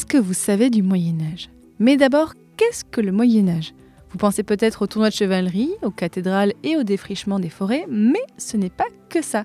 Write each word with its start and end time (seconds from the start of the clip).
Qu'est-ce 0.00 0.16
que 0.16 0.16
vous 0.16 0.32
savez 0.32 0.70
du 0.70 0.82
Moyen 0.82 1.18
Âge 1.30 1.50
Mais 1.78 1.98
d'abord, 1.98 2.32
qu'est-ce 2.56 2.86
que 2.86 3.02
le 3.02 3.12
Moyen 3.12 3.48
Âge 3.48 3.74
Vous 4.10 4.16
pensez 4.16 4.42
peut-être 4.42 4.80
au 4.80 4.86
tournoi 4.86 5.10
de 5.10 5.14
chevalerie, 5.14 5.72
aux 5.82 5.90
cathédrales 5.90 6.54
et 6.62 6.78
au 6.78 6.84
défrichement 6.84 7.38
des 7.38 7.50
forêts, 7.50 7.84
mais 7.90 8.22
ce 8.38 8.56
n'est 8.56 8.70
pas 8.70 8.86
que 9.10 9.20
ça. 9.20 9.44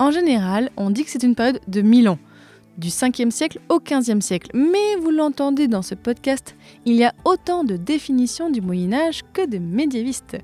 En 0.00 0.10
général, 0.10 0.70
on 0.76 0.90
dit 0.90 1.04
que 1.04 1.10
c'est 1.10 1.22
une 1.22 1.36
période 1.36 1.60
de 1.68 1.82
1000 1.82 2.08
ans, 2.08 2.18
du 2.78 2.88
5e 2.88 3.30
siècle 3.30 3.60
au 3.68 3.78
15e 3.78 4.20
siècle. 4.20 4.50
Mais 4.54 4.96
vous 5.00 5.12
l'entendez 5.12 5.68
dans 5.68 5.82
ce 5.82 5.94
podcast, 5.94 6.56
il 6.84 6.94
y 6.94 7.04
a 7.04 7.14
autant 7.24 7.62
de 7.62 7.76
définitions 7.76 8.50
du 8.50 8.60
Moyen 8.60 8.94
Âge 8.94 9.20
que 9.32 9.46
de 9.46 9.58
médiévistes. 9.58 10.36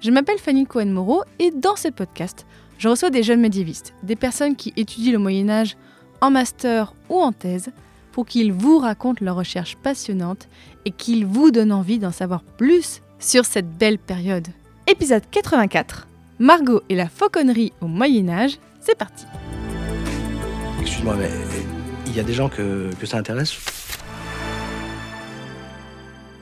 Je 0.00 0.10
m'appelle 0.12 0.38
Fanny 0.38 0.64
Cohen-Moreau 0.64 1.24
et 1.38 1.50
dans 1.50 1.76
ce 1.76 1.88
podcast, 1.88 2.46
je 2.78 2.88
reçois 2.88 3.10
des 3.10 3.22
jeunes 3.22 3.42
médiévistes, 3.42 3.92
des 4.02 4.16
personnes 4.16 4.56
qui 4.56 4.72
étudient 4.78 5.12
le 5.12 5.18
Moyen 5.18 5.50
Âge 5.50 5.76
en 6.22 6.30
master 6.30 6.94
ou 7.10 7.20
en 7.20 7.32
thèse, 7.32 7.70
pour 8.14 8.26
qu'ils 8.26 8.52
vous 8.52 8.78
racontent 8.78 9.24
leurs 9.24 9.34
recherches 9.34 9.74
passionnantes 9.74 10.48
et 10.84 10.92
qu'ils 10.92 11.26
vous 11.26 11.50
donnent 11.50 11.72
envie 11.72 11.98
d'en 11.98 12.12
savoir 12.12 12.44
plus 12.44 13.02
sur 13.18 13.44
cette 13.44 13.68
belle 13.68 13.98
période. 13.98 14.46
Épisode 14.86 15.24
84 15.32 16.06
Margot 16.38 16.80
et 16.88 16.94
la 16.94 17.08
fauconnerie 17.08 17.72
au 17.80 17.88
Moyen 17.88 18.28
Âge, 18.28 18.60
c'est 18.80 18.96
parti 18.96 19.24
Excuse-moi, 20.80 21.16
mais 21.16 21.28
il 22.06 22.14
y 22.14 22.20
a 22.20 22.22
des 22.22 22.34
gens 22.34 22.48
que, 22.48 22.88
que 23.00 23.04
ça 23.04 23.16
intéresse 23.16 23.56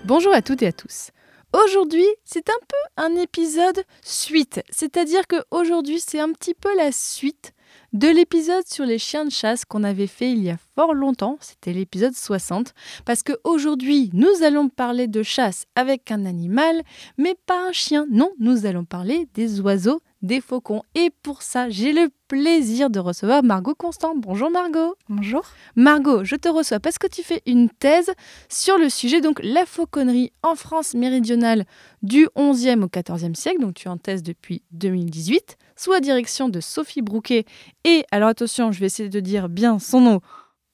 Bonjour 0.04 0.34
à 0.34 0.42
toutes 0.42 0.60
et 0.60 0.66
à 0.66 0.72
tous. 0.72 1.08
Aujourd'hui, 1.54 2.06
c'est 2.22 2.50
un 2.50 2.60
peu 2.68 3.02
un 3.02 3.14
épisode 3.18 3.82
suite, 4.02 4.62
c'est-à-dire 4.68 5.26
que 5.26 5.36
aujourd'hui, 5.50 6.00
c'est 6.00 6.20
un 6.20 6.32
petit 6.32 6.54
peu 6.54 6.76
la 6.76 6.92
suite 6.92 7.54
de 7.92 8.08
l'épisode 8.08 8.66
sur 8.66 8.86
les 8.86 8.98
chiens 8.98 9.26
de 9.26 9.30
chasse 9.30 9.64
qu'on 9.66 9.84
avait 9.84 10.06
fait 10.06 10.32
il 10.32 10.42
y 10.42 10.50
a 10.50 10.56
fort 10.74 10.94
longtemps, 10.94 11.36
c'était 11.40 11.74
l'épisode 11.74 12.14
60, 12.14 12.72
parce 13.04 13.22
qu'aujourd'hui 13.22 14.10
nous 14.14 14.42
allons 14.42 14.68
parler 14.70 15.08
de 15.08 15.22
chasse 15.22 15.66
avec 15.74 16.10
un 16.10 16.24
animal, 16.24 16.82
mais 17.18 17.36
pas 17.46 17.68
un 17.68 17.72
chien, 17.72 18.06
non, 18.10 18.30
nous 18.38 18.64
allons 18.64 18.84
parler 18.84 19.28
des 19.34 19.60
oiseaux, 19.60 20.00
des 20.22 20.40
faucons. 20.40 20.82
Et 20.94 21.10
pour 21.22 21.42
ça, 21.42 21.68
j'ai 21.68 21.92
le 21.92 22.08
plaisir 22.28 22.88
de 22.88 23.00
recevoir 23.00 23.42
Margot 23.42 23.74
Constant. 23.74 24.14
Bonjour 24.16 24.50
Margot. 24.50 24.94
Bonjour. 25.08 25.44
Margot, 25.76 26.24
je 26.24 26.36
te 26.36 26.48
reçois 26.48 26.80
parce 26.80 26.96
que 26.96 27.08
tu 27.08 27.22
fais 27.22 27.42
une 27.44 27.68
thèse 27.68 28.10
sur 28.48 28.78
le 28.78 28.88
sujet, 28.88 29.20
donc 29.20 29.40
la 29.42 29.66
fauconnerie 29.66 30.32
en 30.42 30.54
France 30.54 30.94
méridionale 30.94 31.66
du 32.02 32.26
11e 32.36 32.82
au 32.82 32.86
14e 32.86 33.34
siècle, 33.34 33.60
donc 33.60 33.74
tu 33.74 33.88
es 33.88 33.90
en 33.90 33.98
thèse 33.98 34.22
depuis 34.22 34.62
2018 34.70 35.58
sous 35.82 35.90
la 35.90 35.98
direction 35.98 36.48
de 36.48 36.60
Sophie 36.60 37.02
Brouquet 37.02 37.44
et, 37.82 38.04
alors 38.12 38.28
attention, 38.28 38.70
je 38.70 38.78
vais 38.78 38.86
essayer 38.86 39.08
de 39.08 39.18
dire 39.18 39.48
bien 39.48 39.80
son 39.80 40.00
nom, 40.00 40.20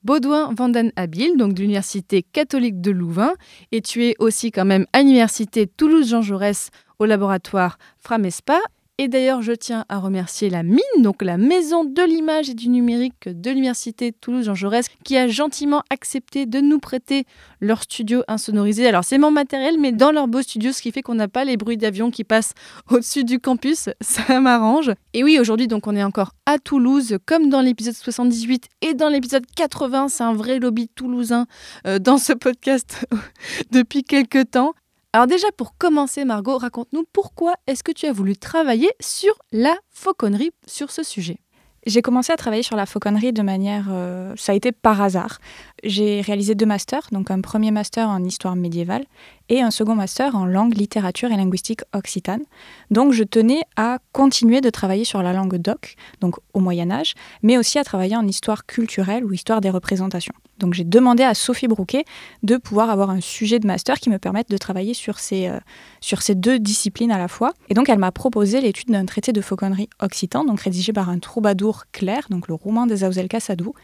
Baudouin 0.02 0.52
Vanden 0.54 0.92
Abil, 0.96 1.38
donc 1.38 1.54
de 1.54 1.62
l'Université 1.62 2.22
catholique 2.22 2.82
de 2.82 2.90
Louvain, 2.90 3.32
et 3.72 3.80
tu 3.80 4.04
es 4.04 4.14
aussi 4.18 4.50
quand 4.50 4.66
même 4.66 4.84
à 4.92 5.00
l'Université 5.00 5.66
Toulouse-Jean 5.66 6.20
Jaurès 6.20 6.68
au 6.98 7.06
laboratoire 7.06 7.78
Framespa 7.98 8.60
et 9.00 9.06
d'ailleurs, 9.06 9.42
je 9.42 9.52
tiens 9.52 9.84
à 9.88 10.00
remercier 10.00 10.50
la 10.50 10.64
mine, 10.64 10.80
donc 10.98 11.22
la 11.22 11.38
maison 11.38 11.84
de 11.84 12.02
l'image 12.02 12.50
et 12.50 12.54
du 12.54 12.68
numérique 12.68 13.28
de 13.28 13.50
l'Université 13.50 14.10
Toulouse-Jean 14.10 14.56
Jaurès, 14.56 14.86
qui 15.04 15.16
a 15.16 15.28
gentiment 15.28 15.84
accepté 15.88 16.46
de 16.46 16.58
nous 16.60 16.80
prêter 16.80 17.24
leur 17.60 17.84
studio 17.84 18.24
insonorisé. 18.26 18.88
Alors, 18.88 19.04
c'est 19.04 19.18
mon 19.18 19.30
matériel, 19.30 19.78
mais 19.78 19.92
dans 19.92 20.10
leur 20.10 20.26
beau 20.26 20.42
studio, 20.42 20.72
ce 20.72 20.82
qui 20.82 20.90
fait 20.90 21.02
qu'on 21.02 21.14
n'a 21.14 21.28
pas 21.28 21.44
les 21.44 21.56
bruits 21.56 21.76
d'avion 21.76 22.10
qui 22.10 22.24
passent 22.24 22.54
au-dessus 22.90 23.22
du 23.22 23.38
campus. 23.38 23.88
Ça 24.00 24.40
m'arrange. 24.40 24.90
Et 25.14 25.22
oui, 25.22 25.38
aujourd'hui, 25.38 25.68
donc, 25.68 25.86
on 25.86 25.94
est 25.94 26.02
encore 26.02 26.32
à 26.44 26.58
Toulouse, 26.58 27.18
comme 27.24 27.50
dans 27.50 27.60
l'épisode 27.60 27.94
78 27.94 28.66
et 28.82 28.94
dans 28.94 29.10
l'épisode 29.10 29.44
80. 29.54 30.08
C'est 30.08 30.24
un 30.24 30.34
vrai 30.34 30.58
lobby 30.58 30.88
toulousain 30.88 31.46
euh, 31.86 32.00
dans 32.00 32.18
ce 32.18 32.32
podcast 32.32 33.06
depuis 33.70 34.02
quelques 34.02 34.50
temps. 34.50 34.74
Alors 35.18 35.26
déjà 35.26 35.48
pour 35.50 35.76
commencer 35.76 36.24
Margot, 36.24 36.58
raconte-nous 36.58 37.02
pourquoi 37.12 37.54
est-ce 37.66 37.82
que 37.82 37.90
tu 37.90 38.06
as 38.06 38.12
voulu 38.12 38.36
travailler 38.36 38.88
sur 39.00 39.34
la 39.50 39.76
fauconnerie 39.90 40.52
sur 40.64 40.92
ce 40.92 41.02
sujet 41.02 41.40
j'ai 41.86 42.02
commencé 42.02 42.32
à 42.32 42.36
travailler 42.36 42.62
sur 42.62 42.76
la 42.76 42.86
fauconnerie 42.86 43.32
de 43.32 43.40
manière... 43.40 43.86
Euh, 43.88 44.34
ça 44.36 44.52
a 44.52 44.54
été 44.54 44.72
par 44.72 45.00
hasard. 45.00 45.38
J'ai 45.84 46.20
réalisé 46.20 46.54
deux 46.54 46.66
masters, 46.66 47.08
donc 47.12 47.30
un 47.30 47.40
premier 47.40 47.70
master 47.70 48.08
en 48.08 48.22
histoire 48.24 48.56
médiévale 48.56 49.06
et 49.48 49.60
un 49.60 49.70
second 49.70 49.94
master 49.94 50.36
en 50.36 50.46
langue, 50.46 50.74
littérature 50.74 51.30
et 51.32 51.36
linguistique 51.36 51.80
occitane. 51.94 52.42
Donc 52.90 53.12
je 53.12 53.24
tenais 53.24 53.62
à 53.76 53.98
continuer 54.12 54.60
de 54.60 54.70
travailler 54.70 55.04
sur 55.04 55.22
la 55.22 55.32
langue 55.32 55.56
doc, 55.56 55.96
donc 56.20 56.36
au 56.52 56.60
Moyen 56.60 56.90
Âge, 56.90 57.14
mais 57.42 57.56
aussi 57.56 57.78
à 57.78 57.84
travailler 57.84 58.16
en 58.16 58.26
histoire 58.26 58.66
culturelle 58.66 59.24
ou 59.24 59.32
histoire 59.32 59.60
des 59.60 59.70
représentations. 59.70 60.34
Donc 60.58 60.74
j'ai 60.74 60.84
demandé 60.84 61.22
à 61.22 61.34
Sophie 61.34 61.68
Brouquet 61.68 62.04
de 62.42 62.56
pouvoir 62.56 62.90
avoir 62.90 63.10
un 63.10 63.20
sujet 63.20 63.58
de 63.58 63.66
master 63.66 63.96
qui 63.98 64.10
me 64.10 64.18
permette 64.18 64.50
de 64.50 64.56
travailler 64.56 64.94
sur 64.94 65.18
ces, 65.18 65.46
euh, 65.46 65.58
sur 66.00 66.22
ces 66.22 66.34
deux 66.34 66.58
disciplines 66.58 67.12
à 67.12 67.18
la 67.18 67.28
fois. 67.28 67.52
Et 67.68 67.74
donc 67.74 67.88
elle 67.88 67.98
m'a 67.98 68.12
proposé 68.12 68.60
l'étude 68.60 68.90
d'un 68.90 69.06
traité 69.06 69.32
de 69.32 69.40
fauconnerie 69.40 69.88
occitan, 70.00 70.44
donc 70.44 70.60
rédigé 70.60 70.92
par 70.92 71.08
un 71.08 71.18
troubadour 71.18 71.84
clair, 71.92 72.26
donc 72.30 72.48
le 72.48 72.54
roman 72.54 72.86
des 72.86 73.04
Auzelka 73.04 73.40
Sadou, 73.40 73.74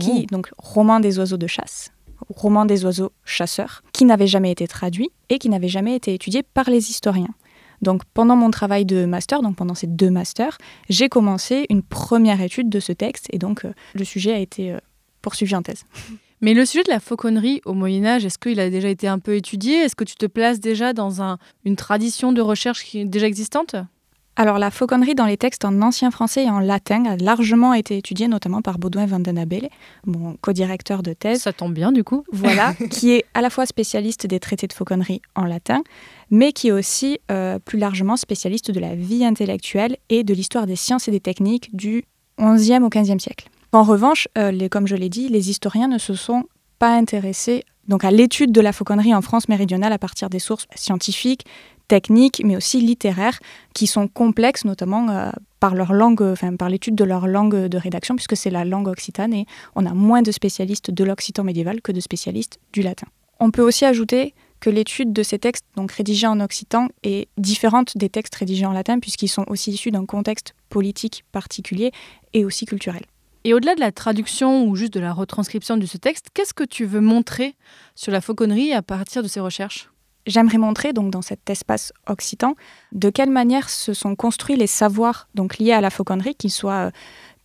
qui, 0.00 0.26
donc 0.26 0.50
roman 0.58 0.98
des 0.98 1.18
oiseaux 1.20 1.36
de 1.36 1.46
chasse, 1.46 1.92
roman 2.28 2.64
des 2.64 2.84
oiseaux 2.84 3.12
chasseurs, 3.24 3.82
qui 3.92 4.04
n'avait 4.04 4.26
jamais 4.26 4.50
été 4.50 4.66
traduit 4.66 5.10
et 5.28 5.38
qui 5.38 5.48
n'avait 5.48 5.68
jamais 5.68 5.96
été 5.96 6.14
étudié 6.14 6.42
par 6.42 6.70
les 6.70 6.90
historiens. 6.90 7.34
Donc 7.82 8.02
pendant 8.14 8.36
mon 8.36 8.50
travail 8.50 8.84
de 8.84 9.04
master, 9.04 9.42
donc 9.42 9.56
pendant 9.56 9.74
ces 9.74 9.86
deux 9.86 10.10
masters, 10.10 10.58
j'ai 10.88 11.08
commencé 11.08 11.66
une 11.70 11.82
première 11.82 12.40
étude 12.40 12.68
de 12.68 12.80
ce 12.80 12.92
texte 12.92 13.26
et 13.30 13.38
donc 13.38 13.64
euh, 13.64 13.72
le 13.94 14.04
sujet 14.04 14.32
a 14.32 14.38
été 14.38 14.72
euh, 14.72 14.78
poursuivi 15.22 15.54
en 15.54 15.62
thèse. 15.62 15.84
Mais 16.40 16.52
le 16.52 16.66
sujet 16.66 16.82
de 16.82 16.90
la 16.90 17.00
fauconnerie 17.00 17.62
au 17.64 17.72
Moyen 17.72 18.04
Âge, 18.04 18.24
est-ce 18.26 18.38
qu'il 18.38 18.60
a 18.60 18.68
déjà 18.68 18.88
été 18.88 19.08
un 19.08 19.18
peu 19.18 19.34
étudié? 19.34 19.76
Est-ce 19.76 19.96
que 19.96 20.04
tu 20.04 20.14
te 20.16 20.26
places 20.26 20.60
déjà 20.60 20.92
dans 20.92 21.22
un, 21.22 21.38
une 21.64 21.76
tradition 21.76 22.32
de 22.32 22.42
recherche 22.42 22.84
qui 22.84 23.00
est 23.00 23.04
déjà 23.06 23.26
existante? 23.26 23.76
Alors 24.36 24.58
la 24.58 24.70
fauconnerie 24.70 25.14
dans 25.14 25.26
les 25.26 25.36
textes 25.36 25.64
en 25.64 25.80
ancien 25.80 26.10
français 26.10 26.44
et 26.44 26.50
en 26.50 26.58
latin 26.58 27.04
a 27.06 27.16
largement 27.16 27.72
été 27.72 27.96
étudiée, 27.96 28.26
notamment 28.26 28.62
par 28.62 28.78
Baudouin 28.78 29.06
van 29.06 29.20
den 29.20 29.38
Abele, 29.38 29.68
mon 30.06 30.36
co-directeur 30.40 31.02
de 31.04 31.12
thèse. 31.12 31.42
Ça 31.42 31.52
tombe 31.52 31.72
bien 31.72 31.92
du 31.92 32.02
coup. 32.02 32.24
Voilà, 32.32 32.74
qui 32.90 33.12
est 33.12 33.24
à 33.32 33.40
la 33.40 33.48
fois 33.48 33.64
spécialiste 33.64 34.26
des 34.26 34.38
traités 34.40 34.66
de 34.66 34.72
fauconnerie 34.72 35.22
en 35.34 35.44
latin, 35.44 35.82
mais 36.30 36.52
qui 36.52 36.68
est 36.68 36.72
aussi 36.72 37.18
euh, 37.30 37.58
plus 37.58 37.78
largement 37.78 38.16
spécialiste 38.16 38.70
de 38.70 38.80
la 38.80 38.94
vie 38.94 39.24
intellectuelle 39.24 39.96
et 40.10 40.24
de 40.24 40.34
l'histoire 40.34 40.66
des 40.66 40.76
sciences 40.76 41.08
et 41.08 41.10
des 41.10 41.20
techniques 41.20 41.74
du 41.74 42.04
XIe 42.38 42.78
au 42.82 42.88
XVe 42.88 43.18
siècle. 43.18 43.48
En 43.72 43.82
revanche, 43.82 44.28
euh, 44.36 44.50
les, 44.50 44.68
comme 44.68 44.86
je 44.86 44.96
l'ai 44.96 45.08
dit, 45.08 45.28
les 45.28 45.48
historiens 45.48 45.88
ne 45.88 45.98
se 45.98 46.14
sont 46.14 46.44
pas 46.78 46.94
intéressés 46.94 47.64
donc 47.88 48.04
à 48.04 48.10
l'étude 48.10 48.52
de 48.52 48.60
la 48.60 48.72
fauconnerie 48.72 49.14
en 49.14 49.22
France 49.22 49.48
méridionale 49.48 49.92
à 49.92 49.98
partir 49.98 50.30
des 50.30 50.38
sources 50.38 50.66
scientifiques, 50.74 51.44
techniques, 51.88 52.42
mais 52.44 52.56
aussi 52.56 52.80
littéraires, 52.80 53.38
qui 53.74 53.86
sont 53.86 54.08
complexes, 54.08 54.64
notamment 54.64 55.08
euh, 55.10 55.30
par 55.60 55.74
leur 55.74 55.92
langue, 55.92 56.22
enfin 56.22 56.56
par 56.56 56.68
l'étude 56.68 56.94
de 56.94 57.04
leur 57.04 57.26
langue 57.26 57.66
de 57.66 57.78
rédaction, 57.78 58.16
puisque 58.16 58.36
c'est 58.36 58.50
la 58.50 58.64
langue 58.64 58.88
occitane 58.88 59.32
et 59.32 59.46
on 59.74 59.86
a 59.86 59.94
moins 59.94 60.22
de 60.22 60.32
spécialistes 60.32 60.90
de 60.90 61.04
l'occitan 61.04 61.44
médiéval 61.44 61.80
que 61.80 61.92
de 61.92 62.00
spécialistes 62.00 62.58
du 62.72 62.82
latin. 62.82 63.06
On 63.40 63.50
peut 63.50 63.62
aussi 63.62 63.84
ajouter 63.84 64.34
que 64.60 64.70
l'étude 64.70 65.12
de 65.12 65.22
ces 65.22 65.38
textes, 65.38 65.66
donc 65.76 65.92
rédigés 65.92 66.26
en 66.26 66.40
occitan, 66.40 66.88
est 67.02 67.28
différente 67.36 67.98
des 67.98 68.08
textes 68.08 68.34
rédigés 68.34 68.66
en 68.66 68.72
latin, 68.72 68.98
puisqu'ils 68.98 69.28
sont 69.28 69.44
aussi 69.48 69.72
issus 69.72 69.90
d'un 69.90 70.06
contexte 70.06 70.54
politique 70.70 71.24
particulier 71.32 71.92
et 72.32 72.44
aussi 72.44 72.64
culturel. 72.64 73.04
Et 73.44 73.52
au-delà 73.52 73.74
de 73.74 73.80
la 73.80 73.92
traduction 73.92 74.64
ou 74.64 74.74
juste 74.74 74.94
de 74.94 75.00
la 75.00 75.12
retranscription 75.12 75.76
de 75.76 75.84
ce 75.84 75.98
texte, 75.98 76.28
qu'est-ce 76.32 76.54
que 76.54 76.64
tu 76.64 76.86
veux 76.86 77.02
montrer 77.02 77.56
sur 77.94 78.10
la 78.10 78.22
fauconnerie 78.22 78.72
à 78.72 78.80
partir 78.80 79.22
de 79.22 79.28
ces 79.28 79.40
recherches? 79.40 79.90
J'aimerais 80.26 80.58
montrer 80.58 80.92
donc 80.92 81.10
dans 81.10 81.22
cet 81.22 81.48
espace 81.50 81.92
occitan 82.06 82.54
de 82.92 83.10
quelle 83.10 83.30
manière 83.30 83.68
se 83.68 83.92
sont 83.92 84.16
construits 84.16 84.56
les 84.56 84.66
savoirs 84.66 85.28
donc 85.34 85.58
liés 85.58 85.72
à 85.72 85.80
la 85.80 85.90
fauconnerie, 85.90 86.34
qu'ils 86.34 86.50
soient 86.50 86.86
euh, 86.86 86.90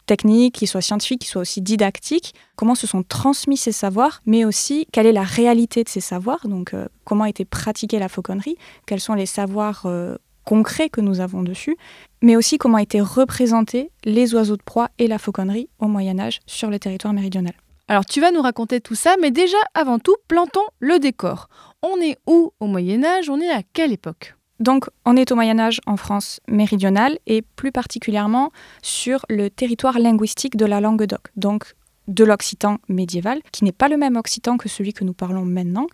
techniques, 0.05 0.55
qu'ils 0.55 0.67
soient 0.67 0.81
scientifiques, 0.81 1.21
qu'ils 1.21 1.29
soient 1.29 1.41
aussi 1.41 1.61
didactiques, 1.61 2.33
comment 2.55 2.75
se 2.75 2.87
sont 2.87 3.03
transmis 3.03 3.57
ces 3.57 3.71
savoirs, 3.71 4.21
mais 4.25 4.45
aussi 4.45 4.87
quelle 4.91 5.05
est 5.05 5.11
la 5.11 5.23
réalité 5.23 5.83
de 5.83 5.89
ces 5.89 5.99
savoirs, 5.99 6.47
donc 6.47 6.73
euh, 6.73 6.87
comment 7.03 7.25
a 7.25 7.29
été 7.29 7.45
pratiquée 7.45 7.99
la 7.99 8.09
fauconnerie, 8.09 8.57
quels 8.87 9.01
sont 9.01 9.13
les 9.13 9.27
savoirs 9.27 9.83
euh, 9.85 10.15
concrets 10.45 10.89
que 10.89 11.01
nous 11.01 11.19
avons 11.19 11.43
dessus, 11.43 11.77
mais 12.23 12.35
aussi 12.35 12.57
comment 12.57 12.79
étaient 12.79 13.01
représentés 13.01 13.91
les 14.03 14.33
oiseaux 14.33 14.57
de 14.57 14.63
proie 14.63 14.89
et 14.97 15.07
la 15.07 15.19
fauconnerie 15.19 15.69
au 15.77 15.85
Moyen 15.85 16.17
Âge 16.17 16.39
sur 16.47 16.69
le 16.69 16.79
territoire 16.79 17.13
méridional. 17.13 17.53
Alors 17.87 18.05
tu 18.05 18.21
vas 18.21 18.31
nous 18.31 18.41
raconter 18.41 18.81
tout 18.81 18.95
ça, 18.95 19.15
mais 19.19 19.31
déjà 19.31 19.57
avant 19.73 19.99
tout, 19.99 20.15
plantons 20.27 20.65
le 20.79 20.99
décor. 20.99 21.49
On 21.81 22.01
est 22.01 22.17
où 22.27 22.51
au 22.59 22.65
Moyen 22.67 23.05
Âge 23.05 23.29
On 23.29 23.39
est 23.39 23.49
à 23.49 23.63
quelle 23.63 23.93
époque? 23.93 24.35
Donc, 24.59 24.89
on 25.05 25.15
est 25.15 25.31
au 25.31 25.35
Moyen 25.35 25.59
Âge 25.59 25.79
en 25.85 25.95
France 25.95 26.41
méridionale 26.49 27.17
et 27.25 27.41
plus 27.41 27.71
particulièrement 27.71 28.51
sur 28.81 29.25
le 29.29 29.49
territoire 29.49 29.97
linguistique 29.97 30.57
de 30.57 30.65
la 30.65 30.81
Languedoc, 30.81 31.21
donc 31.37 31.75
de 32.09 32.25
l'occitan 32.25 32.79
médiéval, 32.89 33.39
qui 33.53 33.63
n'est 33.63 33.71
pas 33.71 33.87
le 33.87 33.95
même 33.95 34.17
occitan 34.17 34.57
que 34.57 34.67
celui 34.67 34.91
que 34.91 35.05
nous 35.05 35.13
parlons 35.13 35.45
maintenant. 35.45 35.87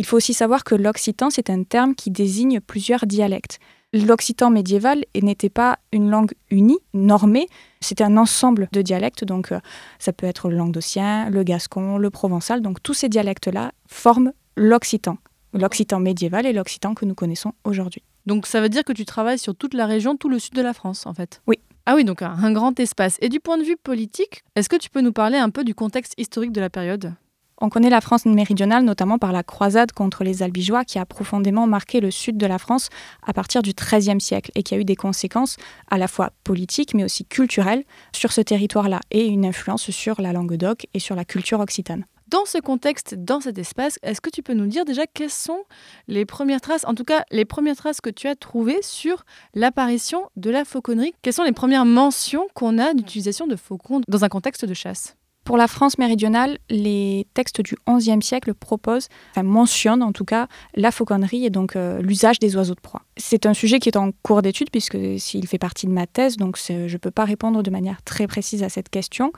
Il 0.00 0.06
faut 0.06 0.16
aussi 0.16 0.34
savoir 0.34 0.64
que 0.64 0.74
l'occitan, 0.74 1.30
c'est 1.30 1.50
un 1.50 1.62
terme 1.62 1.94
qui 1.94 2.10
désigne 2.10 2.58
plusieurs 2.60 3.06
dialectes. 3.06 3.60
L'occitan 3.92 4.50
médiéval 4.50 5.04
n'était 5.14 5.50
pas 5.50 5.78
une 5.92 6.10
langue 6.10 6.32
unie, 6.50 6.78
normée, 6.94 7.46
c'était 7.80 8.04
un 8.04 8.16
ensemble 8.16 8.68
de 8.72 8.82
dialectes, 8.82 9.24
donc 9.24 9.52
euh, 9.52 9.60
ça 10.00 10.12
peut 10.12 10.26
être 10.26 10.48
le 10.48 10.56
languedocien, 10.56 11.30
le 11.30 11.44
gascon, 11.44 11.96
le 11.96 12.10
provençal, 12.10 12.60
donc 12.60 12.82
tous 12.82 12.94
ces 12.94 13.08
dialectes-là 13.08 13.72
forment 13.86 14.32
l'occitan, 14.58 15.18
l'occitan 15.54 16.00
médiéval 16.00 16.44
et 16.44 16.52
l'occitan 16.52 16.94
que 16.94 17.04
nous 17.04 17.14
connaissons 17.14 17.52
aujourd'hui. 17.64 18.02
Donc 18.26 18.46
ça 18.46 18.60
veut 18.60 18.68
dire 18.68 18.84
que 18.84 18.92
tu 18.92 19.04
travailles 19.04 19.38
sur 19.38 19.54
toute 19.54 19.72
la 19.72 19.86
région, 19.86 20.16
tout 20.16 20.28
le 20.28 20.38
sud 20.38 20.54
de 20.54 20.62
la 20.62 20.74
France 20.74 21.06
en 21.06 21.14
fait? 21.14 21.40
Oui. 21.46 21.58
Ah 21.86 21.94
oui, 21.94 22.04
donc 22.04 22.20
un 22.20 22.52
grand 22.52 22.78
espace. 22.78 23.16
Et 23.22 23.30
du 23.30 23.40
point 23.40 23.56
de 23.56 23.62
vue 23.62 23.78
politique, 23.78 24.42
est-ce 24.56 24.68
que 24.68 24.76
tu 24.76 24.90
peux 24.90 25.00
nous 25.00 25.12
parler 25.12 25.38
un 25.38 25.48
peu 25.48 25.64
du 25.64 25.74
contexte 25.74 26.12
historique 26.18 26.52
de 26.52 26.60
la 26.60 26.68
période? 26.68 27.14
On 27.60 27.70
connaît 27.70 27.90
la 27.90 28.00
France 28.00 28.26
méridionale 28.26 28.84
notamment 28.84 29.18
par 29.18 29.32
la 29.32 29.42
croisade 29.42 29.90
contre 29.92 30.22
les 30.22 30.42
albigeois 30.42 30.84
qui 30.84 30.98
a 30.98 31.06
profondément 31.06 31.66
marqué 31.66 32.00
le 32.00 32.10
sud 32.10 32.36
de 32.36 32.46
la 32.46 32.58
France 32.58 32.88
à 33.26 33.32
partir 33.32 33.62
du 33.62 33.72
XIIIe 33.72 34.20
siècle 34.20 34.52
et 34.54 34.62
qui 34.62 34.74
a 34.74 34.78
eu 34.78 34.84
des 34.84 34.94
conséquences 34.94 35.56
à 35.90 35.98
la 35.98 36.06
fois 36.06 36.30
politiques 36.44 36.94
mais 36.94 37.04
aussi 37.04 37.24
culturelles 37.24 37.84
sur 38.12 38.32
ce 38.32 38.42
territoire-là 38.42 39.00
et 39.10 39.26
une 39.26 39.44
influence 39.44 39.90
sur 39.90 40.20
la 40.20 40.32
langue 40.32 40.54
d'oc 40.54 40.86
et 40.94 41.00
sur 41.00 41.16
la 41.16 41.24
culture 41.24 41.58
occitane. 41.58 42.04
Dans 42.30 42.44
ce 42.44 42.58
contexte, 42.58 43.14
dans 43.14 43.40
cet 43.40 43.56
espace, 43.56 43.98
est-ce 44.02 44.20
que 44.20 44.28
tu 44.28 44.42
peux 44.42 44.52
nous 44.52 44.66
dire 44.66 44.84
déjà 44.84 45.06
quelles 45.06 45.30
sont 45.30 45.62
les 46.08 46.26
premières 46.26 46.60
traces, 46.60 46.84
en 46.84 46.94
tout 46.94 47.04
cas 47.04 47.24
les 47.30 47.46
premières 47.46 47.76
traces 47.76 48.02
que 48.02 48.10
tu 48.10 48.26
as 48.26 48.36
trouvées 48.36 48.82
sur 48.82 49.24
l'apparition 49.54 50.28
de 50.36 50.50
la 50.50 50.66
fauconnerie? 50.66 51.14
Quelles 51.22 51.32
sont 51.32 51.44
les 51.44 51.52
premières 51.52 51.86
mentions 51.86 52.46
qu'on 52.52 52.78
a 52.78 52.92
d'utilisation 52.92 53.46
de 53.46 53.56
faucons 53.56 54.02
dans 54.08 54.24
un 54.24 54.28
contexte 54.28 54.66
de 54.66 54.74
chasse? 54.74 55.16
Pour 55.44 55.56
la 55.56 55.68
France 55.68 55.96
méridionale, 55.96 56.58
les 56.68 57.26
textes 57.32 57.62
du 57.62 57.76
XIe 57.88 58.20
siècle 58.20 58.52
proposent, 58.52 59.08
enfin 59.30 59.42
mentionnent 59.42 60.02
en 60.02 60.12
tout 60.12 60.26
cas, 60.26 60.48
la 60.74 60.90
fauconnerie 60.90 61.46
et 61.46 61.50
donc 61.50 61.76
euh, 61.76 62.02
l'usage 62.02 62.40
des 62.40 62.56
oiseaux 62.56 62.74
de 62.74 62.80
proie. 62.80 63.04
C'est 63.16 63.46
un 63.46 63.54
sujet 63.54 63.78
qui 63.78 63.88
est 63.88 63.96
en 63.96 64.10
cours 64.22 64.42
d'étude 64.42 64.68
puisque 64.70 64.98
s'il 65.16 65.46
fait 65.46 65.56
partie 65.56 65.86
de 65.86 65.92
ma 65.92 66.06
thèse, 66.06 66.36
donc 66.36 66.58
je 66.58 66.92
ne 66.92 66.98
peux 66.98 67.10
pas 67.10 67.24
répondre 67.24 67.62
de 67.62 67.70
manière 67.70 68.02
très 68.02 68.26
précise 68.26 68.62
à 68.62 68.68
cette 68.68 68.90
question. 68.90 69.32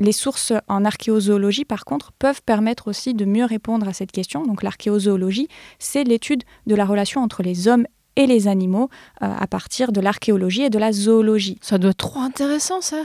Les 0.00 0.12
sources 0.12 0.54
en 0.66 0.86
archéozoologie, 0.86 1.66
par 1.66 1.84
contre, 1.84 2.12
peuvent 2.12 2.40
permettre 2.42 2.88
aussi 2.88 3.12
de 3.12 3.26
mieux 3.26 3.44
répondre 3.44 3.86
à 3.86 3.92
cette 3.92 4.12
question. 4.12 4.44
Donc 4.44 4.62
l'archéozoologie, 4.62 5.48
c'est 5.78 6.04
l'étude 6.04 6.42
de 6.66 6.74
la 6.74 6.86
relation 6.86 7.22
entre 7.22 7.42
les 7.42 7.68
hommes 7.68 7.84
et 8.16 8.26
les 8.26 8.48
animaux 8.48 8.88
euh, 9.22 9.30
à 9.38 9.46
partir 9.46 9.92
de 9.92 10.00
l'archéologie 10.00 10.62
et 10.62 10.70
de 10.70 10.78
la 10.78 10.92
zoologie. 10.92 11.58
Ça 11.60 11.76
doit 11.76 11.90
être 11.90 11.98
trop 11.98 12.20
intéressant 12.20 12.80
ça 12.80 13.02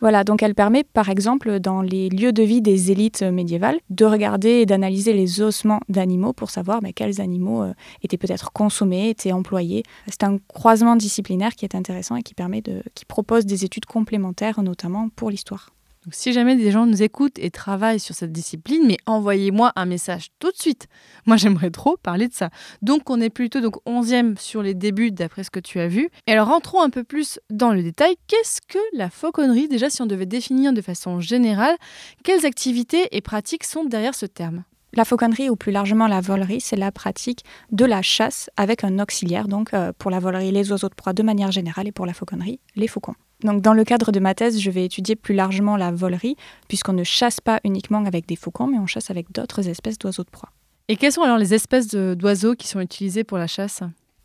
voilà, 0.00 0.24
donc 0.24 0.42
elle 0.42 0.56
permet 0.56 0.84
par 0.84 1.08
exemple 1.08 1.60
dans 1.60 1.80
les 1.80 2.10
lieux 2.10 2.32
de 2.32 2.42
vie 2.42 2.60
des 2.60 2.90
élites 2.90 3.22
médiévales 3.22 3.78
de 3.88 4.04
regarder 4.04 4.50
et 4.50 4.66
d'analyser 4.66 5.14
les 5.14 5.40
ossements 5.40 5.80
d'animaux 5.88 6.34
pour 6.34 6.50
savoir 6.50 6.82
mais, 6.82 6.92
quels 6.92 7.22
animaux 7.22 7.62
euh, 7.62 7.72
étaient 8.02 8.18
peut-être 8.18 8.52
consommés, 8.52 9.08
étaient 9.08 9.32
employés. 9.32 9.82
C'est 10.08 10.24
un 10.24 10.38
croisement 10.48 10.96
disciplinaire 10.96 11.54
qui 11.54 11.64
est 11.64 11.74
intéressant 11.74 12.16
et 12.16 12.22
qui 12.22 12.34
permet 12.34 12.60
de, 12.60 12.82
qui 12.94 13.06
propose 13.06 13.46
des 13.46 13.64
études 13.64 13.86
complémentaires 13.86 14.62
notamment 14.62 15.08
pour 15.16 15.30
l'histoire. 15.30 15.70
Si 16.10 16.32
jamais 16.32 16.56
des 16.56 16.70
gens 16.70 16.86
nous 16.86 17.02
écoutent 17.02 17.38
et 17.38 17.50
travaillent 17.50 18.00
sur 18.00 18.14
cette 18.14 18.32
discipline, 18.32 18.86
mais 18.86 18.98
envoyez-moi 19.06 19.72
un 19.76 19.86
message 19.86 20.28
tout 20.38 20.50
de 20.50 20.56
suite. 20.56 20.86
Moi, 21.26 21.36
j'aimerais 21.36 21.70
trop 21.70 21.96
parler 21.96 22.28
de 22.28 22.34
ça. 22.34 22.50
Donc, 22.82 23.08
on 23.10 23.20
est 23.20 23.30
plutôt 23.30 23.60
donc 23.60 23.76
11e 23.86 24.38
sur 24.38 24.62
les 24.62 24.74
débuts 24.74 25.10
d'après 25.10 25.44
ce 25.44 25.50
que 25.50 25.60
tu 25.60 25.80
as 25.80 25.88
vu. 25.88 26.10
Et 26.26 26.32
alors, 26.32 26.48
rentrons 26.48 26.82
un 26.82 26.90
peu 26.90 27.04
plus 27.04 27.40
dans 27.50 27.72
le 27.72 27.82
détail. 27.82 28.16
Qu'est-ce 28.26 28.60
que 28.60 28.78
la 28.92 29.10
fauconnerie 29.10 29.68
Déjà, 29.68 29.90
si 29.90 30.02
on 30.02 30.06
devait 30.06 30.26
définir 30.26 30.72
de 30.72 30.82
façon 30.82 31.20
générale, 31.20 31.76
quelles 32.22 32.44
activités 32.46 33.08
et 33.12 33.20
pratiques 33.20 33.64
sont 33.64 33.84
derrière 33.84 34.14
ce 34.14 34.26
terme? 34.26 34.64
La 34.96 35.04
fauconnerie 35.04 35.50
ou 35.50 35.56
plus 35.56 35.72
largement 35.72 36.06
la 36.06 36.20
volerie, 36.20 36.60
c'est 36.60 36.76
la 36.76 36.92
pratique 36.92 37.44
de 37.72 37.84
la 37.84 38.02
chasse 38.02 38.50
avec 38.56 38.84
un 38.84 38.98
auxiliaire, 38.98 39.48
donc 39.48 39.74
euh, 39.74 39.92
pour 39.98 40.10
la 40.10 40.20
volerie 40.20 40.52
les 40.52 40.70
oiseaux 40.70 40.88
de 40.88 40.94
proie 40.94 41.12
de 41.12 41.22
manière 41.22 41.52
générale 41.52 41.88
et 41.88 41.92
pour 41.92 42.06
la 42.06 42.14
fauconnerie 42.14 42.60
les 42.76 42.88
faucons. 42.88 43.14
Donc, 43.42 43.60
dans 43.60 43.74
le 43.74 43.84
cadre 43.84 44.10
de 44.10 44.20
ma 44.20 44.34
thèse, 44.34 44.58
je 44.58 44.70
vais 44.70 44.84
étudier 44.84 45.16
plus 45.16 45.34
largement 45.34 45.76
la 45.76 45.92
volerie, 45.92 46.36
puisqu'on 46.66 46.94
ne 46.94 47.04
chasse 47.04 47.40
pas 47.40 47.60
uniquement 47.64 48.04
avec 48.04 48.26
des 48.26 48.36
faucons, 48.36 48.66
mais 48.66 48.78
on 48.78 48.86
chasse 48.86 49.10
avec 49.10 49.32
d'autres 49.32 49.68
espèces 49.68 49.98
d'oiseaux 49.98 50.24
de 50.24 50.30
proie. 50.30 50.50
Et 50.88 50.96
quelles 50.96 51.12
sont 51.12 51.22
alors 51.22 51.38
les 51.38 51.52
espèces 51.52 51.88
d'oiseaux 51.88 52.54
qui 52.54 52.68
sont 52.68 52.80
utilisées 52.80 53.24
pour 53.24 53.36
la 53.36 53.46
chasse? 53.46 53.82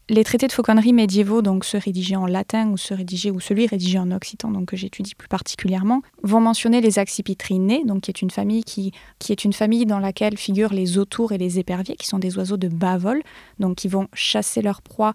Les 0.10 0.24
traités 0.24 0.48
de 0.48 0.52
fauconnerie 0.52 0.94
médiévaux, 0.94 1.42
donc 1.42 1.64
ceux 1.64 1.78
rédigés 1.78 2.16
en 2.16 2.26
latin 2.26 2.70
ou 2.70 2.78
ceux 2.78 2.96
rédigés 2.96 3.32
ou 3.32 3.40
celui 3.40 3.68
rédigé 3.68 4.00
en 4.00 4.12
occitan, 4.12 4.50
donc 4.50 4.66
que 4.66 4.76
j'étudie 4.78 5.16
plus 5.16 5.28
particulièrement, 5.28 6.02
vont 6.24 6.42
mentionner 6.42 6.82
les 6.82 7.00
accipitrinés, 7.00 7.84
donc 7.86 8.02
qui 8.02 8.12
est 8.12 8.22
une 8.22 8.32
famille 8.32 8.64
qui, 8.64 8.92
est 9.30 9.86
dans 9.86 10.00
laquelle 10.00 10.38
figurent 10.38 10.74
les 10.74 10.98
autours 10.98 11.32
et 11.32 11.38
les 11.38 11.60
éperviers, 11.60 11.96
qui 11.96 12.08
sont 12.08 12.20
des 12.20 12.38
oiseaux 12.38 12.58
de 12.58 12.68
bas 12.68 12.98
vol, 12.98 13.22
donc 13.60 13.78
qui 13.78 13.88
vont 13.88 14.08
chasser 14.14 14.62
leur 14.62 14.82
proie 14.82 15.14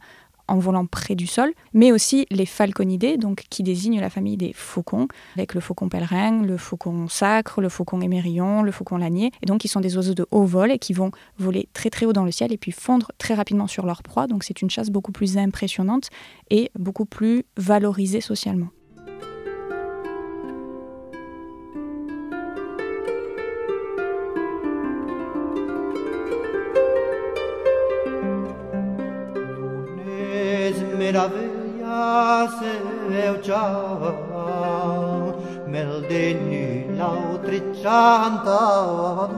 en 0.49 0.59
volant 0.59 0.87
près 0.87 1.15
du 1.15 1.27
sol, 1.27 1.53
mais 1.73 1.93
aussi 1.93 2.27
les 2.31 2.47
falconidés, 2.47 3.17
donc 3.17 3.45
qui 3.51 3.63
désignent 3.63 4.01
la 4.01 4.11
famille 4.11 4.37
des 4.37 4.53
faucons, 4.53 5.09
avec 5.37 5.55
le 5.55 5.61
faucon 5.61 5.89
pèlerin, 5.89 6.43
le 6.43 6.57
faucon 6.57 7.09
sacre, 7.09 7.61
le 7.61 7.69
faucon 7.69 8.01
émerillon, 8.01 8.63
le 8.63 8.73
faucon 8.73 8.97
lanier, 8.97 9.33
et 9.43 9.47
donc 9.47 9.61
qui 9.61 9.69
sont 9.69 9.81
des 9.81 9.97
oiseaux 9.97 10.15
de 10.15 10.27
haut 10.31 10.45
vol 10.45 10.71
et 10.71 10.79
qui 10.79 10.93
vont 10.93 11.11
voler 11.39 11.69
très 11.73 11.91
très 11.91 12.07
haut 12.07 12.13
dans 12.13 12.25
le 12.25 12.33
ciel 12.33 12.53
et 12.53 12.59
puis 12.59 12.73
fondre 12.73 13.13
très 13.19 13.35
rapidement 13.35 13.67
sur 13.67 13.87
leur 13.87 14.03
proie. 14.03 14.27
Donc 14.27 14.45
c'est 14.45 14.63
une 14.63 14.71
chasse 14.71 14.91
beaucoup 14.91 15.13
plus 15.13 15.39
impressionnante 15.39 16.11
et 16.51 16.71
beaucoup 16.79 17.07
plus 17.07 17.45
valorisée 17.57 18.21
socialement. 18.21 18.69
meraviglia 31.15 32.51
se 32.59 32.73
eu 33.27 33.35
ciao 33.41 34.15
mel 35.69 35.95
de 36.09 36.35
nu 36.35 36.97
l'autre 36.99 37.59
chantadur 37.81 39.37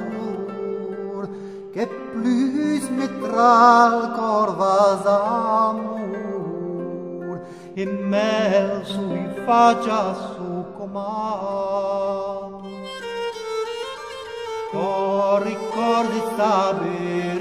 che 1.75 1.85
plus 1.87 2.85
mitral 2.89 3.95
corvas 4.17 5.05
amor 5.07 6.17
e 7.75 7.85
mel 7.85 8.71
sui 8.85 9.29
faccia 9.45 10.15
su 10.15 10.51
comar 10.79 12.55
Cor 14.73 15.39
ricordi 15.43 16.21
sabes 16.37 17.36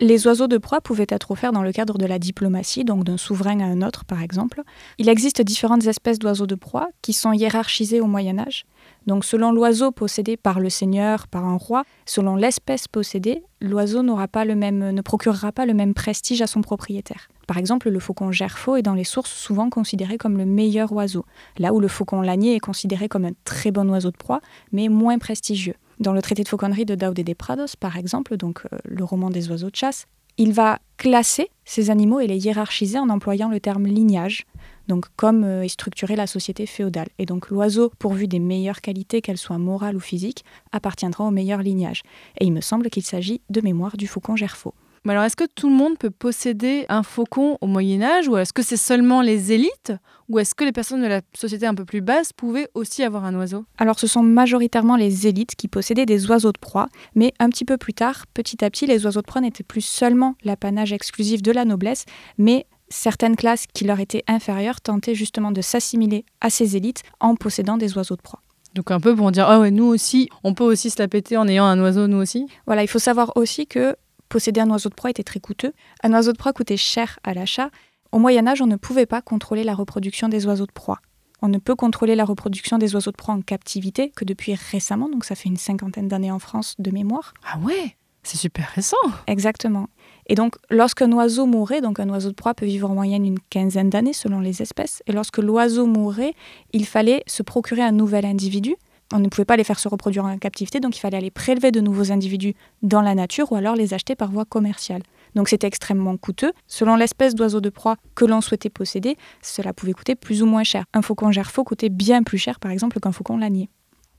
Les 0.00 0.26
oiseaux 0.26 0.46
de 0.46 0.56
proie 0.56 0.80
pouvaient 0.80 1.06
être 1.08 1.32
offerts 1.32 1.52
dans 1.52 1.62
le 1.62 1.72
cadre 1.72 1.98
de 1.98 2.06
la 2.06 2.18
diplomatie, 2.18 2.84
donc 2.84 3.04
d'un 3.04 3.18
souverain 3.18 3.60
à 3.60 3.64
un 3.64 3.82
autre 3.82 4.06
par 4.06 4.22
exemple. 4.22 4.62
Il 4.96 5.10
existe 5.10 5.42
différentes 5.42 5.86
espèces 5.86 6.18
d'oiseaux 6.18 6.46
de 6.46 6.54
proie 6.54 6.88
qui 7.02 7.12
sont 7.12 7.32
hiérarchisées 7.32 8.00
au 8.00 8.06
Moyen 8.06 8.38
Âge. 8.38 8.64
Donc 9.06 9.24
selon 9.24 9.52
l'oiseau 9.52 9.92
possédé 9.92 10.36
par 10.36 10.58
le 10.58 10.68
seigneur, 10.68 11.28
par 11.28 11.44
un 11.44 11.56
roi, 11.56 11.84
selon 12.06 12.34
l'espèce 12.34 12.88
possédée, 12.88 13.44
l'oiseau 13.60 14.02
n'aura 14.02 14.26
pas 14.26 14.44
le 14.44 14.56
même, 14.56 14.90
ne 14.90 15.00
procurera 15.00 15.52
pas 15.52 15.64
le 15.64 15.74
même 15.74 15.94
prestige 15.94 16.42
à 16.42 16.46
son 16.46 16.60
propriétaire. 16.60 17.28
Par 17.46 17.58
exemple, 17.58 17.88
le 17.88 18.00
faucon 18.00 18.32
gerfaut 18.32 18.76
est 18.76 18.82
dans 18.82 18.94
les 18.94 19.04
sources 19.04 19.32
souvent 19.32 19.70
considéré 19.70 20.18
comme 20.18 20.36
le 20.36 20.46
meilleur 20.46 20.92
oiseau, 20.92 21.24
là 21.58 21.72
où 21.72 21.78
le 21.78 21.88
faucon 21.88 22.20
lanier 22.20 22.56
est 22.56 22.60
considéré 22.60 23.08
comme 23.08 23.24
un 23.24 23.32
très 23.44 23.70
bon 23.70 23.88
oiseau 23.90 24.10
de 24.10 24.16
proie, 24.16 24.40
mais 24.72 24.88
moins 24.88 25.18
prestigieux. 25.18 25.74
Dans 26.00 26.12
le 26.12 26.20
traité 26.20 26.42
de 26.42 26.48
fauconnerie 26.48 26.84
de 26.84 26.94
Daude 26.94 27.14
de 27.14 27.32
Prados, 27.32 27.76
par 27.76 27.96
exemple, 27.96 28.36
donc 28.36 28.62
euh, 28.66 28.78
le 28.84 29.02
roman 29.02 29.30
des 29.30 29.48
oiseaux 29.48 29.70
de 29.70 29.76
chasse, 29.76 30.06
il 30.38 30.52
va 30.52 30.78
classer 30.96 31.50
ces 31.64 31.90
animaux 31.90 32.20
et 32.20 32.26
les 32.26 32.38
hiérarchiser 32.38 32.98
en 32.98 33.08
employant 33.08 33.48
le 33.48 33.60
terme 33.60 33.86
lignage, 33.86 34.46
donc 34.88 35.06
comme 35.16 35.44
euh, 35.44 35.62
est 35.62 35.68
structurée 35.68 36.16
la 36.16 36.26
société 36.26 36.66
féodale. 36.66 37.08
Et 37.18 37.26
donc 37.26 37.50
l'oiseau, 37.50 37.90
pourvu 37.98 38.28
des 38.28 38.38
meilleures 38.38 38.80
qualités, 38.80 39.20
qu'elles 39.20 39.38
soient 39.38 39.58
morales 39.58 39.96
ou 39.96 40.00
physiques, 40.00 40.44
appartiendra 40.72 41.24
au 41.24 41.30
meilleur 41.30 41.60
lignage. 41.60 42.02
Et 42.38 42.44
il 42.44 42.52
me 42.52 42.60
semble 42.60 42.90
qu'il 42.90 43.02
s'agit 43.02 43.40
de 43.50 43.60
mémoire 43.60 43.96
du 43.96 44.06
faucon 44.06 44.36
gerfaut. 44.36 44.74
Mais 45.06 45.12
alors, 45.12 45.22
est-ce 45.22 45.36
que 45.36 45.44
tout 45.44 45.68
le 45.68 45.76
monde 45.76 45.96
peut 45.98 46.10
posséder 46.10 46.84
un 46.88 47.04
faucon 47.04 47.58
au 47.60 47.68
Moyen 47.68 48.02
Âge 48.02 48.26
ou 48.26 48.36
est-ce 48.38 48.52
que 48.52 48.64
c'est 48.64 48.76
seulement 48.76 49.22
les 49.22 49.52
élites 49.52 49.92
ou 50.28 50.40
est-ce 50.40 50.52
que 50.52 50.64
les 50.64 50.72
personnes 50.72 51.00
de 51.00 51.06
la 51.06 51.20
société 51.32 51.64
un 51.64 51.76
peu 51.76 51.84
plus 51.84 52.00
basse 52.00 52.32
pouvaient 52.32 52.66
aussi 52.74 53.04
avoir 53.04 53.24
un 53.24 53.32
oiseau? 53.36 53.64
Alors 53.78 54.00
ce 54.00 54.08
sont 54.08 54.24
majoritairement 54.24 54.96
les 54.96 55.28
élites 55.28 55.54
qui 55.54 55.68
possédaient 55.68 56.06
des 56.06 56.28
oiseaux 56.28 56.50
de 56.50 56.58
proie, 56.58 56.88
mais 57.14 57.32
un 57.38 57.50
petit 57.50 57.64
peu 57.64 57.76
plus 57.76 57.94
tard, 57.94 58.24
petit 58.34 58.64
à 58.64 58.68
petit, 58.68 58.86
les 58.86 59.06
oiseaux 59.06 59.20
de 59.20 59.26
proie 59.26 59.40
n'étaient 59.40 59.62
plus 59.62 59.80
seulement 59.80 60.34
l'apanage 60.42 60.92
exclusif 60.92 61.40
de 61.40 61.52
la 61.52 61.64
noblesse, 61.64 62.04
mais 62.36 62.66
certaines 62.88 63.36
classes 63.36 63.68
qui 63.72 63.84
leur 63.84 64.00
étaient 64.00 64.24
inférieures 64.26 64.80
tentaient 64.80 65.14
justement 65.14 65.52
de 65.52 65.60
s'assimiler 65.60 66.24
à 66.40 66.50
ces 66.50 66.76
élites 66.76 67.04
en 67.20 67.36
possédant 67.36 67.76
des 67.76 67.96
oiseaux 67.96 68.16
de 68.16 68.22
proie. 68.22 68.42
Donc 68.74 68.90
un 68.90 68.98
peu 68.98 69.14
pour 69.14 69.30
dire, 69.30 69.46
ah 69.48 69.60
ouais, 69.60 69.70
nous 69.70 69.84
aussi, 69.84 70.28
on 70.42 70.52
peut 70.52 70.64
aussi 70.64 70.90
se 70.90 71.00
la 71.00 71.06
péter 71.06 71.36
en 71.36 71.46
ayant 71.46 71.64
un 71.64 71.80
oiseau, 71.80 72.08
nous 72.08 72.18
aussi? 72.18 72.48
Voilà, 72.66 72.82
il 72.82 72.88
faut 72.88 72.98
savoir 72.98 73.32
aussi 73.36 73.68
que 73.68 73.94
posséder 74.28 74.60
un 74.60 74.70
oiseau 74.70 74.88
de 74.88 74.94
proie 74.94 75.10
était 75.10 75.24
très 75.24 75.40
coûteux. 75.40 75.72
Un 76.02 76.12
oiseau 76.12 76.32
de 76.32 76.38
proie 76.38 76.52
coûtait 76.52 76.76
cher 76.76 77.18
à 77.24 77.34
l'achat. 77.34 77.70
Au 78.12 78.18
Moyen 78.18 78.46
Âge, 78.46 78.62
on 78.62 78.66
ne 78.66 78.76
pouvait 78.76 79.06
pas 79.06 79.22
contrôler 79.22 79.64
la 79.64 79.74
reproduction 79.74 80.28
des 80.28 80.46
oiseaux 80.46 80.66
de 80.66 80.72
proie. 80.72 81.00
On 81.42 81.48
ne 81.48 81.58
peut 81.58 81.74
contrôler 81.74 82.14
la 82.14 82.24
reproduction 82.24 82.78
des 82.78 82.94
oiseaux 82.94 83.10
de 83.10 83.16
proie 83.16 83.34
en 83.34 83.42
captivité 83.42 84.10
que 84.10 84.24
depuis 84.24 84.54
récemment, 84.54 85.08
donc 85.08 85.24
ça 85.24 85.34
fait 85.34 85.48
une 85.48 85.56
cinquantaine 85.56 86.08
d'années 86.08 86.30
en 86.30 86.38
France 86.38 86.74
de 86.78 86.90
mémoire. 86.90 87.34
Ah 87.44 87.58
ouais 87.58 87.96
C'est 88.22 88.38
super 88.38 88.68
récent 88.74 88.96
Exactement. 89.26 89.88
Et 90.28 90.34
donc, 90.34 90.56
lorsqu'un 90.70 91.12
oiseau 91.12 91.46
mourait, 91.46 91.80
donc 91.80 92.00
un 92.00 92.08
oiseau 92.08 92.30
de 92.30 92.34
proie 92.34 92.54
peut 92.54 92.66
vivre 92.66 92.90
en 92.90 92.94
moyenne 92.94 93.26
une 93.26 93.38
quinzaine 93.38 93.90
d'années 93.90 94.14
selon 94.14 94.40
les 94.40 94.62
espèces, 94.62 95.02
et 95.06 95.12
lorsque 95.12 95.38
l'oiseau 95.38 95.86
mourait, 95.86 96.34
il 96.72 96.86
fallait 96.86 97.22
se 97.26 97.42
procurer 97.42 97.82
un 97.82 97.92
nouvel 97.92 98.24
individu. 98.24 98.74
On 99.12 99.20
ne 99.20 99.28
pouvait 99.28 99.44
pas 99.44 99.56
les 99.56 99.64
faire 99.64 99.78
se 99.78 99.88
reproduire 99.88 100.24
en 100.24 100.36
captivité, 100.36 100.80
donc 100.80 100.96
il 100.96 101.00
fallait 101.00 101.16
aller 101.16 101.30
prélever 101.30 101.70
de 101.70 101.80
nouveaux 101.80 102.10
individus 102.10 102.54
dans 102.82 103.02
la 103.02 103.14
nature 103.14 103.52
ou 103.52 103.54
alors 103.54 103.76
les 103.76 103.94
acheter 103.94 104.16
par 104.16 104.30
voie 104.30 104.44
commerciale. 104.44 105.02
Donc 105.36 105.48
c'était 105.48 105.66
extrêmement 105.66 106.16
coûteux. 106.16 106.52
Selon 106.66 106.96
l'espèce 106.96 107.34
d'oiseau 107.34 107.60
de 107.60 107.68
proie 107.68 107.96
que 108.14 108.24
l'on 108.24 108.40
souhaitait 108.40 108.70
posséder, 108.70 109.16
cela 109.42 109.72
pouvait 109.72 109.92
coûter 109.92 110.16
plus 110.16 110.42
ou 110.42 110.46
moins 110.46 110.64
cher. 110.64 110.84
Un 110.92 111.02
faucon 111.02 111.30
gerfaut 111.30 111.62
coûtait 111.62 111.88
bien 111.88 112.22
plus 112.22 112.38
cher, 112.38 112.58
par 112.58 112.72
exemple, 112.72 112.98
qu'un 112.98 113.12
faucon 113.12 113.36
lanier. 113.36 113.68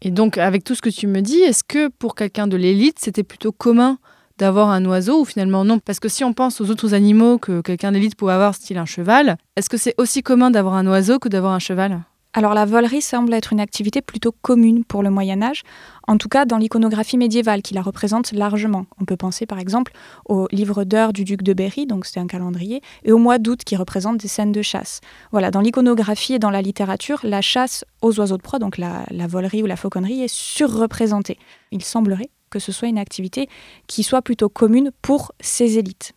Et 0.01 0.11
donc, 0.11 0.37
avec 0.37 0.63
tout 0.63 0.75
ce 0.75 0.81
que 0.81 0.89
tu 0.89 1.07
me 1.07 1.21
dis, 1.21 1.39
est-ce 1.39 1.63
que 1.63 1.89
pour 1.89 2.15
quelqu'un 2.15 2.47
de 2.47 2.55
l'élite, 2.55 2.99
c'était 2.99 3.23
plutôt 3.23 3.51
commun 3.51 3.97
d'avoir 4.37 4.69
un 4.69 4.85
oiseau 4.85 5.21
ou 5.21 5.25
finalement 5.25 5.65
non? 5.65 5.79
Parce 5.79 5.99
que 5.99 6.07
si 6.07 6.23
on 6.23 6.33
pense 6.33 6.61
aux 6.61 6.69
autres 6.69 6.93
animaux 6.93 7.39
que 7.39 7.61
quelqu'un 7.61 7.91
d'élite 7.91 8.15
pouvait 8.15 8.33
avoir, 8.33 8.53
style 8.53 8.77
un 8.77 8.85
cheval, 8.85 9.37
est-ce 9.55 9.69
que 9.69 9.77
c'est 9.77 9.95
aussi 9.97 10.21
commun 10.21 10.51
d'avoir 10.51 10.75
un 10.75 10.85
oiseau 10.87 11.17
que 11.19 11.27
d'avoir 11.29 11.53
un 11.53 11.59
cheval? 11.59 12.03
Alors 12.37 12.53
la 12.53 12.65
volerie 12.65 13.01
semble 13.01 13.33
être 13.33 13.51
une 13.51 13.59
activité 13.59 13.99
plutôt 13.99 14.31
commune 14.31 14.83
pour 14.83 15.01
le 15.01 15.09
Moyen 15.09 15.41
Âge, 15.41 15.63
en 16.07 16.19
tout 16.19 16.29
cas 16.29 16.45
dans 16.45 16.57
l'iconographie 16.57 17.17
médiévale 17.17 17.63
qui 17.63 17.73
la 17.73 17.81
représente 17.81 18.31
largement. 18.31 18.85
On 19.01 19.05
peut 19.05 19.17
penser 19.17 19.47
par 19.47 19.57
exemple 19.57 19.91
au 20.25 20.47
livre 20.51 20.83
d'heures 20.83 21.13
du 21.13 21.23
duc 21.23 21.41
de 21.41 21.53
Berry, 21.53 21.87
donc 21.87 22.05
c'est 22.05 22.19
un 22.19 22.27
calendrier, 22.27 22.83
et 23.03 23.11
au 23.11 23.17
mois 23.17 23.39
d'août 23.39 23.63
qui 23.65 23.75
représente 23.75 24.17
des 24.17 24.27
scènes 24.27 24.51
de 24.51 24.61
chasse. 24.61 25.01
Voilà, 25.31 25.49
dans 25.49 25.61
l'iconographie 25.61 26.33
et 26.33 26.37
dans 26.37 26.51
la 26.51 26.61
littérature, 26.61 27.21
la 27.23 27.41
chasse 27.41 27.83
aux 28.03 28.19
oiseaux 28.19 28.37
de 28.37 28.43
proie, 28.43 28.59
donc 28.59 28.77
la, 28.77 29.03
la 29.09 29.25
volerie 29.25 29.63
ou 29.63 29.65
la 29.65 29.75
fauconnerie, 29.75 30.21
est 30.21 30.31
surreprésentée. 30.31 31.39
Il 31.71 31.83
semblerait 31.83 32.29
que 32.51 32.59
ce 32.59 32.71
soit 32.71 32.87
une 32.87 32.99
activité 32.99 33.49
qui 33.87 34.03
soit 34.03 34.21
plutôt 34.21 34.47
commune 34.47 34.91
pour 35.01 35.31
ces 35.39 35.79
élites. 35.79 36.13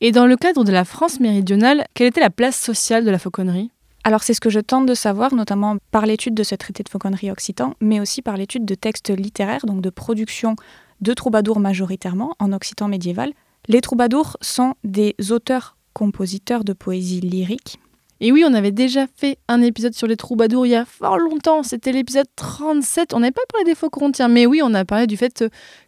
Et 0.00 0.10
dans 0.10 0.26
le 0.26 0.34
cadre 0.34 0.64
de 0.64 0.72
la 0.72 0.84
France 0.84 1.20
méridionale, 1.20 1.84
quelle 1.94 2.08
était 2.08 2.20
la 2.20 2.30
place 2.30 2.58
sociale 2.58 3.04
de 3.04 3.10
la 3.12 3.20
fauconnerie? 3.20 3.70
Alors 4.04 4.22
c'est 4.22 4.34
ce 4.34 4.40
que 4.40 4.50
je 4.50 4.60
tente 4.60 4.84
de 4.84 4.94
savoir, 4.94 5.34
notamment 5.34 5.76
par 5.90 6.04
l'étude 6.04 6.34
de 6.34 6.42
ce 6.42 6.54
traité 6.54 6.82
de 6.82 6.90
fauconnerie 6.90 7.30
occitan, 7.30 7.74
mais 7.80 8.00
aussi 8.00 8.20
par 8.20 8.36
l'étude 8.36 8.66
de 8.66 8.74
textes 8.74 9.08
littéraires, 9.10 9.64
donc 9.64 9.80
de 9.80 9.90
production 9.90 10.56
de 11.00 11.14
troubadours 11.14 11.58
majoritairement 11.58 12.34
en 12.38 12.52
occitan 12.52 12.86
médiéval. 12.86 13.32
Les 13.66 13.80
troubadours 13.80 14.36
sont 14.42 14.74
des 14.84 15.16
auteurs-compositeurs 15.30 16.64
de 16.64 16.74
poésie 16.74 17.20
lyrique. 17.20 17.78
Et 18.20 18.30
oui, 18.30 18.44
on 18.46 18.52
avait 18.52 18.72
déjà 18.72 19.06
fait 19.16 19.38
un 19.48 19.62
épisode 19.62 19.94
sur 19.94 20.06
les 20.06 20.16
troubadours 20.16 20.66
il 20.66 20.70
y 20.70 20.76
a 20.76 20.84
fort 20.84 21.18
longtemps, 21.18 21.62
c'était 21.62 21.92
l'épisode 21.92 22.28
37. 22.36 23.14
On 23.14 23.20
n'avait 23.20 23.32
pas 23.32 23.42
parlé 23.50 23.64
des 23.64 23.74
faucons, 23.74 24.12
tiens, 24.12 24.28
mais 24.28 24.44
oui, 24.44 24.60
on 24.62 24.74
a 24.74 24.84
parlé 24.84 25.06
du 25.06 25.16
fait 25.16 25.44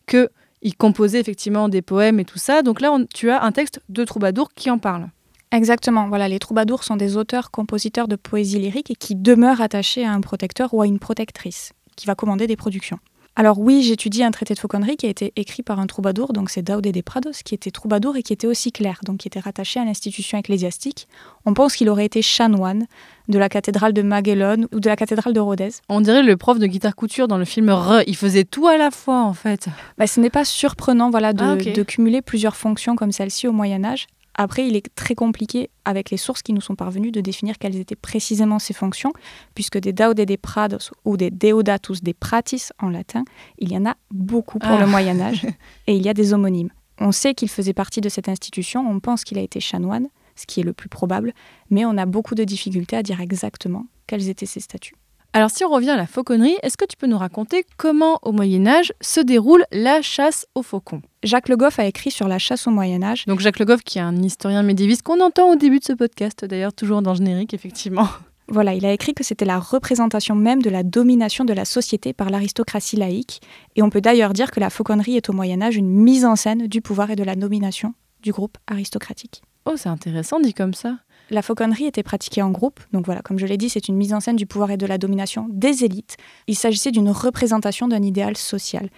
qu'ils 0.06 0.76
composaient 0.76 1.20
effectivement 1.20 1.68
des 1.68 1.82
poèmes 1.82 2.18
et 2.18 2.24
tout 2.24 2.38
ça. 2.38 2.62
Donc 2.62 2.80
là, 2.80 2.96
tu 3.14 3.30
as 3.30 3.42
un 3.42 3.52
texte 3.52 3.80
de 3.90 4.04
troubadour 4.04 4.52
qui 4.54 4.70
en 4.70 4.78
parle. 4.78 5.08
Exactement. 5.52 6.08
Voilà, 6.08 6.28
les 6.28 6.38
troubadours 6.38 6.84
sont 6.84 6.96
des 6.96 7.16
auteurs, 7.16 7.50
compositeurs 7.50 8.08
de 8.08 8.16
poésie 8.16 8.58
lyrique 8.58 8.90
et 8.90 8.96
qui 8.96 9.14
demeurent 9.14 9.60
attachés 9.60 10.04
à 10.04 10.12
un 10.12 10.20
protecteur 10.20 10.74
ou 10.74 10.82
à 10.82 10.86
une 10.86 10.98
protectrice 10.98 11.72
qui 11.96 12.06
va 12.06 12.14
commander 12.14 12.46
des 12.46 12.56
productions. 12.56 12.98
Alors 13.38 13.58
oui, 13.58 13.82
j'étudie 13.82 14.24
un 14.24 14.30
traité 14.30 14.54
de 14.54 14.58
fauconnerie 14.58 14.96
qui 14.96 15.04
a 15.04 15.10
été 15.10 15.34
écrit 15.36 15.62
par 15.62 15.78
un 15.78 15.86
troubadour, 15.86 16.32
donc 16.32 16.48
c'est 16.48 16.62
Daude 16.62 16.86
de 16.86 17.00
Prados, 17.02 17.42
qui 17.42 17.54
était 17.54 17.70
troubadour 17.70 18.16
et 18.16 18.22
qui 18.22 18.32
était 18.32 18.46
aussi 18.46 18.72
clerc, 18.72 19.00
donc 19.04 19.18
qui 19.18 19.28
était 19.28 19.40
rattaché 19.40 19.78
à 19.78 19.84
l'institution 19.84 20.38
ecclésiastique. 20.38 21.06
On 21.44 21.52
pense 21.52 21.76
qu'il 21.76 21.90
aurait 21.90 22.06
été 22.06 22.22
chanoine 22.22 22.86
de 23.28 23.38
la 23.38 23.50
cathédrale 23.50 23.92
de 23.92 24.00
Maguelone 24.00 24.68
ou 24.72 24.80
de 24.80 24.88
la 24.88 24.96
cathédrale 24.96 25.34
de 25.34 25.40
Rodez. 25.40 25.68
On 25.90 26.00
dirait 26.00 26.22
le 26.22 26.38
prof 26.38 26.58
de 26.58 26.66
guitare 26.66 26.96
couture 26.96 27.28
dans 27.28 27.36
le 27.36 27.44
film 27.44 27.68
Re, 27.68 28.00
il 28.06 28.16
faisait 28.16 28.44
tout 28.44 28.68
à 28.68 28.78
la 28.78 28.90
fois 28.90 29.22
en 29.22 29.34
fait. 29.34 29.68
Bah, 29.98 30.06
ce 30.06 30.18
n'est 30.18 30.30
pas 30.30 30.46
surprenant 30.46 31.10
voilà, 31.10 31.34
de, 31.34 31.44
Ah, 31.44 31.56
de 31.56 31.82
cumuler 31.82 32.22
plusieurs 32.22 32.56
fonctions 32.56 32.96
comme 32.96 33.12
celle-ci 33.12 33.46
au 33.46 33.52
Moyen 33.52 33.84
Âge. 33.84 34.06
Après, 34.38 34.68
il 34.68 34.76
est 34.76 34.94
très 34.94 35.14
compliqué 35.14 35.70
avec 35.86 36.10
les 36.10 36.18
sources 36.18 36.42
qui 36.42 36.52
nous 36.52 36.60
sont 36.60 36.74
parvenues 36.76 37.10
de 37.10 37.20
définir 37.22 37.58
quelles 37.58 37.76
étaient 37.76 37.96
précisément 37.96 38.58
ces 38.58 38.74
fonctions, 38.74 39.12
puisque 39.54 39.78
des 39.78 39.92
Daude 39.94 40.16
de 40.20 40.36
Prados 40.36 40.92
ou 41.06 41.16
des 41.16 41.30
Deodatus 41.30 42.02
de 42.02 42.12
Pratis 42.12 42.70
en 42.80 42.90
latin, 42.90 43.24
il 43.58 43.72
y 43.72 43.76
en 43.78 43.86
a 43.86 43.94
beaucoup 44.10 44.58
pour 44.58 44.70
Ah. 44.72 44.80
le 44.80 44.86
Moyen 44.86 45.18
Âge, 45.20 45.46
et 45.86 45.96
il 45.96 46.02
y 46.04 46.08
a 46.10 46.14
des 46.14 46.32
homonymes. 46.34 46.70
On 46.98 47.12
sait 47.12 47.34
qu'il 47.34 47.48
faisait 47.48 47.72
partie 47.74 48.00
de 48.00 48.08
cette 48.08 48.28
institution, 48.28 48.86
on 48.88 49.00
pense 49.00 49.24
qu'il 49.24 49.38
a 49.38 49.42
été 49.42 49.58
chanoine, 49.60 50.08
ce 50.34 50.44
qui 50.46 50.60
est 50.60 50.64
le 50.64 50.72
plus 50.74 50.88
probable, 50.90 51.32
mais 51.70 51.84
on 51.86 51.96
a 51.96 52.04
beaucoup 52.06 52.34
de 52.34 52.44
difficultés 52.44 52.96
à 52.96 53.02
dire 53.02 53.20
exactement 53.22 53.86
quels 54.06 54.28
étaient 54.28 54.46
ses 54.46 54.60
statuts. 54.60 54.94
Alors 55.36 55.50
si 55.50 55.66
on 55.66 55.68
revient 55.68 55.90
à 55.90 55.96
la 55.96 56.06
fauconnerie, 56.06 56.56
est-ce 56.62 56.78
que 56.78 56.86
tu 56.86 56.96
peux 56.96 57.06
nous 57.06 57.18
raconter 57.18 57.66
comment 57.76 58.18
au 58.22 58.32
Moyen 58.32 58.66
Âge 58.66 58.94
se 59.02 59.20
déroule 59.20 59.66
la 59.70 60.00
chasse 60.00 60.46
aux 60.54 60.62
faucons? 60.62 61.02
Jacques 61.24 61.50
Le 61.50 61.58
Goff 61.58 61.78
a 61.78 61.84
écrit 61.84 62.10
sur 62.10 62.26
la 62.26 62.38
chasse 62.38 62.66
au 62.66 62.70
Moyen 62.70 63.02
Âge. 63.02 63.26
Donc 63.26 63.40
Jacques 63.40 63.58
Le 63.58 63.66
Goff 63.66 63.82
qui 63.82 63.98
est 63.98 64.00
un 64.00 64.16
historien 64.22 64.62
médiéviste 64.62 65.02
qu'on 65.02 65.20
entend 65.20 65.50
au 65.50 65.56
début 65.56 65.78
de 65.78 65.84
ce 65.84 65.92
podcast, 65.92 66.46
d'ailleurs 66.46 66.72
toujours 66.72 67.02
dans 67.02 67.10
le 67.10 67.18
générique 67.18 67.52
effectivement. 67.52 68.08
Voilà, 68.48 68.74
il 68.74 68.86
a 68.86 68.92
écrit 68.92 69.12
que 69.12 69.24
c'était 69.24 69.44
la 69.44 69.58
représentation 69.58 70.36
même 70.36 70.62
de 70.62 70.70
la 70.70 70.84
domination 70.84 71.44
de 71.44 71.52
la 71.52 71.64
société 71.64 72.12
par 72.12 72.30
l'aristocratie 72.30 72.94
laïque, 72.94 73.42
et 73.74 73.82
on 73.82 73.90
peut 73.90 74.00
d'ailleurs 74.00 74.32
dire 74.32 74.52
que 74.52 74.60
la 74.60 74.70
fauconnerie 74.70 75.16
est 75.16 75.28
au 75.28 75.32
Moyen 75.32 75.60
Âge 75.60 75.76
une 75.76 75.90
mise 75.90 76.24
en 76.24 76.36
scène 76.36 76.68
du 76.68 76.80
pouvoir 76.80 77.10
et 77.10 77.16
de 77.16 77.24
la 77.24 77.34
domination 77.34 77.92
du 78.22 78.30
groupe 78.30 78.56
aristocratique. 78.68 79.42
Oh 79.66 79.74
c'est 79.76 79.88
intéressant 79.88 80.38
dit 80.38 80.54
comme 80.54 80.74
ça. 80.74 80.96
La 81.30 81.42
fauconnerie 81.42 81.86
était 81.86 82.04
pratiquée 82.04 82.42
en 82.42 82.50
groupe, 82.50 82.80
donc 82.92 83.04
voilà, 83.04 83.20
comme 83.20 83.38
je 83.38 83.46
l'ai 83.46 83.56
dit, 83.56 83.68
c'est 83.68 83.88
une 83.88 83.96
mise 83.96 84.14
en 84.14 84.20
scène 84.20 84.36
du 84.36 84.46
pouvoir 84.46 84.70
et 84.70 84.76
de 84.76 84.86
la 84.86 84.96
domination 84.96 85.46
des 85.50 85.84
élites. 85.84 86.16
Il 86.46 86.54
s'agissait 86.54 86.92
d'une 86.92 87.10
représentation 87.10 87.88
d'un 87.88 88.02
idéal 88.02 88.36
social. 88.36 88.90